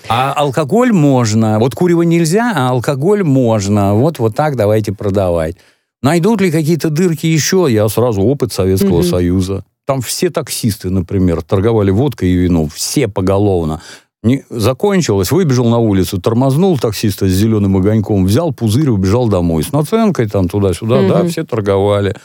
А 0.10 0.34
алкоголь 0.34 0.92
можно. 0.94 1.60
Вот 1.60 1.76
курево 1.76 2.02
нельзя, 2.04 2.54
а 2.56 2.70
алкоголь 2.70 3.24
можно. 3.24 3.94
Вот, 3.94 4.20
вот 4.20 4.36
так 4.36 4.56
давайте 4.56 4.94
продавать. 4.94 5.56
Найдут 6.02 6.42
ли 6.42 6.52
какие-то 6.52 6.90
дырки 6.90 7.26
еще? 7.26 7.68
Я 7.70 7.90
сразу 7.90 8.22
опыт 8.22 8.54
Советского 8.54 9.00
Мгм. 9.00 9.04
Союза. 9.04 9.66
Там 9.86 10.02
все 10.02 10.30
таксисты, 10.30 10.90
например, 10.90 11.42
торговали 11.42 11.92
водкой 11.92 12.30
и 12.30 12.36
вином. 12.36 12.70
Все 12.74 13.08
поголовно. 13.08 13.82
Не, 14.24 14.44
закончилось, 14.50 15.32
выбежал 15.32 15.68
на 15.70 15.78
улицу, 15.78 16.20
тормознул 16.20 16.78
таксиста 16.78 17.28
с 17.28 17.32
зеленым 17.32 17.78
огоньком, 17.78 18.26
взял 18.26 18.52
пузырь 18.52 18.90
убежал 18.90 19.28
домой. 19.28 19.64
С 19.64 19.72
наценкой 19.72 20.28
там 20.28 20.50
туда-сюда, 20.50 21.08
да, 21.08 21.20
Мгм. 21.20 21.30
все 21.30 21.44
торговали. 21.44 22.16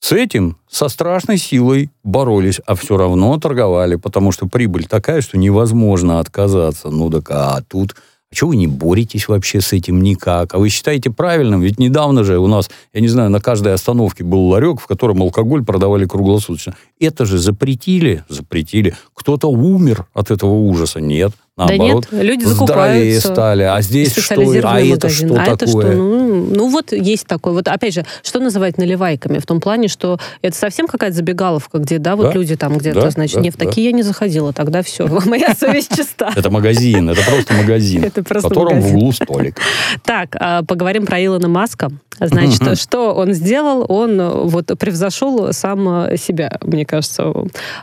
С 0.00 0.12
этим 0.12 0.56
со 0.68 0.88
страшной 0.88 1.36
силой 1.36 1.90
боролись, 2.02 2.60
а 2.66 2.74
все 2.74 2.96
равно 2.96 3.38
торговали, 3.38 3.96
потому 3.96 4.32
что 4.32 4.46
прибыль 4.46 4.86
такая, 4.86 5.20
что 5.20 5.36
невозможно 5.36 6.20
отказаться. 6.20 6.90
Ну 6.90 7.10
так 7.10 7.30
а 7.30 7.62
тут... 7.68 7.94
А 8.32 8.34
чего 8.34 8.50
вы 8.50 8.56
не 8.56 8.68
боретесь 8.68 9.26
вообще 9.26 9.60
с 9.60 9.72
этим 9.72 10.02
никак? 10.02 10.54
А 10.54 10.58
вы 10.58 10.68
считаете 10.68 11.10
правильным? 11.10 11.62
Ведь 11.62 11.80
недавно 11.80 12.22
же 12.22 12.38
у 12.38 12.46
нас, 12.46 12.70
я 12.92 13.00
не 13.00 13.08
знаю, 13.08 13.28
на 13.28 13.40
каждой 13.40 13.74
остановке 13.74 14.22
был 14.22 14.46
ларек, 14.46 14.80
в 14.80 14.86
котором 14.86 15.20
алкоголь 15.20 15.64
продавали 15.64 16.06
круглосуточно. 16.06 16.76
Это 17.00 17.24
же 17.24 17.38
запретили? 17.38 18.24
Запретили. 18.28 18.94
Кто-то 19.14 19.48
умер 19.48 20.06
от 20.14 20.30
этого 20.30 20.52
ужаса? 20.52 21.00
Нет. 21.00 21.32
Да 21.56 21.66
Наоборот, 21.66 22.06
нет, 22.12 22.22
люди 22.24 22.44
закупаются. 22.44 23.32
стали. 23.34 23.64
А 23.64 23.82
здесь 23.82 24.16
что? 24.16 24.34
А 24.40 24.80
это 24.80 25.06
магазин. 25.06 25.28
что 25.28 25.38
а 25.38 25.42
это 25.44 25.66
такое? 25.66 25.86
что? 25.92 25.92
Ну, 25.92 26.46
ну, 26.54 26.70
вот 26.70 26.92
есть 26.92 27.26
такое. 27.26 27.52
Вот 27.52 27.68
опять 27.68 27.92
же, 27.92 28.06
что 28.22 28.38
называть 28.38 28.78
наливайками? 28.78 29.38
В 29.40 29.46
том 29.46 29.60
плане, 29.60 29.88
что 29.88 30.18
это 30.40 30.56
совсем 30.56 30.86
какая-то 30.86 31.16
забегаловка, 31.16 31.78
где, 31.78 31.98
да, 31.98 32.16
вот 32.16 32.28
Да. 32.28 32.32
люди 32.32 32.56
там 32.56 32.78
где-то, 32.78 33.02
Да, 33.02 33.10
значит, 33.10 33.34
да, 33.36 33.40
не 33.42 33.50
в 33.50 33.56
да. 33.58 33.66
такие 33.66 33.86
я 33.88 33.92
не 33.92 34.02
заходила, 34.02 34.52
тогда 34.54 34.82
все, 34.82 35.06
моя 35.26 35.54
совесть 35.54 35.94
чиста. 35.94 36.32
Это 36.34 36.50
магазин, 36.50 37.10
это 37.10 37.20
просто 37.28 37.52
магазин, 37.52 38.04
Это 38.06 38.22
в 38.22 38.42
котором 38.42 38.80
в 38.80 38.94
углу 38.94 39.12
столик. 39.12 39.58
Так, 40.04 40.36
а, 40.40 40.62
поговорим 40.62 41.04
про 41.04 41.22
Илона 41.22 41.48
Маска. 41.48 41.90
Значит, 42.20 42.78
что 42.78 43.14
он 43.14 43.32
сделал? 43.32 43.84
Он 43.88 44.20
э, 44.20 44.30
вот 44.44 44.66
превзошел 44.78 45.52
сам 45.52 45.88
э, 45.88 46.16
себя, 46.16 46.58
мне 46.62 46.84
кажется. 46.84 47.32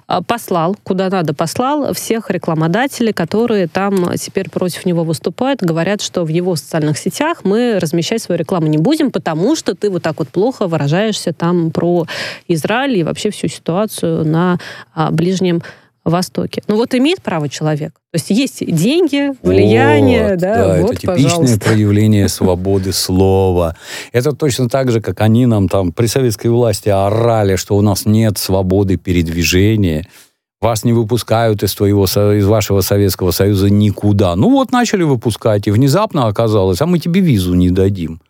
А, 0.07 0.21
Послал, 0.21 0.75
куда 0.83 1.09
надо, 1.09 1.33
послал 1.33 1.93
всех 1.93 2.29
рекламодателей, 2.29 3.13
которые 3.13 3.67
там 3.67 4.13
теперь 4.15 4.49
против 4.49 4.85
него 4.85 5.03
выступают, 5.03 5.61
говорят, 5.61 6.01
что 6.01 6.23
в 6.23 6.27
его 6.27 6.55
социальных 6.55 6.97
сетях 6.97 7.39
мы 7.43 7.79
размещать 7.79 8.21
свою 8.21 8.37
рекламу 8.39 8.67
не 8.67 8.77
будем, 8.77 9.11
потому 9.11 9.55
что 9.55 9.73
ты 9.75 9.89
вот 9.89 10.03
так 10.03 10.19
вот 10.19 10.29
плохо 10.29 10.67
выражаешься 10.67 11.33
там 11.33 11.71
про 11.71 12.05
Израиль 12.47 12.97
и 12.97 13.03
вообще 13.03 13.31
всю 13.31 13.47
ситуацию 13.47 14.25
на 14.25 14.59
а, 14.93 15.11
Ближнем 15.11 15.61
Востоке. 16.09 16.63
Ну 16.67 16.75
вот 16.75 16.93
имеет 16.95 17.21
право 17.21 17.49
человек. 17.49 17.93
То 18.11 18.15
есть 18.15 18.29
есть 18.29 18.65
деньги, 18.65 19.31
влияние, 19.43 20.31
Вот, 20.31 20.39
да, 20.39 20.81
вот, 20.81 20.91
это 20.91 21.01
типичное 21.01 21.23
пожалуйста. 21.23 21.59
проявление 21.59 22.27
свободы 22.29 22.93
слова. 22.93 23.75
Это 24.11 24.31
точно 24.33 24.69
так 24.69 24.91
же, 24.91 25.01
как 25.01 25.21
они 25.21 25.45
нам 25.45 25.67
там 25.69 25.91
при 25.91 26.07
советской 26.07 26.47
власти 26.47 26.89
орали, 26.89 27.55
что 27.55 27.75
у 27.75 27.81
нас 27.81 28.05
нет 28.05 28.37
свободы 28.37 28.97
передвижения, 28.97 30.07
вас 30.59 30.83
не 30.83 30.93
выпускают 30.93 31.61
из 31.63 31.75
твоего, 31.75 32.05
из 32.05 32.45
вашего 32.45 32.81
Советского 32.81 33.31
Союза 33.31 33.69
никуда. 33.69 34.35
Ну 34.35 34.49
вот 34.49 34.71
начали 34.71 35.03
выпускать, 35.03 35.67
и 35.67 35.71
внезапно 35.71 36.27
оказалось, 36.27 36.81
а 36.81 36.85
мы 36.85 36.99
тебе 36.99 37.21
визу 37.21 37.53
не 37.53 37.69
дадим. 37.69 38.21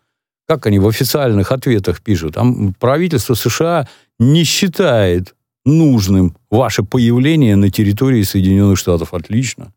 Как 0.46 0.66
они 0.66 0.78
в 0.78 0.88
официальных 0.88 1.52
ответах 1.52 2.00
пишут? 2.00 2.34
Там 2.34 2.74
правительство 2.78 3.34
США 3.34 3.86
не 4.18 4.44
считает 4.44 5.34
нужным 5.68 6.36
ваше 6.50 6.82
появление 6.82 7.56
на 7.56 7.70
территории 7.70 8.22
Соединенных 8.22 8.78
Штатов. 8.78 9.14
Отлично. 9.14 9.72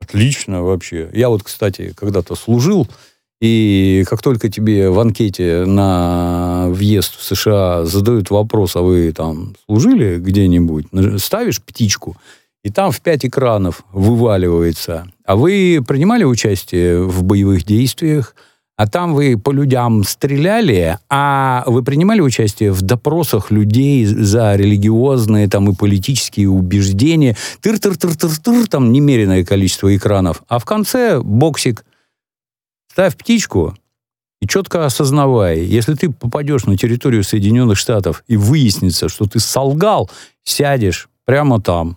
Отлично 0.00 0.62
вообще. 0.62 1.10
Я 1.12 1.28
вот, 1.28 1.42
кстати, 1.42 1.92
когда-то 1.96 2.34
служил, 2.34 2.88
и 3.40 4.04
как 4.08 4.22
только 4.22 4.48
тебе 4.48 4.88
в 4.88 4.98
анкете 4.98 5.64
на 5.66 6.68
въезд 6.70 7.16
в 7.16 7.22
США 7.22 7.84
задают 7.84 8.30
вопрос, 8.30 8.76
а 8.76 8.82
вы 8.82 9.12
там 9.12 9.54
служили 9.66 10.18
где-нибудь, 10.18 10.86
ставишь 11.18 11.62
птичку, 11.62 12.16
и 12.64 12.70
там 12.70 12.90
в 12.92 13.00
пять 13.00 13.24
экранов 13.26 13.84
вываливается. 13.92 15.10
А 15.24 15.36
вы 15.36 15.84
принимали 15.86 16.24
участие 16.24 17.02
в 17.02 17.22
боевых 17.22 17.64
действиях? 17.64 18.34
А 18.76 18.86
там 18.86 19.14
вы 19.14 19.38
по 19.38 19.50
людям 19.52 20.04
стреляли, 20.04 20.98
а 21.08 21.64
вы 21.66 21.82
принимали 21.82 22.20
участие 22.20 22.72
в 22.72 22.82
допросах 22.82 23.50
людей 23.50 24.04
за 24.04 24.54
религиозные 24.54 25.48
там 25.48 25.70
и 25.70 25.74
политические 25.74 26.50
убеждения. 26.50 27.36
Тыр-тыр-тыр-тыр-тыр, 27.62 28.66
там 28.66 28.92
немереное 28.92 29.44
количество 29.44 29.94
экранов. 29.96 30.42
А 30.48 30.58
в 30.58 30.66
конце 30.66 31.20
боксик. 31.20 31.86
Ставь 32.92 33.16
птичку 33.16 33.74
и 34.40 34.46
четко 34.46 34.84
осознавай, 34.84 35.60
если 35.60 35.94
ты 35.94 36.10
попадешь 36.10 36.64
на 36.66 36.76
территорию 36.76 37.24
Соединенных 37.24 37.78
Штатов 37.78 38.24
и 38.26 38.36
выяснится, 38.36 39.08
что 39.08 39.24
ты 39.24 39.40
солгал, 39.40 40.10
сядешь 40.44 41.08
прямо 41.24 41.60
там. 41.60 41.96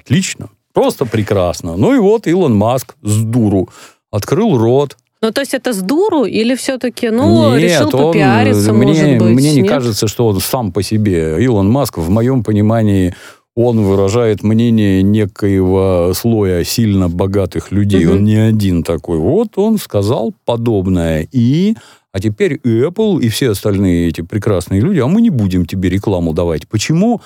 Отлично. 0.00 0.48
Просто 0.72 1.04
прекрасно. 1.04 1.76
Ну 1.76 1.94
и 1.94 1.98
вот 1.98 2.26
Илон 2.26 2.56
Маск 2.56 2.94
с 3.02 3.22
дуру 3.22 3.68
открыл 4.10 4.56
рот, 4.56 4.96
Ну, 5.22 5.30
то 5.30 5.40
есть 5.40 5.54
это 5.54 5.72
с 5.72 5.80
дуру 5.80 6.24
или 6.24 6.56
все-таки, 6.56 7.08
ну, 7.10 7.56
Нет, 7.56 7.62
решил 7.62 7.86
он, 7.92 8.12
попиариться, 8.12 8.72
мне, 8.72 8.86
может 8.86 9.18
быть? 9.18 9.34
Мне 9.36 9.52
не 9.52 9.60
нет? 9.60 9.70
кажется, 9.70 10.08
что 10.08 10.26
он 10.26 10.40
сам 10.40 10.72
по 10.72 10.82
себе. 10.82 11.36
Илон 11.38 11.70
Маск, 11.70 11.98
в 11.98 12.10
моем 12.10 12.42
понимании, 12.42 13.14
он 13.54 13.84
выражает 13.84 14.42
мнение 14.42 15.02
некоего 15.02 16.12
слоя 16.14 16.64
сильно 16.64 17.08
богатых 17.08 17.70
людей. 17.70 18.04
Мгм. 18.04 18.16
Он 18.16 18.24
не 18.24 18.36
один 18.36 18.82
такой. 18.82 19.18
Вот 19.18 19.56
он 19.56 19.78
сказал 19.78 20.34
подобное. 20.44 21.28
И... 21.30 21.76
А 22.14 22.20
теперь 22.20 22.56
Apple 22.56 23.22
и 23.22 23.28
все 23.30 23.50
остальные 23.50 24.08
эти 24.08 24.20
прекрасные 24.20 24.82
люди, 24.82 24.98
а 24.98 25.06
мы 25.06 25.22
не 25.22 25.30
будем 25.30 25.64
тебе 25.64 25.88
рекламу 25.88 26.34
давать. 26.34 26.68
Почему? 26.68 27.22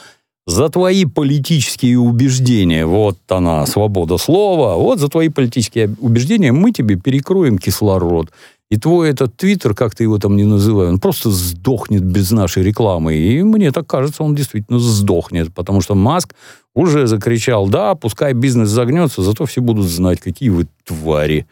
За 0.47 0.69
твои 0.69 1.07
политические 1.07 1.99
убеждения, 1.99 2.87
вот 2.87 3.19
она, 3.29 3.67
свобода 3.67 4.17
слова, 4.17 4.77
вот 4.77 5.01
за 5.01 5.09
твои 5.09 5.29
политические 5.29 5.95
убеждения 6.01 6.53
мы 6.53 6.71
тебе 6.71 6.95
перекроем 6.95 7.59
кислород. 7.59 8.31
И 8.71 8.77
твой 8.77 9.11
этот 9.11 9.37
твиттер, 9.37 9.75
как 9.75 9.95
ты 9.95 10.05
его 10.05 10.19
там 10.19 10.37
не 10.37 10.45
называй, 10.45 10.89
он 10.89 10.99
просто 10.99 11.31
сдохнет 11.31 12.03
без 12.03 12.31
нашей 12.31 12.63
рекламы. 12.63 13.15
И 13.17 13.43
мне 13.43 13.73
так 13.73 13.87
кажется, 13.87 14.23
он 14.23 14.35
действительно 14.35 14.79
сдохнет, 14.79 15.53
потому 15.53 15.81
что 15.81 15.95
Маск 15.95 16.35
уже 16.75 17.07
закричал, 17.07 17.69
да, 17.69 17.95
пускай 17.95 18.33
бизнес 18.33 18.69
загнется, 18.69 19.23
зато 19.23 19.47
все 19.47 19.61
будут 19.61 19.87
знать, 19.87 20.21
какие 20.21 20.49
вы 20.49 20.67
твари. 20.85 21.47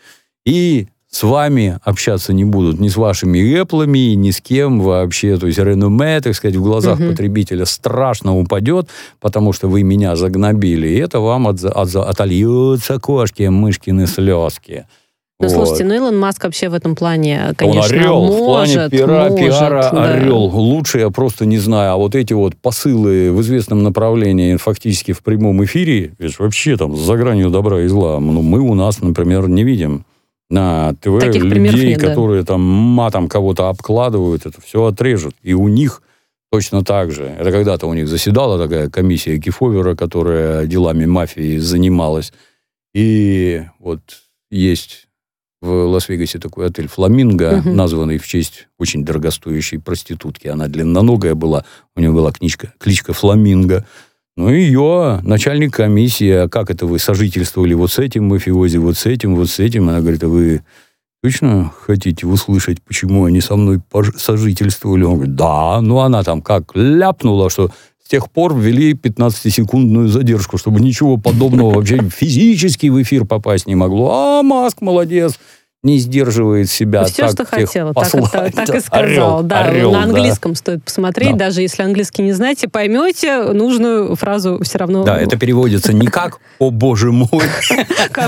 И 0.44 0.88
с 1.14 1.22
вами 1.22 1.78
общаться 1.84 2.32
не 2.32 2.44
будут, 2.44 2.80
ни 2.80 2.88
с 2.88 2.96
вашими 2.96 3.38
эплами, 3.38 4.14
ни 4.14 4.32
с 4.32 4.40
кем 4.40 4.80
вообще. 4.80 5.36
То 5.36 5.46
есть 5.46 5.60
реноме, 5.60 6.20
так 6.20 6.34
сказать, 6.34 6.56
в 6.56 6.62
глазах 6.62 6.98
Мгм. 6.98 7.10
потребителя 7.10 7.66
страшно 7.66 8.36
упадет, 8.36 8.88
потому 9.20 9.52
что 9.52 9.68
вы 9.68 9.84
меня 9.84 10.16
загнобили. 10.16 10.88
И 10.88 10.98
это 10.98 11.20
вам 11.20 11.46
от, 11.46 11.62
от, 11.62 11.94
отольются 11.94 12.98
кошки, 12.98 13.44
мышкины 13.44 14.08
слезки. 14.08 14.86
Ну, 15.38 15.46
Вот. 15.46 15.54
слушайте, 15.54 15.84
ну, 15.84 15.94
Илон 15.94 16.18
Маск 16.18 16.42
вообще 16.42 16.68
в 16.68 16.74
этом 16.74 16.96
плане, 16.96 17.46
Он 17.48 17.54
конечно, 17.54 17.96
орел, 17.96 18.24
в 18.24 18.38
плане 18.38 18.74
может, 18.74 18.90
пиара, 18.90 19.30
может, 19.30 19.38
пиара 19.38 19.90
да. 19.92 20.04
орел. 20.14 20.42
Лучше 20.46 20.98
я 20.98 21.10
просто 21.10 21.46
не 21.46 21.58
знаю. 21.58 21.92
А 21.92 21.96
вот 21.96 22.16
эти 22.16 22.32
вот 22.32 22.56
посылы 22.56 23.30
в 23.30 23.40
известном 23.40 23.84
направлении 23.84 24.56
фактически 24.56 25.12
в 25.12 25.22
прямом 25.22 25.62
эфире, 25.64 26.14
это 26.18 26.34
вообще 26.40 26.76
там 26.76 26.96
за 26.96 27.16
гранью 27.16 27.50
добра 27.50 27.82
и 27.82 27.86
зла. 27.86 28.18
Ну, 28.18 28.42
мы 28.42 28.58
у 28.58 28.74
нас, 28.74 29.00
например, 29.00 29.48
не 29.48 29.62
видим 29.62 30.04
на 30.50 30.94
ТВ 31.00 31.20
Таких 31.20 31.42
людей, 31.44 31.90
нет, 31.90 32.00
да. 32.00 32.08
которые 32.08 32.44
там 32.44 32.60
матом 32.60 33.28
кого-то 33.28 33.68
обкладывают, 33.68 34.46
это 34.46 34.60
все 34.60 34.84
отрежут. 34.84 35.34
И 35.42 35.54
у 35.54 35.68
них 35.68 36.02
точно 36.50 36.84
так 36.84 37.10
же. 37.10 37.24
Это 37.24 37.50
когда-то 37.50 37.86
у 37.86 37.94
них 37.94 38.06
заседала 38.08 38.58
такая 38.58 38.88
комиссия 38.88 39.38
Кифовера, 39.38 39.94
которая 39.96 40.66
делами 40.66 41.06
мафии 41.06 41.58
занималась. 41.58 42.32
И 42.94 43.62
вот 43.80 44.00
есть 44.50 45.08
в 45.60 45.86
Лас-Вегасе 45.86 46.38
такой 46.38 46.66
отель 46.66 46.88
«Фламинго», 46.88 47.56
Мгм. 47.56 47.74
названный 47.74 48.18
в 48.18 48.26
честь 48.26 48.68
очень 48.78 49.04
дорогостоящей 49.04 49.78
проститутки. 49.80 50.46
Она 50.46 50.68
длинноногая 50.68 51.34
была, 51.34 51.64
у 51.96 52.00
нее 52.00 52.12
была 52.12 52.30
книжка, 52.32 52.72
кличка 52.78 53.12
«Фламинго». 53.14 53.84
Ну, 54.36 54.50
и 54.50 54.62
ее 54.62 55.20
начальник 55.22 55.74
комиссии, 55.74 56.30
а 56.30 56.48
как 56.48 56.70
это 56.70 56.86
вы 56.86 56.98
сожительствовали 56.98 57.74
вот 57.74 57.92
с 57.92 58.00
этим 58.00 58.24
мафиози, 58.24 58.78
вот 58.78 58.96
с 58.96 59.06
этим, 59.06 59.36
вот 59.36 59.48
с 59.48 59.60
этим? 59.60 59.88
Она 59.88 60.00
говорит, 60.00 60.24
а 60.24 60.28
вы 60.28 60.62
точно 61.22 61.72
хотите 61.86 62.26
услышать, 62.26 62.82
почему 62.82 63.26
они 63.26 63.40
со 63.40 63.54
мной 63.54 63.80
сожительствовали? 64.16 65.04
Он 65.04 65.14
говорит, 65.14 65.36
да. 65.36 65.80
Ну, 65.80 66.00
она 66.00 66.24
там 66.24 66.42
как 66.42 66.72
ляпнула, 66.74 67.48
что 67.48 67.70
с 68.04 68.08
тех 68.08 68.28
пор 68.28 68.58
ввели 68.58 68.92
15-секундную 68.94 70.08
задержку, 70.08 70.58
чтобы 70.58 70.80
ничего 70.80 71.16
подобного 71.16 71.74
вообще 71.74 72.00
физически 72.10 72.88
в 72.88 73.00
эфир 73.00 73.24
попасть 73.26 73.68
не 73.68 73.76
могло. 73.76 74.10
А 74.12 74.42
Маск 74.42 74.80
молодец 74.80 75.38
не 75.84 75.98
сдерживает 75.98 76.70
себя. 76.70 77.04
Все, 77.04 77.22
так, 77.22 77.30
что 77.32 77.44
хотела, 77.44 77.92
так, 77.92 78.14
это, 78.14 78.50
так 78.52 78.74
и 78.74 78.80
сказал. 78.80 79.04
Орел, 79.04 79.42
да, 79.42 79.64
орел, 79.64 79.92
на 79.92 80.02
английском 80.04 80.52
да. 80.52 80.56
стоит 80.56 80.82
посмотреть, 80.82 81.32
да. 81.32 81.46
даже 81.46 81.60
если 81.60 81.82
английский 81.82 82.22
не 82.22 82.32
знаете, 82.32 82.68
поймете 82.68 83.42
нужную 83.52 84.16
фразу 84.16 84.58
все 84.62 84.78
равно. 84.78 85.04
Да, 85.04 85.18
это 85.20 85.36
переводится 85.36 85.92
не 85.92 86.06
как 86.06 86.40
«О, 86.58 86.70
боже 86.70 87.12
мой», 87.12 87.28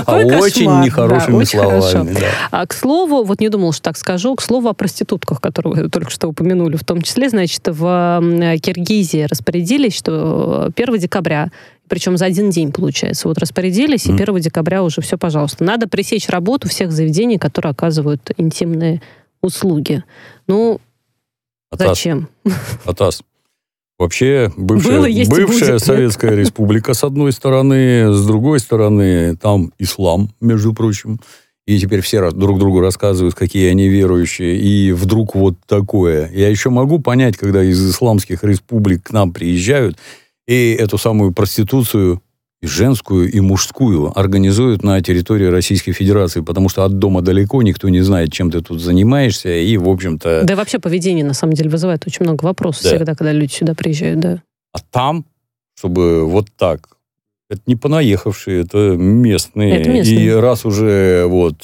а 0.05 0.15
очень 0.17 0.81
нехорошими 0.81 1.43
словами. 1.43 2.17
А 2.51 2.65
к 2.67 2.73
слову, 2.73 3.23
вот 3.23 3.39
не 3.39 3.49
думал, 3.49 3.73
что 3.73 3.83
так 3.83 3.97
скажу, 3.97 4.35
к 4.35 4.41
слову 4.41 4.69
о 4.69 4.73
проститутках, 4.73 5.41
которые 5.41 5.83
вы 5.83 5.89
только 5.89 6.11
что 6.11 6.27
упомянули, 6.27 6.75
в 6.75 6.83
том 6.83 7.01
числе, 7.01 7.29
значит, 7.29 7.61
в 7.65 8.21
Киргизии 8.61 9.23
распорядились, 9.23 9.97
что 9.97 10.71
1 10.75 10.97
декабря 10.99 11.49
причем 11.87 12.17
за 12.17 12.25
один 12.25 12.49
день, 12.49 12.71
получается. 12.71 13.27
Вот 13.27 13.37
распорядились, 13.37 14.07
mm. 14.07 14.17
и 14.17 14.21
1 14.21 14.39
декабря 14.39 14.83
уже 14.83 15.01
все, 15.01 15.17
пожалуйста. 15.17 15.63
Надо 15.63 15.87
пресечь 15.87 16.29
работу 16.29 16.67
всех 16.67 16.91
заведений, 16.91 17.37
которые 17.37 17.71
оказывают 17.71 18.31
интимные 18.37 19.01
услуги. 19.41 20.03
Ну, 20.47 20.79
Атас. 21.71 21.89
зачем? 21.89 22.29
Атас. 22.85 23.21
Вообще, 23.99 24.51
бывшая, 24.55 24.99
Было, 24.99 25.07
бывшая 25.27 25.73
будет, 25.73 25.83
Советская 25.83 26.31
нет? 26.31 26.39
Республика, 26.41 26.93
с 26.93 27.03
одной 27.03 27.31
стороны, 27.31 28.13
с 28.13 28.25
другой 28.27 28.59
стороны, 28.59 29.35
там 29.35 29.73
ислам, 29.79 30.29
между 30.39 30.73
прочим. 30.73 31.19
И 31.65 31.79
теперь 31.79 32.01
все 32.01 32.31
друг 32.31 32.59
другу 32.59 32.79
рассказывают, 32.79 33.35
какие 33.35 33.69
они 33.69 33.89
верующие, 33.89 34.55
и 34.55 34.91
вдруг 34.91 35.35
вот 35.35 35.55
такое. 35.65 36.29
Я 36.31 36.47
еще 36.47 36.69
могу 36.69 36.99
понять, 36.99 37.35
когда 37.37 37.63
из 37.63 37.89
исламских 37.89 38.43
республик 38.43 39.03
к 39.03 39.11
нам 39.11 39.33
приезжают, 39.33 39.97
и 40.47 40.75
эту 40.79 40.97
самую 40.97 41.33
проституцию 41.33 42.21
и 42.61 42.65
женскую, 42.65 43.31
и 43.31 43.39
мужскую 43.39 44.17
организуют 44.17 44.83
на 44.83 44.99
территории 45.01 45.45
Российской 45.45 45.91
Федерации, 45.91 46.41
потому 46.41 46.69
что 46.69 46.85
от 46.85 46.97
дома 46.97 47.21
далеко, 47.21 47.61
никто 47.61 47.87
не 47.89 48.01
знает, 48.01 48.31
чем 48.31 48.49
ты 48.49 48.61
тут 48.61 48.81
занимаешься, 48.81 49.49
и, 49.49 49.77
в 49.77 49.87
общем-то... 49.87 50.43
Да 50.43 50.53
и 50.53 50.57
вообще 50.57 50.79
поведение, 50.79 51.23
на 51.23 51.35
самом 51.35 51.53
деле, 51.53 51.69
вызывает 51.69 52.07
очень 52.07 52.25
много 52.25 52.45
вопросов 52.45 52.83
да. 52.83 52.89
всегда, 52.89 53.13
когда 53.13 53.31
люди 53.31 53.51
сюда 53.51 53.75
приезжают, 53.75 54.19
да. 54.19 54.41
А 54.73 54.79
там, 54.79 55.25
чтобы 55.77 56.25
вот 56.25 56.47
так, 56.57 56.97
это 57.49 57.61
не 57.67 57.75
понаехавшие, 57.75 58.61
это 58.61 58.95
местные. 58.97 59.79
Это 59.79 59.89
местные. 59.89 60.25
И 60.25 60.29
раз 60.31 60.65
уже 60.65 61.25
вот 61.27 61.63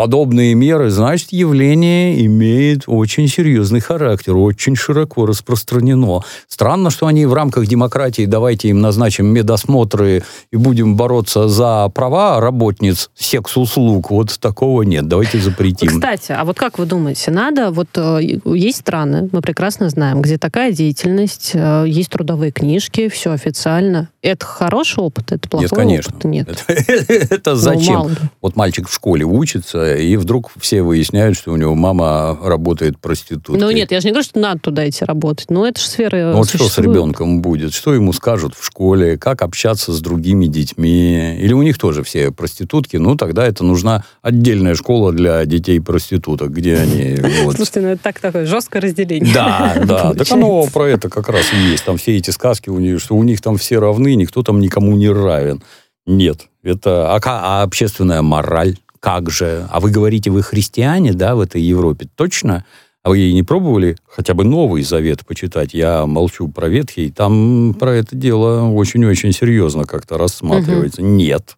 подобные 0.00 0.54
меры, 0.54 0.88
значит, 0.88 1.30
явление 1.30 2.24
имеет 2.24 2.84
очень 2.86 3.28
серьезный 3.28 3.80
характер, 3.80 4.34
очень 4.34 4.74
широко 4.74 5.26
распространено. 5.26 6.22
Странно, 6.48 6.88
что 6.88 7.06
они 7.06 7.26
в 7.26 7.34
рамках 7.34 7.66
демократии, 7.66 8.24
давайте 8.24 8.68
им 8.68 8.80
назначим 8.80 9.26
медосмотры 9.26 10.22
и 10.50 10.56
будем 10.56 10.96
бороться 10.96 11.48
за 11.48 11.90
права 11.94 12.40
работниц 12.40 13.10
секс-услуг. 13.14 14.10
Вот 14.10 14.40
такого 14.40 14.84
нет. 14.84 15.06
Давайте 15.06 15.38
запретим. 15.38 15.88
Кстати, 15.88 16.32
а 16.32 16.46
вот 16.46 16.56
как 16.56 16.78
вы 16.78 16.86
думаете, 16.86 17.30
надо, 17.30 17.70
вот 17.70 17.88
э, 17.96 18.20
есть 18.46 18.78
страны, 18.78 19.28
мы 19.32 19.42
прекрасно 19.42 19.90
знаем, 19.90 20.22
где 20.22 20.38
такая 20.38 20.72
деятельность, 20.72 21.50
э, 21.52 21.84
есть 21.86 22.08
трудовые 22.08 22.52
книжки, 22.52 23.10
все 23.10 23.32
официально. 23.32 24.08
Это 24.22 24.46
хороший 24.46 25.04
опыт, 25.04 25.32
это 25.32 25.46
плохой 25.46 25.84
нет, 25.84 26.06
конечно. 26.06 26.14
опыт? 26.16 26.24
Нет, 26.24 26.64
Это 27.30 27.50
ну, 27.50 27.56
зачем? 27.56 28.16
Вот 28.40 28.56
мальчик 28.56 28.88
в 28.88 28.94
школе 28.94 29.26
учится, 29.26 29.89
и 29.98 30.16
вдруг 30.16 30.50
все 30.58 30.82
выясняют, 30.82 31.36
что 31.36 31.52
у 31.52 31.56
него 31.56 31.74
мама 31.74 32.38
работает 32.42 32.98
проституткой. 32.98 33.60
Ну 33.60 33.70
нет, 33.70 33.90
я 33.92 34.00
же 34.00 34.06
не 34.06 34.12
говорю, 34.12 34.24
что 34.24 34.38
надо 34.38 34.60
туда 34.60 34.88
идти 34.88 35.04
работать, 35.04 35.50
но 35.50 35.66
это 35.66 35.80
же 35.80 35.86
сфера 35.86 36.32
ну, 36.32 36.38
Вот 36.38 36.48
что 36.48 36.68
с 36.68 36.78
ребенком 36.78 37.40
будет? 37.40 37.72
Что 37.72 37.94
ему 37.94 38.12
скажут 38.12 38.54
в 38.54 38.64
школе? 38.64 39.16
Как 39.18 39.42
общаться 39.42 39.92
с 39.92 40.00
другими 40.00 40.46
детьми? 40.46 41.36
Или 41.38 41.52
у 41.52 41.62
них 41.62 41.78
тоже 41.78 42.02
все 42.02 42.30
проститутки? 42.30 42.96
Ну, 42.96 43.16
тогда 43.16 43.46
это 43.46 43.64
нужна 43.64 44.04
отдельная 44.22 44.74
школа 44.74 45.12
для 45.12 45.44
детей-проституток, 45.44 46.50
где 46.50 46.76
они... 46.76 47.16
Вот... 47.44 47.56
Слушайте, 47.56 47.80
ну 47.80 47.88
это 47.88 48.02
так 48.02 48.20
такое 48.20 48.44
жесткое 48.44 48.82
разделение. 48.82 49.32
Да, 49.32 49.80
да. 49.84 50.14
Так 50.14 50.30
оно 50.32 50.66
про 50.66 50.88
это 50.88 51.08
как 51.08 51.28
раз 51.28 51.46
и 51.52 51.70
есть. 51.70 51.84
Там 51.84 51.96
все 51.96 52.16
эти 52.16 52.30
сказки 52.30 52.68
у 52.68 52.78
них, 52.78 53.00
что 53.00 53.14
у 53.14 53.22
них 53.22 53.40
там 53.40 53.56
все 53.56 53.78
равны, 53.78 54.14
никто 54.14 54.42
там 54.42 54.60
никому 54.60 54.94
не 54.96 55.08
равен. 55.08 55.62
Нет. 56.06 56.48
Это 56.62 57.14
а, 57.14 57.20
а 57.24 57.62
общественная 57.62 58.22
мораль 58.22 58.76
как 59.00 59.30
же? 59.30 59.66
А 59.70 59.80
вы 59.80 59.90
говорите, 59.90 60.30
вы 60.30 60.42
христиане, 60.42 61.12
да, 61.12 61.34
в 61.34 61.40
этой 61.40 61.62
Европе? 61.62 62.08
Точно? 62.14 62.64
А 63.02 63.08
вы 63.08 63.32
не 63.32 63.42
пробовали 63.42 63.96
хотя 64.06 64.34
бы 64.34 64.44
Новый 64.44 64.82
Завет 64.82 65.24
почитать? 65.26 65.72
Я 65.72 66.04
молчу 66.04 66.48
про 66.48 66.68
Ветхий. 66.68 67.10
Там 67.10 67.74
про 67.78 67.94
это 67.94 68.14
дело 68.14 68.68
очень-очень 68.68 69.32
серьезно 69.32 69.84
как-то 69.84 70.18
рассматривается. 70.18 71.00
Угу. 71.00 71.10
Нет, 71.10 71.56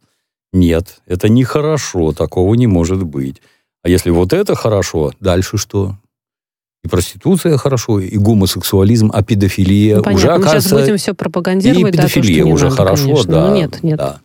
нет, 0.53 1.01
это 1.07 1.29
нехорошо, 1.29 2.13
такого 2.13 2.55
не 2.55 2.69
может 2.69 3.03
быть. 3.03 3.43
А 3.83 3.89
если 3.89 4.11
вот 4.11 4.33
это 4.33 4.55
хорошо, 4.55 5.13
дальше 5.19 5.59
что? 5.59 5.97
И 6.85 6.89
проституция 6.89 7.57
хорошо, 7.59 8.01
и 8.01 8.17
гомосексуализм, 8.17 9.11
а 9.13 9.23
педофилия 9.23 10.01
ну, 10.05 10.15
уже, 10.15 10.29
оказывается... 10.29 10.75
Мы 10.75 10.81
сейчас 10.81 10.87
будем 10.87 10.97
все 10.99 11.15
пропагандировать. 11.15 11.95
И 11.95 11.97
педофилия 11.97 12.45
да, 12.45 12.51
уже 12.51 12.65
надо, 12.65 12.77
хорошо, 12.77 13.05
конечно. 13.05 13.33
да. 13.33 13.49
Ну, 13.49 13.55
нет, 13.55 13.83
нет. 13.83 13.99
Да. 13.99 14.21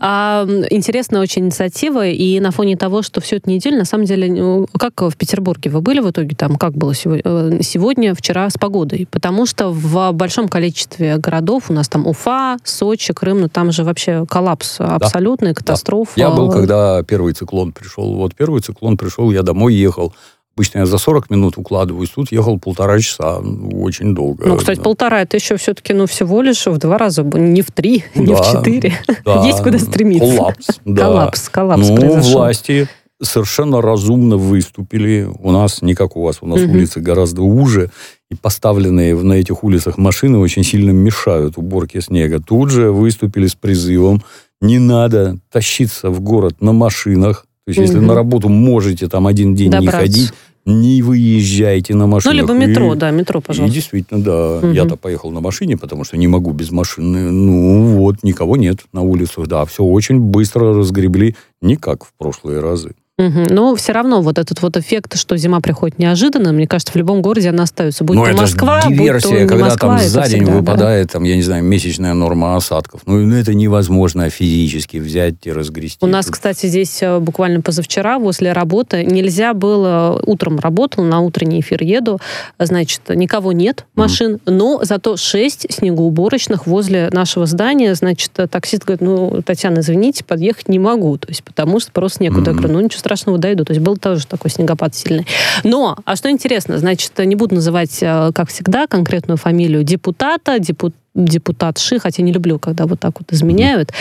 А, 0.00 0.46
интересная 0.70 1.20
очень 1.20 1.46
инициатива, 1.46 2.06
и 2.06 2.40
на 2.40 2.50
фоне 2.50 2.76
того, 2.76 3.02
что 3.02 3.20
всю 3.20 3.36
эту 3.36 3.50
неделю, 3.50 3.78
на 3.78 3.84
самом 3.84 4.04
деле, 4.04 4.30
ну, 4.30 4.66
как 4.78 5.02
в 5.02 5.16
Петербурге 5.16 5.70
вы 5.70 5.80
были 5.80 6.00
в 6.00 6.10
итоге 6.10 6.34
там, 6.36 6.56
как 6.56 6.72
было 6.72 6.94
сегодня, 6.94 7.22
э, 7.24 7.58
сегодня 7.62 8.14
вчера 8.14 8.48
с 8.50 8.54
погодой? 8.54 9.08
Потому 9.10 9.46
что 9.46 9.70
в 9.70 10.12
большом 10.12 10.48
количестве 10.48 11.16
городов, 11.16 11.64
у 11.70 11.72
нас 11.72 11.88
там 11.88 12.06
Уфа, 12.06 12.56
Сочи, 12.64 13.12
Крым, 13.12 13.40
ну 13.40 13.48
там 13.48 13.72
же 13.72 13.84
вообще 13.84 14.24
коллапс 14.28 14.80
абсолютный, 14.80 15.50
да. 15.50 15.54
катастрофа. 15.54 16.12
Я 16.16 16.30
был, 16.30 16.50
когда 16.50 17.02
первый 17.02 17.32
циклон 17.32 17.72
пришел. 17.72 18.14
Вот 18.14 18.34
первый 18.34 18.60
циклон 18.60 18.96
пришел, 18.96 19.30
я 19.30 19.42
домой 19.42 19.74
ехал. 19.74 20.12
Обычно 20.56 20.78
я 20.78 20.86
за 20.86 20.96
40 20.96 21.28
минут 21.28 21.58
укладываюсь, 21.58 22.08
тут 22.08 22.32
ехал 22.32 22.58
полтора 22.58 22.98
часа, 22.98 23.40
очень 23.74 24.14
долго. 24.14 24.48
Ну, 24.48 24.56
кстати, 24.56 24.78
да. 24.78 24.84
полтора, 24.84 25.20
это 25.20 25.36
еще 25.36 25.58
все-таки, 25.58 25.92
ну, 25.92 26.06
всего 26.06 26.40
лишь 26.40 26.64
в 26.66 26.78
два 26.78 26.96
раза, 26.96 27.22
не 27.24 27.60
в 27.60 27.70
три, 27.70 28.04
да, 28.14 28.20
не 28.22 28.34
в 28.34 28.40
четыре. 28.40 28.94
Да, 29.22 29.42
Есть 29.46 29.62
куда 29.62 29.78
стремиться. 29.78 30.34
Коллапс, 30.34 30.66
да. 30.86 31.02
Коллапс, 31.02 31.48
коллапс 31.50 31.88
Ну, 31.88 31.96
произошел. 31.96 32.32
власти 32.32 32.88
совершенно 33.22 33.82
разумно 33.82 34.38
выступили. 34.38 35.28
У 35.40 35.50
нас 35.50 35.82
не 35.82 35.94
как 35.94 36.16
у 36.16 36.22
вас, 36.22 36.38
у 36.40 36.46
нас 36.46 36.62
угу. 36.62 36.72
улицы 36.72 37.00
гораздо 37.00 37.42
уже, 37.42 37.90
и 38.30 38.34
поставленные 38.34 39.14
на 39.14 39.34
этих 39.34 39.62
улицах 39.62 39.98
машины 39.98 40.38
очень 40.38 40.64
сильно 40.64 40.90
мешают 40.90 41.58
уборке 41.58 42.00
снега. 42.00 42.40
Тут 42.40 42.70
же 42.70 42.92
выступили 42.92 43.46
с 43.46 43.54
призывом, 43.54 44.22
не 44.62 44.78
надо 44.78 45.36
тащиться 45.50 46.08
в 46.08 46.20
город 46.20 46.62
на 46.62 46.72
машинах, 46.72 47.46
то 47.66 47.70
есть, 47.70 47.80
если 47.80 47.98
угу. 47.98 48.06
на 48.06 48.14
работу 48.14 48.48
можете 48.48 49.08
там 49.08 49.26
один 49.26 49.56
день 49.56 49.72
Добраться. 49.72 50.00
не 50.00 50.06
ходить, 50.06 50.32
не 50.66 51.02
выезжайте 51.02 51.96
на 51.96 52.06
машине. 52.06 52.32
Ну, 52.32 52.40
либо 52.40 52.54
метро, 52.54 52.94
и, 52.94 52.96
да, 52.96 53.10
метро, 53.10 53.40
пожалуйста. 53.40 53.72
И 53.72 53.74
действительно, 53.74 54.22
да. 54.22 54.58
Угу. 54.58 54.68
Я-то 54.68 54.94
поехал 54.94 55.32
на 55.32 55.40
машине, 55.40 55.76
потому 55.76 56.04
что 56.04 56.16
не 56.16 56.28
могу 56.28 56.52
без 56.52 56.70
машины. 56.70 57.32
Ну, 57.32 57.96
вот, 57.96 58.22
никого 58.22 58.56
нет 58.56 58.82
на 58.92 59.02
улицах. 59.02 59.48
Да, 59.48 59.64
все 59.64 59.82
очень 59.82 60.20
быстро 60.20 60.74
разгребли, 60.74 61.34
не 61.60 61.74
как 61.74 62.04
в 62.04 62.12
прошлые 62.16 62.60
разы. 62.60 62.94
Угу. 63.18 63.46
Но 63.48 63.74
все 63.76 63.92
равно 63.92 64.20
вот 64.20 64.38
этот 64.38 64.60
вот 64.60 64.76
эффект, 64.76 65.16
что 65.16 65.38
зима 65.38 65.60
приходит 65.60 65.98
неожиданно, 65.98 66.52
мне 66.52 66.66
кажется, 66.66 66.92
в 66.92 66.96
любом 66.96 67.22
городе 67.22 67.48
она 67.48 67.62
остается. 67.62 68.04
Будь 68.04 68.14
Но 68.14 68.24
то 68.24 68.30
это 68.30 68.42
Москва, 68.42 68.82
диверсия, 68.86 69.30
будь 69.30 69.40
то 69.40 69.48
когда 69.48 69.64
Москва, 69.64 69.98
там 69.98 70.06
за 70.06 70.22
день 70.28 70.42
всегда, 70.42 70.52
выпадает, 70.52 71.06
да. 71.06 71.12
там, 71.12 71.24
я 71.24 71.36
не 71.36 71.42
знаю, 71.42 71.64
месячная 71.64 72.12
норма 72.12 72.56
осадков. 72.56 73.00
Ну, 73.06 73.16
ну, 73.24 73.34
это 73.34 73.54
невозможно 73.54 74.28
физически 74.28 74.98
взять 74.98 75.36
и 75.44 75.52
разгрести. 75.52 76.04
У 76.04 76.06
нас, 76.06 76.26
кстати, 76.26 76.66
здесь 76.66 77.02
э, 77.02 77.18
буквально 77.18 77.62
позавчера 77.62 78.20
после 78.20 78.52
работы 78.52 79.02
нельзя 79.02 79.54
было, 79.54 80.22
утром 80.26 80.58
работал, 80.58 81.02
на 81.02 81.20
утренний 81.20 81.60
эфир 81.60 81.82
еду, 81.82 82.20
значит, 82.58 83.00
никого 83.08 83.52
нет 83.52 83.86
машин, 83.94 84.34
mm. 84.34 84.52
но 84.52 84.80
зато 84.82 85.16
шесть 85.16 85.66
снегоуборочных 85.70 86.66
возле 86.66 87.08
нашего 87.12 87.46
здания, 87.46 87.94
значит, 87.94 88.32
таксист 88.50 88.84
говорит, 88.84 89.00
ну, 89.00 89.40
Татьяна, 89.40 89.80
извините, 89.80 90.22
подъехать 90.22 90.68
не 90.68 90.78
могу, 90.78 91.16
то 91.16 91.28
есть 91.28 91.42
потому 91.42 91.80
что 91.80 91.92
просто 91.92 92.22
некуда. 92.22 92.50
Mm. 92.50 92.54
Я 92.54 92.58
говорю, 92.58 92.74
ну, 92.74 92.80
ничего 92.82 93.05
страшного, 93.06 93.38
дойду. 93.38 93.64
То 93.64 93.72
есть 93.72 93.82
был 93.82 93.96
тоже 93.96 94.26
такой 94.26 94.50
снегопад 94.50 94.94
сильный. 94.94 95.26
Но, 95.62 95.96
а 96.04 96.16
что 96.16 96.28
интересно, 96.30 96.78
значит, 96.78 97.12
не 97.18 97.36
буду 97.36 97.54
называть, 97.54 97.98
э, 98.02 98.32
как 98.34 98.48
всегда, 98.48 98.86
конкретную 98.86 99.38
фамилию 99.38 99.84
депутата, 99.84 100.58
депут, 100.58 100.94
депутатши, 101.14 101.98
хотя 102.00 102.22
не 102.22 102.32
люблю, 102.32 102.58
когда 102.58 102.86
вот 102.86 102.98
так 102.98 103.20
вот 103.20 103.32
изменяют, 103.32 103.92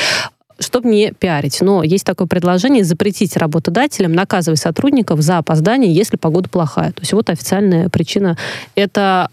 чтобы 0.60 0.90
не 0.90 1.12
пиарить. 1.12 1.62
Но 1.62 1.84
есть 1.84 2.06
такое 2.06 2.28
предложение 2.28 2.84
запретить 2.84 3.38
работодателям 3.38 4.14
наказывать 4.14 4.60
сотрудников 4.60 5.22
за 5.22 5.38
опоздание, 5.38 5.94
если 5.94 6.18
погода 6.18 6.50
плохая. 6.50 6.92
То 6.92 7.02
есть 7.02 7.14
вот 7.14 7.30
официальная 7.30 7.90
причина. 7.90 8.38
Это 8.76 9.30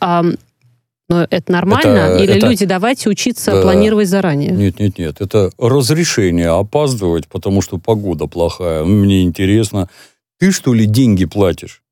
но 1.09 1.27
это 1.29 1.53
нормально? 1.53 1.99
Это, 1.99 2.23
Или 2.23 2.37
это, 2.37 2.47
люди, 2.47 2.65
давайте 2.65 3.11
учиться 3.11 3.53
да, 3.53 3.63
планировать 3.63 4.09
заранее? 4.09 4.53
Нет, 4.53 4.79
нет, 4.79 4.99
нет. 4.99 5.21
Это 5.21 5.51
разрешение 5.59 6.49
опаздывать, 6.49 7.29
потому 7.29 7.61
что 7.61 7.79
погода 7.79 8.27
плохая. 8.27 8.85
Мне 8.85 9.23
интересно, 9.23 9.89
ты 10.39 10.53
что 10.53 10.73
ли 10.73 10.87
деньги 10.87 11.25
платишь? 11.25 11.83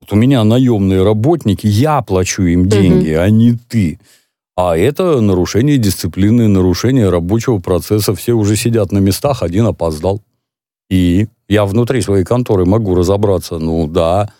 Вот 0.00 0.12
у 0.12 0.16
меня 0.16 0.44
наемные 0.44 1.02
работники, 1.02 1.66
я 1.66 2.02
плачу 2.02 2.42
им 2.42 2.68
деньги, 2.68 3.14
угу. 3.14 3.22
а 3.22 3.30
не 3.30 3.58
ты. 3.68 3.98
А 4.56 4.76
это 4.76 5.20
нарушение 5.20 5.78
дисциплины, 5.78 6.46
нарушение 6.46 7.10
рабочего 7.10 7.58
процесса. 7.58 8.14
Все 8.14 8.34
уже 8.34 8.56
сидят 8.56 8.92
на 8.92 8.98
местах, 8.98 9.42
один 9.42 9.66
опоздал. 9.66 10.22
И 10.90 11.26
я 11.48 11.64
внутри 11.64 12.02
своей 12.02 12.24
конторы 12.24 12.64
могу 12.64 12.94
разобраться. 12.94 13.58
Ну 13.58 13.88
да, 13.88 14.32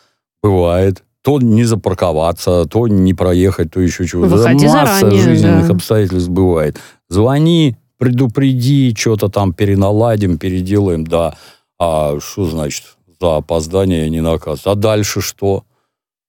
бывает. 0.43 1.03
То 1.25 1.41
не 1.41 1.65
запарковаться, 1.65 2.67
то 2.67 2.87
не 2.87 3.15
проехать, 3.15 3.71
то 3.73 3.81
еще 3.81 4.07
чего-то. 4.07 4.37
Выходи 4.37 4.67
Масса 4.67 5.01
заранее, 5.01 5.23
жизненных 5.23 5.69
да. 5.69 5.75
обстоятельств 5.75 6.29
бывает. 6.29 6.79
Звони, 7.09 7.77
предупреди, 7.97 8.95
что-то 8.95 9.29
там 9.29 9.55
переналадим, 9.55 10.37
переделаем, 10.37 11.07
да. 11.07 11.35
А 11.79 12.19
что 12.21 12.45
значит 12.45 12.85
за 13.19 13.37
опоздание 13.37 14.11
не 14.11 14.21
наказ? 14.21 14.67
А 14.67 14.75
дальше 14.75 15.23
что? 15.23 15.65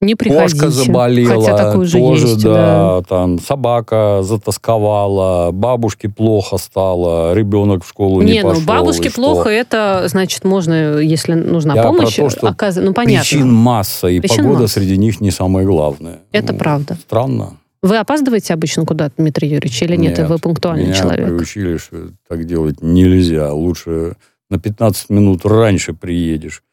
Не 0.06 0.16
приходите. 0.16 0.54
Кошка 0.60 0.70
заболела, 0.70 1.42
Хотя 1.42 1.58
такое 1.58 1.86
же 1.86 1.98
тоже, 2.00 2.28
есть, 2.28 2.44
да, 2.44 3.02
там 3.10 3.40
собака 3.40 4.20
затасковала, 4.24 5.52
бабушке 5.52 6.10
плохо 6.10 6.58
стало, 6.58 7.34
ребенок 7.34 7.84
в 7.84 7.90
школу 7.90 8.22
не, 8.22 8.34
Не, 8.34 8.42
пошел. 8.44 8.60
ну 8.62 8.66
бабушке 8.68 9.12
плохо, 9.12 9.50
это 9.50 10.06
значит 10.08 10.44
можно, 10.44 10.98
если 11.00 11.34
нужна 11.34 11.76
Я 11.76 11.82
про 11.84 11.92
помощь, 11.92 12.16
то, 12.16 12.30
что 12.30 12.48
оказ- 12.48 12.80
ну 12.82 12.94
понятно. 12.94 13.22
Причин 13.22 13.52
масса, 13.54 14.08
и 14.08 14.20
Причин 14.20 14.44
погода 14.44 14.62
масса. 14.64 14.80
среди 14.80 14.98
них 14.98 15.22
не 15.22 15.32
самое 15.32 15.66
главное. 15.66 16.20
Это 16.32 16.54
Ну, 16.54 16.60
правда. 16.60 16.98
Странно. 17.02 17.58
Вы 17.82 17.98
опаздываете 17.98 18.54
обычно 18.54 18.86
куда-то, 18.86 19.14
Дмитрий 19.18 19.48
Юрьевич, 19.50 19.82
или 19.84 19.96
нет? 19.96 20.18
И 20.18 20.24
вы 20.24 20.40
пунктуальный 20.40 20.86
меня 20.86 20.96
человек? 20.96 21.28
приучили, 21.28 21.78
что 21.78 21.98
так 22.28 22.46
делать 22.46 22.82
нельзя. 22.82 23.52
Лучше 23.54 24.16
на 24.50 24.58
15 24.60 25.10
минут 25.10 25.46
раньше 25.46 25.94
приедешь. 25.94 26.64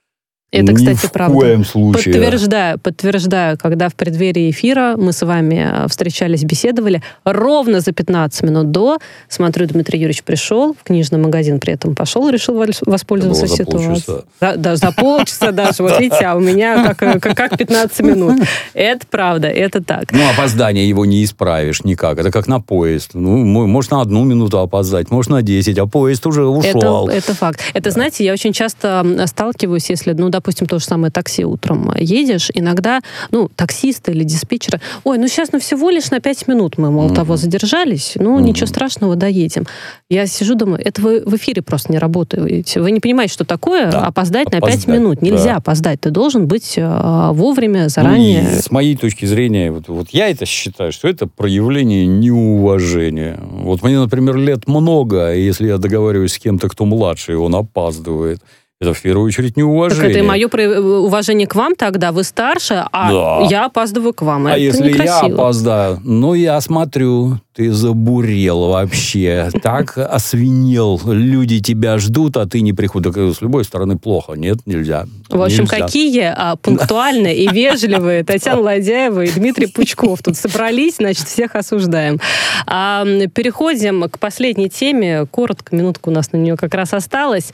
Это, 0.52 0.70
Ни 0.72 0.76
кстати, 0.76 1.06
в 1.06 1.12
правда. 1.12 1.34
коем 1.34 1.64
случае. 1.64 2.12
Подтверждаю, 2.12 2.78
подтверждаю, 2.78 3.56
когда 3.58 3.88
в 3.88 3.94
преддверии 3.94 4.50
эфира 4.50 4.96
мы 4.98 5.12
с 5.14 5.24
вами 5.24 5.66
э, 5.84 5.88
встречались, 5.88 6.44
беседовали, 6.44 7.02
ровно 7.24 7.80
за 7.80 7.92
15 7.92 8.42
минут 8.42 8.70
до, 8.70 8.98
смотрю, 9.30 9.66
Дмитрий 9.66 9.98
Юрьевич 9.98 10.22
пришел, 10.22 10.74
в 10.74 10.84
книжный 10.84 11.18
магазин 11.18 11.58
при 11.58 11.72
этом 11.72 11.94
пошел, 11.94 12.28
решил 12.28 12.62
вос- 12.62 12.82
воспользоваться 12.84 13.46
за 13.46 13.56
ситуацией. 13.56 13.86
полчаса. 13.88 14.22
Да, 14.42 14.56
да, 14.56 14.76
за 14.76 14.92
полчаса 14.92 15.52
даже. 15.52 15.82
Вот 15.82 15.98
видите, 15.98 16.26
а 16.26 16.34
у 16.36 16.40
меня 16.40 16.84
как, 16.94 17.02
э, 17.02 17.18
как, 17.18 17.34
как 17.34 17.56
15 17.56 18.00
минут. 18.00 18.42
Это 18.74 19.06
правда, 19.10 19.48
это 19.48 19.82
так. 19.82 20.12
Ну, 20.12 20.20
опоздание 20.34 20.86
его 20.86 21.06
не 21.06 21.24
исправишь 21.24 21.82
никак. 21.82 22.18
Это 22.18 22.30
как 22.30 22.46
на 22.46 22.60
поезд. 22.60 23.12
Ну, 23.14 23.38
мо- 23.38 23.66
может, 23.66 23.90
на 23.90 24.02
одну 24.02 24.22
минуту 24.24 24.58
опоздать, 24.58 25.10
может, 25.10 25.30
на 25.30 25.40
10, 25.40 25.78
а 25.78 25.86
поезд 25.86 26.26
уже 26.26 26.44
ушел. 26.44 27.08
Это, 27.08 27.16
это 27.16 27.34
факт. 27.34 27.60
Это, 27.72 27.90
знаете, 27.90 28.22
я 28.22 28.34
очень 28.34 28.52
часто 28.52 29.02
сталкиваюсь, 29.26 29.88
если, 29.88 30.12
ну, 30.12 30.28
допустим, 30.28 30.41
то 30.42 30.78
же 30.78 30.84
самое 30.84 31.10
такси 31.10 31.44
утром 31.44 31.92
едешь, 31.98 32.50
иногда, 32.54 33.00
ну, 33.30 33.48
таксисты 33.54 34.12
или 34.12 34.24
диспетчеры, 34.24 34.80
ой, 35.04 35.18
ну, 35.18 35.28
сейчас, 35.28 35.52
ну, 35.52 35.58
всего 35.60 35.90
лишь 35.90 36.10
на 36.10 36.20
5 36.20 36.48
минут 36.48 36.78
мы, 36.78 36.90
мол, 36.90 37.06
Мгм. 37.06 37.14
того 37.14 37.36
задержались, 37.36 38.12
ну, 38.16 38.36
Мгм. 38.36 38.44
ничего 38.46 38.66
страшного, 38.66 39.16
доедем. 39.16 39.66
Я 40.10 40.26
сижу, 40.26 40.54
думаю, 40.54 40.80
это 40.84 41.00
вы 41.02 41.22
в 41.24 41.34
эфире 41.36 41.62
просто 41.62 41.92
не 41.92 41.98
работаете. 41.98 42.80
Вы 42.80 42.90
не 42.90 43.00
понимаете, 43.00 43.32
что 43.34 43.44
такое 43.44 43.90
Да, 43.90 44.06
опоздать, 44.06 44.46
на 44.52 44.60
5 44.60 44.62
опоздать, 44.62 44.86
минут. 44.88 45.22
Нельзя 45.22 45.52
да. 45.52 45.56
опоздать. 45.56 46.00
Ты 46.00 46.10
должен 46.10 46.46
быть 46.46 46.74
э, 46.76 47.28
вовремя, 47.32 47.84
Ну, 47.84 47.88
заранее. 47.88 48.42
и 48.58 48.60
с 48.62 48.70
моей 48.70 48.96
точки 48.96 49.24
зрения, 49.26 49.70
вот, 49.72 49.88
вот 49.88 50.08
я 50.10 50.28
это 50.28 50.46
считаю, 50.46 50.92
что 50.92 51.08
это 51.08 51.26
проявление 51.26 52.06
неуважения. 52.06 53.38
Вот 53.42 53.82
мне, 53.82 53.98
например, 53.98 54.36
лет 54.36 54.66
много, 54.68 55.34
и 55.34 55.42
если 55.42 55.66
я 55.68 55.78
договариваюсь 55.78 56.32
с 56.34 56.38
кем-то, 56.38 56.68
кто 56.68 56.84
младше, 56.84 57.32
и 57.32 57.36
он 57.36 57.54
опаздывает, 57.54 58.40
это 58.82 58.92
в 58.94 59.00
первую 59.00 59.26
очередь 59.26 59.50
Так 59.54 59.56
неуважение. 59.58 60.10
это 60.10 60.18
и 60.18 60.22
мое 60.22 60.48
уважение 60.48 61.46
к 61.46 61.54
вам 61.54 61.74
тогда. 61.76 62.12
Вы 62.12 62.24
старше, 62.24 62.84
а 62.92 63.10
Да. 63.12 63.46
я 63.48 63.66
опаздываю 63.66 64.12
к 64.12 64.22
вам. 64.22 64.46
А 64.46 64.50
это 64.52 64.60
если 64.60 64.84
я 64.84 64.90
некрасиво. 64.90 65.34
опоздаю? 65.34 66.00
Ну, 66.02 66.34
я 66.34 66.60
смотрю, 66.60 67.38
ты 67.54 67.70
забурел 67.72 68.68
вообще. 68.68 69.50
Так 69.62 69.98
освинел. 69.98 71.00
Люди 71.04 71.60
тебя 71.60 71.98
ждут, 71.98 72.36
а 72.36 72.46
ты 72.46 72.62
не 72.62 72.72
приходишь. 72.72 73.36
С 73.36 73.40
любой 73.42 73.64
стороны 73.64 73.98
плохо. 73.98 74.32
Нет, 74.32 74.58
нельзя. 74.64 75.06
В 75.28 75.42
общем, 75.42 75.64
Нельзя. 75.64 75.78
какие 75.78 76.32
а, 76.34 76.56
пунктуальные 76.56 77.36
и 77.36 77.48
вежливые 77.48 78.24
Татьяна 78.24 78.62
Ладяева 78.62 79.24
и 79.24 79.30
Дмитрий 79.30 79.66
Пучков 79.66 80.22
тут 80.22 80.36
собрались, 80.36 80.96
значит, 80.96 81.26
всех 81.26 81.54
осуждаем. 81.54 82.20
А, 82.66 83.04
переходим 83.34 84.08
к 84.08 84.18
последней 84.18 84.70
теме. 84.70 85.26
Коротко, 85.30 85.76
минутка 85.76 86.08
у 86.08 86.12
нас 86.12 86.32
на 86.32 86.38
нее 86.38 86.56
как 86.56 86.74
раз 86.74 86.94
осталась. 86.94 87.52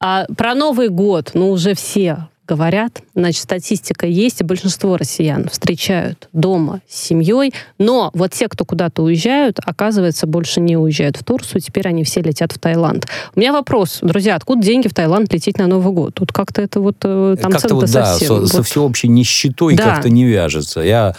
А, 0.00 0.26
про 0.36 0.54
Новый 0.54 0.88
год, 0.88 1.32
ну, 1.34 1.50
уже 1.50 1.74
все 1.74 2.28
говорят, 2.46 3.02
значит, 3.14 3.42
статистика 3.42 4.06
есть, 4.06 4.40
и 4.40 4.44
большинство 4.44 4.96
россиян 4.96 5.48
встречают 5.48 6.28
дома 6.32 6.80
с 6.88 7.00
семьей, 7.00 7.52
но 7.78 8.10
вот 8.14 8.32
те, 8.32 8.48
кто 8.48 8.64
куда-то 8.64 9.02
уезжают, 9.02 9.58
оказывается, 9.64 10.26
больше 10.26 10.60
не 10.60 10.76
уезжают 10.76 11.16
в 11.16 11.24
Турцию, 11.24 11.60
теперь 11.60 11.88
они 11.88 12.04
все 12.04 12.20
летят 12.20 12.52
в 12.52 12.58
Таиланд. 12.58 13.06
У 13.34 13.40
меня 13.40 13.52
вопрос, 13.52 13.98
друзья, 14.02 14.36
откуда 14.36 14.62
деньги 14.62 14.88
в 14.88 14.94
Таиланд 14.94 15.32
лететь 15.32 15.58
на 15.58 15.66
Новый 15.66 15.92
год? 15.92 16.14
Тут 16.14 16.32
как-то 16.32 16.62
это 16.62 16.80
вот 16.80 16.96
э, 17.02 17.36
там 17.40 17.52
как-то 17.52 17.74
вот, 17.74 17.90
да, 17.90 18.06
совсем. 18.06 18.28
со, 18.28 18.46
со 18.46 18.56
вот. 18.58 18.66
всеобщей 18.66 19.08
нищетой 19.08 19.76
Да. 19.76 19.84
как-то 19.94 20.08
не 20.08 20.24
вяжется. 20.24 20.80
Я 20.80 21.14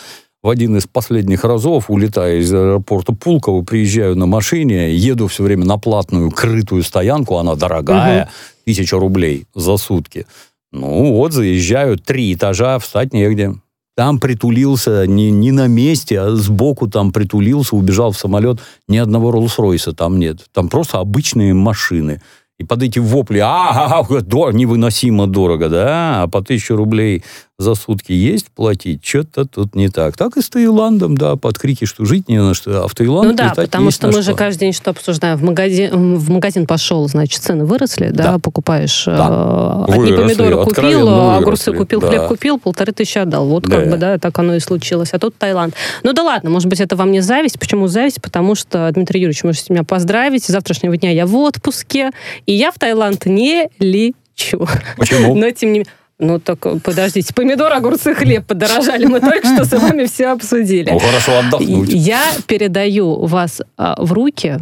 в 0.45 0.49
один 0.49 0.77
из 0.77 0.85
последних 0.85 1.43
разов, 1.43 1.89
улетая 1.89 2.37
из 2.37 2.53
аэропорта 2.53 3.13
Пулково, 3.13 3.63
приезжаю 3.63 4.15
на 4.15 4.27
машине, 4.27 4.93
еду 4.93 5.27
все 5.27 5.41
время 5.41 5.65
на 5.65 5.79
платную 5.79 6.29
крытую 6.29 6.83
стоянку, 6.83 7.37
она 7.37 7.55
дорогая, 7.55 8.29
тысяча 8.63 8.99
рублей 8.99 9.47
за 9.55 9.77
сутки. 9.77 10.27
Ну 10.75 11.13
вот, 11.13 11.31
заезжаю, 11.31 11.97
три 11.97 12.33
этажа, 12.33 12.79
встать 12.79 13.13
негде. 13.13 13.53
Там 13.95 14.19
притулился 14.19 15.07
не, 15.07 15.31
не 15.31 15.51
на 15.53 15.67
месте, 15.67 16.19
а 16.19 16.35
сбоку 16.35 16.89
там 16.89 17.13
притулился, 17.13 17.77
убежал 17.77 18.11
в 18.11 18.17
самолет. 18.17 18.59
Ни 18.89 18.97
одного 18.97 19.31
Роллс-Ройса 19.31 19.93
там 19.93 20.19
нет. 20.19 20.45
Там 20.51 20.67
просто 20.67 20.99
обычные 20.99 21.53
машины. 21.53 22.21
И 22.57 22.63
под 22.63 22.81
эти 22.83 22.99
вопли, 22.99 23.39
а, 23.43 24.01
дор- 24.21 24.53
невыносимо 24.53 25.27
дорого, 25.27 25.67
да, 25.67 26.23
а 26.23 26.27
по 26.27 26.41
тысячу 26.41 26.77
рублей 26.77 27.21
за 27.57 27.75
сутки 27.75 28.11
есть 28.13 28.47
платить, 28.53 29.03
что-то 29.05 29.45
тут 29.45 29.75
не 29.75 29.87
так. 29.89 30.15
Так 30.17 30.35
и 30.37 30.41
с 30.41 30.49
Таиландом, 30.49 31.15
да, 31.17 31.35
под 31.37 31.57
крики, 31.57 31.85
что 31.85 32.03
жить 32.05 32.27
не 32.29 32.37
на 32.41 32.53
что, 32.53 32.83
а 32.83 32.87
в 32.87 32.95
Таиланд 32.95 33.29
Ну 33.31 33.35
да, 33.35 33.53
потому 33.55 33.91
что 33.91 34.07
мы 34.07 34.13
же 34.21 34.23
что. 34.31 34.35
каждый 34.35 34.59
день 34.61 34.73
что 34.73 34.91
обсуждаем. 34.91 35.37
В 35.37 35.43
магазин, 35.43 36.15
в 36.17 36.29
магазин 36.29 36.65
пошел, 36.65 37.07
значит, 37.09 37.41
цены 37.41 37.65
выросли, 37.65 38.09
да, 38.09 38.33
Да. 38.33 38.39
покупаешь 38.39 39.03
Да. 39.05 39.85
э, 39.87 39.91
одни 39.91 39.99
Выросли, 40.11 40.15
помидоры 40.23 40.55
купил, 40.55 40.61
откровенно 40.69 41.37
огурцы 41.37 41.71
выросли, 41.71 41.77
купил, 41.77 42.01
да. 42.01 42.07
хлеб 42.07 42.27
купил, 42.27 42.59
полторы 42.59 42.91
тысячи 42.93 43.17
отдал. 43.17 43.47
Вот 43.47 43.67
как 43.67 43.85
Да. 43.85 43.91
бы, 43.91 43.97
да, 43.97 44.17
так 44.17 44.37
оно 44.39 44.55
и 44.55 44.59
случилось. 44.59 45.09
А 45.13 45.19
тут 45.19 45.37
Таиланд. 45.37 45.73
Ну 46.03 46.11
да 46.13 46.23
ладно, 46.23 46.49
может 46.49 46.67
быть, 46.69 46.79
это 46.81 46.95
вам 46.97 47.11
не 47.11 47.21
зависть. 47.21 47.57
Почему 47.59 47.87
зависть? 47.87 48.21
Потому 48.21 48.55
что, 48.55 48.89
Дмитрий 48.93 49.19
Юрьевич, 49.21 49.43
можете 49.45 49.71
меня 49.73 49.83
поздравить. 49.83 50.43
С 50.43 50.47
завтрашнего 50.47 50.95
дня 50.97 51.11
я 51.11 51.25
в 51.25 51.35
отпуске, 51.37 52.11
и 52.45 52.53
я 52.53 52.71
в 52.71 52.79
Таиланд 52.79 53.25
не 53.25 53.69
лечу. 53.79 54.67
Почему? 54.97 55.35
Но 55.35 55.51
тем 55.51 55.73
не 55.73 55.79
менее... 55.79 55.93
Ну 56.17 56.39
так, 56.39 56.59
подождите, 56.81 57.33
помидоры, 57.33 57.75
огурцы, 57.75 58.15
хлеб 58.15 58.45
подорожали. 58.45 59.05
Мы 59.05 59.19
только 59.19 59.45
что 59.53 59.65
с 59.65 59.71
вами 59.77 60.05
все 60.05 60.27
обсудили. 60.27 60.89
Ну, 60.89 60.97
хорошо 60.99 61.39
отдохнуть. 61.39 61.89
Я 61.91 62.23
передаю 62.47 63.25
вас 63.25 63.61
а, 63.75 64.01
в 64.01 64.13
руки. 64.13 64.59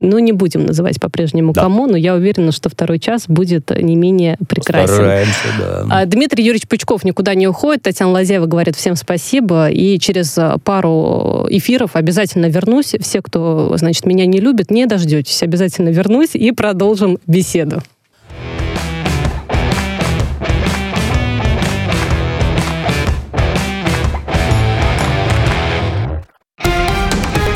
Ну, 0.00 0.18
не 0.18 0.32
будем 0.32 0.66
называть 0.66 1.00
по-прежнему 1.00 1.52
Да. 1.52 1.62
кому, 1.62 1.86
но 1.86 1.96
я 1.96 2.14
уверена, 2.14 2.52
что 2.52 2.68
второй 2.68 2.98
час 2.98 3.24
будет 3.28 3.70
не 3.70 3.96
менее 3.96 4.36
прекрасен. 4.48 4.94
Стараемся, 4.94 5.48
да. 5.58 5.86
А, 5.90 6.06
Дмитрий 6.06 6.44
Юрьевич 6.44 6.68
Пучков 6.68 7.04
никуда 7.04 7.34
не 7.34 7.46
уходит. 7.46 7.82
Татьяна 7.82 8.12
Лазеева 8.12 8.46
говорит 8.46 8.76
всем 8.76 8.96
спасибо. 8.96 9.70
И 9.70 9.98
через 9.98 10.36
а, 10.38 10.58
пару 10.58 11.46
эфиров 11.50 11.94
обязательно 11.94 12.46
вернусь. 12.46 12.94
Все, 13.00 13.22
кто, 13.22 13.72
значит, 13.76 14.06
меня 14.06 14.26
не 14.26 14.40
любит, 14.40 14.70
не 14.70 14.86
дождетесь. 14.86 15.42
Обязательно 15.42 15.90
вернусь 15.90 16.34
и 16.34 16.52
продолжим 16.52 17.18
беседу. 17.26 17.82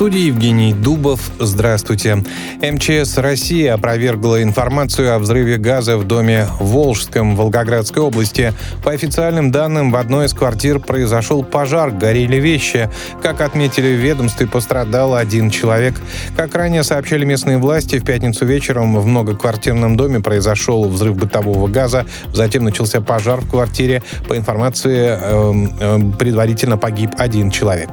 Студии 0.00 0.28
Евгений 0.28 0.72
Дубов. 0.72 1.30
Здравствуйте. 1.38 2.24
МЧС 2.62 3.18
России 3.18 3.66
опровергла 3.66 4.42
информацию 4.42 5.14
о 5.14 5.18
взрыве 5.18 5.58
газа 5.58 5.98
в 5.98 6.06
доме 6.06 6.46
в 6.58 6.68
Волжском 6.68 7.36
Волгоградской 7.36 8.02
области. 8.02 8.54
По 8.82 8.92
официальным 8.92 9.50
данным, 9.50 9.90
в 9.90 9.96
одной 9.96 10.24
из 10.24 10.32
квартир 10.32 10.80
произошел 10.80 11.44
пожар, 11.44 11.90
горели 11.90 12.36
вещи. 12.36 12.88
Как 13.22 13.42
отметили 13.42 13.94
в 13.94 13.98
ведомстве, 13.98 14.46
пострадал 14.46 15.14
один 15.14 15.50
человек. 15.50 16.00
Как 16.34 16.54
ранее 16.54 16.82
сообщали 16.82 17.26
местные 17.26 17.58
власти, 17.58 17.98
в 17.98 18.04
пятницу 18.06 18.46
вечером 18.46 18.98
в 18.98 19.04
многоквартирном 19.04 19.98
доме 19.98 20.20
произошел 20.20 20.88
взрыв 20.88 21.16
бытового 21.16 21.68
газа. 21.68 22.06
Затем 22.32 22.64
начался 22.64 23.02
пожар 23.02 23.42
в 23.42 23.50
квартире. 23.50 24.02
По 24.26 24.34
информации, 24.34 25.08
эм, 25.08 25.78
эм, 25.78 26.12
предварительно 26.12 26.78
погиб 26.78 27.10
один 27.18 27.50
человек. 27.50 27.90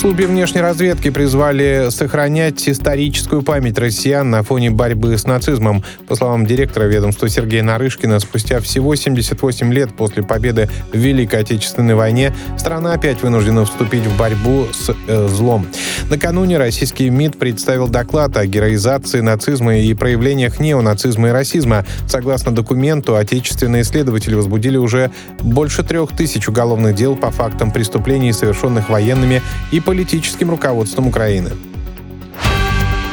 Службе 0.00 0.26
внешней 0.26 0.60
разведки 0.60 1.08
призвали 1.08 1.88
сохранять 1.90 2.68
историческую 2.68 3.42
память 3.42 3.78
россиян 3.78 4.28
на 4.28 4.42
фоне 4.42 4.70
борьбы 4.70 5.16
с 5.16 5.24
нацизмом. 5.26 5.82
По 6.06 6.16
словам 6.16 6.44
директора 6.44 6.84
ведомства 6.84 7.28
Сергея 7.30 7.62
Нарышкина, 7.62 8.20
спустя 8.20 8.60
всего 8.60 8.94
78 8.94 9.72
лет 9.72 9.96
после 9.96 10.22
победы 10.22 10.68
в 10.92 10.96
Великой 10.98 11.40
Отечественной 11.40 11.94
войне 11.94 12.34
страна 12.58 12.92
опять 12.92 13.22
вынуждена 13.22 13.64
вступить 13.64 14.04
в 14.04 14.18
борьбу 14.18 14.66
с 14.72 14.94
э, 15.08 15.28
злом. 15.28 15.66
Накануне 16.10 16.58
российский 16.58 17.08
МИД 17.08 17.38
представил 17.38 17.88
доклад 17.88 18.36
о 18.36 18.44
героизации 18.44 19.20
нацизма 19.20 19.78
и 19.78 19.94
проявлениях 19.94 20.60
неонацизма 20.60 21.28
и 21.28 21.30
расизма. 21.30 21.86
Согласно 22.06 22.54
документу, 22.54 23.16
отечественные 23.16 23.82
исследователи 23.82 24.34
возбудили 24.34 24.76
уже 24.76 25.10
больше 25.40 25.82
трех 25.82 26.14
тысяч 26.14 26.48
уголовных 26.48 26.94
дел 26.94 27.16
по 27.16 27.30
фактам 27.30 27.70
преступлений, 27.70 28.32
совершенных 28.32 28.90
военными 28.90 29.42
и 29.72 29.80
политическим 29.86 30.50
руководством 30.50 31.06
Украины. 31.06 31.52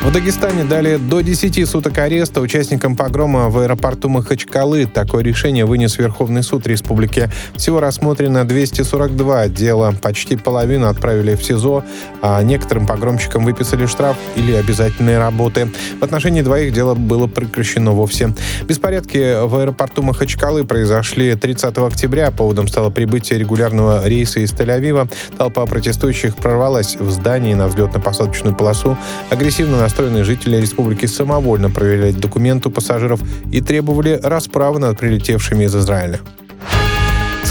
В 0.03 0.11
Дагестане 0.11 0.65
дали 0.65 0.97
до 0.97 1.21
10 1.21 1.67
суток 1.67 1.97
ареста 1.97 2.41
участникам 2.41 2.97
погрома 2.97 3.49
в 3.49 3.59
аэропорту 3.59 4.09
Махачкалы. 4.09 4.85
Такое 4.85 5.23
решение 5.23 5.63
вынес 5.63 5.97
Верховный 5.97 6.43
суд 6.43 6.67
республики. 6.67 7.31
Всего 7.55 7.79
рассмотрено 7.79 8.43
242 8.43 9.47
дела. 9.47 9.95
Почти 10.01 10.35
половину 10.35 10.89
отправили 10.89 11.35
в 11.35 11.43
СИЗО, 11.43 11.85
а 12.21 12.43
некоторым 12.43 12.85
погромщикам 12.85 13.45
выписали 13.45 13.85
штраф 13.85 14.17
или 14.35 14.51
обязательные 14.51 15.19
работы. 15.19 15.71
В 16.01 16.03
отношении 16.03 16.41
двоих 16.41 16.73
дело 16.73 16.95
было 16.95 17.27
прекращено 17.27 17.91
вовсе. 17.91 18.33
Беспорядки 18.67 19.45
в 19.45 19.55
аэропорту 19.55 20.03
Махачкалы 20.03 20.65
произошли 20.65 21.33
30 21.33 21.77
октября. 21.77 22.29
Поводом 22.31 22.67
стало 22.67 22.89
прибытие 22.89 23.39
регулярного 23.39 24.05
рейса 24.05 24.41
из 24.41 24.51
Тель-Авива. 24.51 25.09
Толпа 25.37 25.65
протестующих 25.65 26.35
прорвалась 26.35 26.97
в 26.97 27.09
здании 27.09 27.53
на 27.53 27.67
взлетно-посадочную 27.67 28.53
полосу. 28.53 28.97
Агрессивно 29.29 29.77
настроенные 29.93 30.23
жители 30.23 30.57
республики 30.57 31.05
самовольно 31.05 31.69
проверяли 31.69 32.13
документы 32.13 32.71
пассажиров 32.71 33.21
и 33.51 33.61
требовали 33.61 34.19
расправы 34.23 34.79
над 34.79 34.97
прилетевшими 34.97 35.65
из 35.65 35.75
Израиля. 35.75 36.19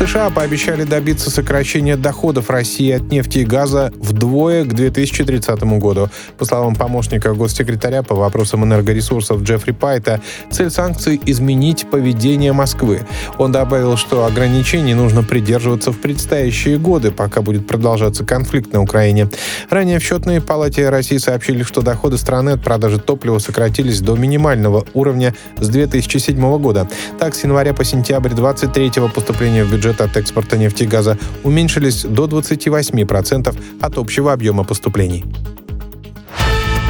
США 0.06 0.30
пообещали 0.30 0.82
добиться 0.82 1.30
сокращения 1.30 1.96
доходов 1.96 2.50
России 2.50 2.90
от 2.90 3.12
нефти 3.12 3.38
и 3.38 3.44
газа 3.44 3.92
вдвое 3.94 4.64
к 4.64 4.74
2030 4.74 5.62
году. 5.78 6.10
По 6.38 6.44
словам 6.44 6.74
помощника 6.74 7.32
госсекретаря 7.34 8.02
по 8.02 8.16
вопросам 8.16 8.64
энергоресурсов 8.64 9.42
Джеффри 9.42 9.70
Пайта, 9.70 10.20
цель 10.50 10.70
санкций— 10.70 11.20
изменить 11.26 11.88
поведение 11.88 12.52
Москвы. 12.52 13.02
Он 13.38 13.52
добавил, 13.52 13.96
что 13.96 14.24
ограничений 14.24 14.94
нужно 14.94 15.22
придерживаться 15.22 15.92
в 15.92 15.98
предстоящие 15.98 16.78
годы, 16.78 17.12
пока 17.12 17.40
будет 17.40 17.68
продолжаться 17.68 18.24
конфликт 18.24 18.72
на 18.72 18.82
Украине. 18.82 19.28
Ранее 19.70 20.00
в 20.00 20.02
счетной 20.02 20.40
палате 20.40 20.88
России 20.88 21.18
сообщили, 21.18 21.62
что 21.62 21.80
доходы 21.80 22.18
страны 22.18 22.50
от 22.50 22.64
продажи 22.64 22.98
топлива 22.98 23.38
сократились 23.38 24.00
до 24.00 24.16
минимального 24.16 24.84
уровня 24.94 25.32
с 25.60 25.68
2007 25.68 26.58
года. 26.58 26.88
Так, 27.20 27.36
с 27.36 27.44
января 27.44 27.72
по 27.72 27.84
сентябрь 27.84 28.30
23 28.30 28.90
поступления 29.14 29.62
в 29.62 29.70
бюджет 29.70 29.91
бюджета 29.92 30.04
от 30.04 30.16
экспорта 30.16 30.56
нефти 30.56 30.84
и 30.84 30.86
газа 30.86 31.16
уменьшились 31.44 32.04
до 32.04 32.26
28% 32.26 33.54
от 33.80 33.98
общего 33.98 34.32
объема 34.32 34.64
поступлений. 34.64 35.24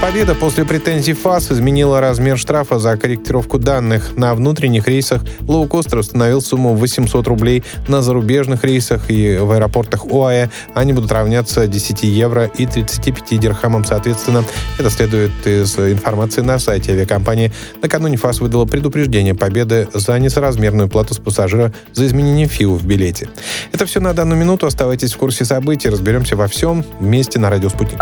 Победа 0.02 0.34
после 0.34 0.64
претензий 0.64 1.12
ФАС 1.12 1.52
изменила 1.52 2.00
размер 2.00 2.36
штрафа 2.36 2.80
за 2.80 2.96
корректировку 2.96 3.60
данных. 3.60 4.16
На 4.16 4.34
внутренних 4.34 4.88
рейсах 4.88 5.22
лоукостер 5.46 5.98
установил 5.98 6.42
сумму 6.42 6.74
800 6.74 7.24
рублей. 7.28 7.62
На 7.86 8.02
зарубежных 8.02 8.64
рейсах 8.64 9.12
и 9.12 9.36
в 9.36 9.52
аэропортах 9.52 10.04
ОАЭ 10.06 10.48
они 10.74 10.92
будут 10.92 11.12
равняться 11.12 11.68
10 11.68 12.02
евро 12.02 12.46
и 12.46 12.66
35 12.66 13.38
дирхамам 13.38 13.84
соответственно. 13.84 14.44
Это 14.76 14.90
следует 14.90 15.30
из 15.46 15.78
информации 15.78 16.40
на 16.40 16.58
сайте 16.58 16.90
авиакомпании. 16.94 17.52
Накануне 17.80 18.16
ФАС 18.16 18.40
выдала 18.40 18.64
предупреждение 18.64 19.36
Победы 19.36 19.86
за 19.94 20.18
несоразмерную 20.18 20.88
плату 20.88 21.14
с 21.14 21.18
пассажира 21.18 21.72
за 21.92 22.06
изменение 22.06 22.48
ФИУ 22.48 22.74
в 22.74 22.84
билете. 22.84 23.28
Это 23.72 23.86
все 23.86 24.00
на 24.00 24.12
данную 24.14 24.36
минуту. 24.36 24.66
Оставайтесь 24.66 25.12
в 25.12 25.16
курсе 25.16 25.44
событий. 25.44 25.88
Разберемся 25.88 26.34
во 26.34 26.48
всем 26.48 26.84
вместе 26.98 27.38
на 27.38 27.50
Радио 27.50 27.68
«Спутник». 27.68 28.00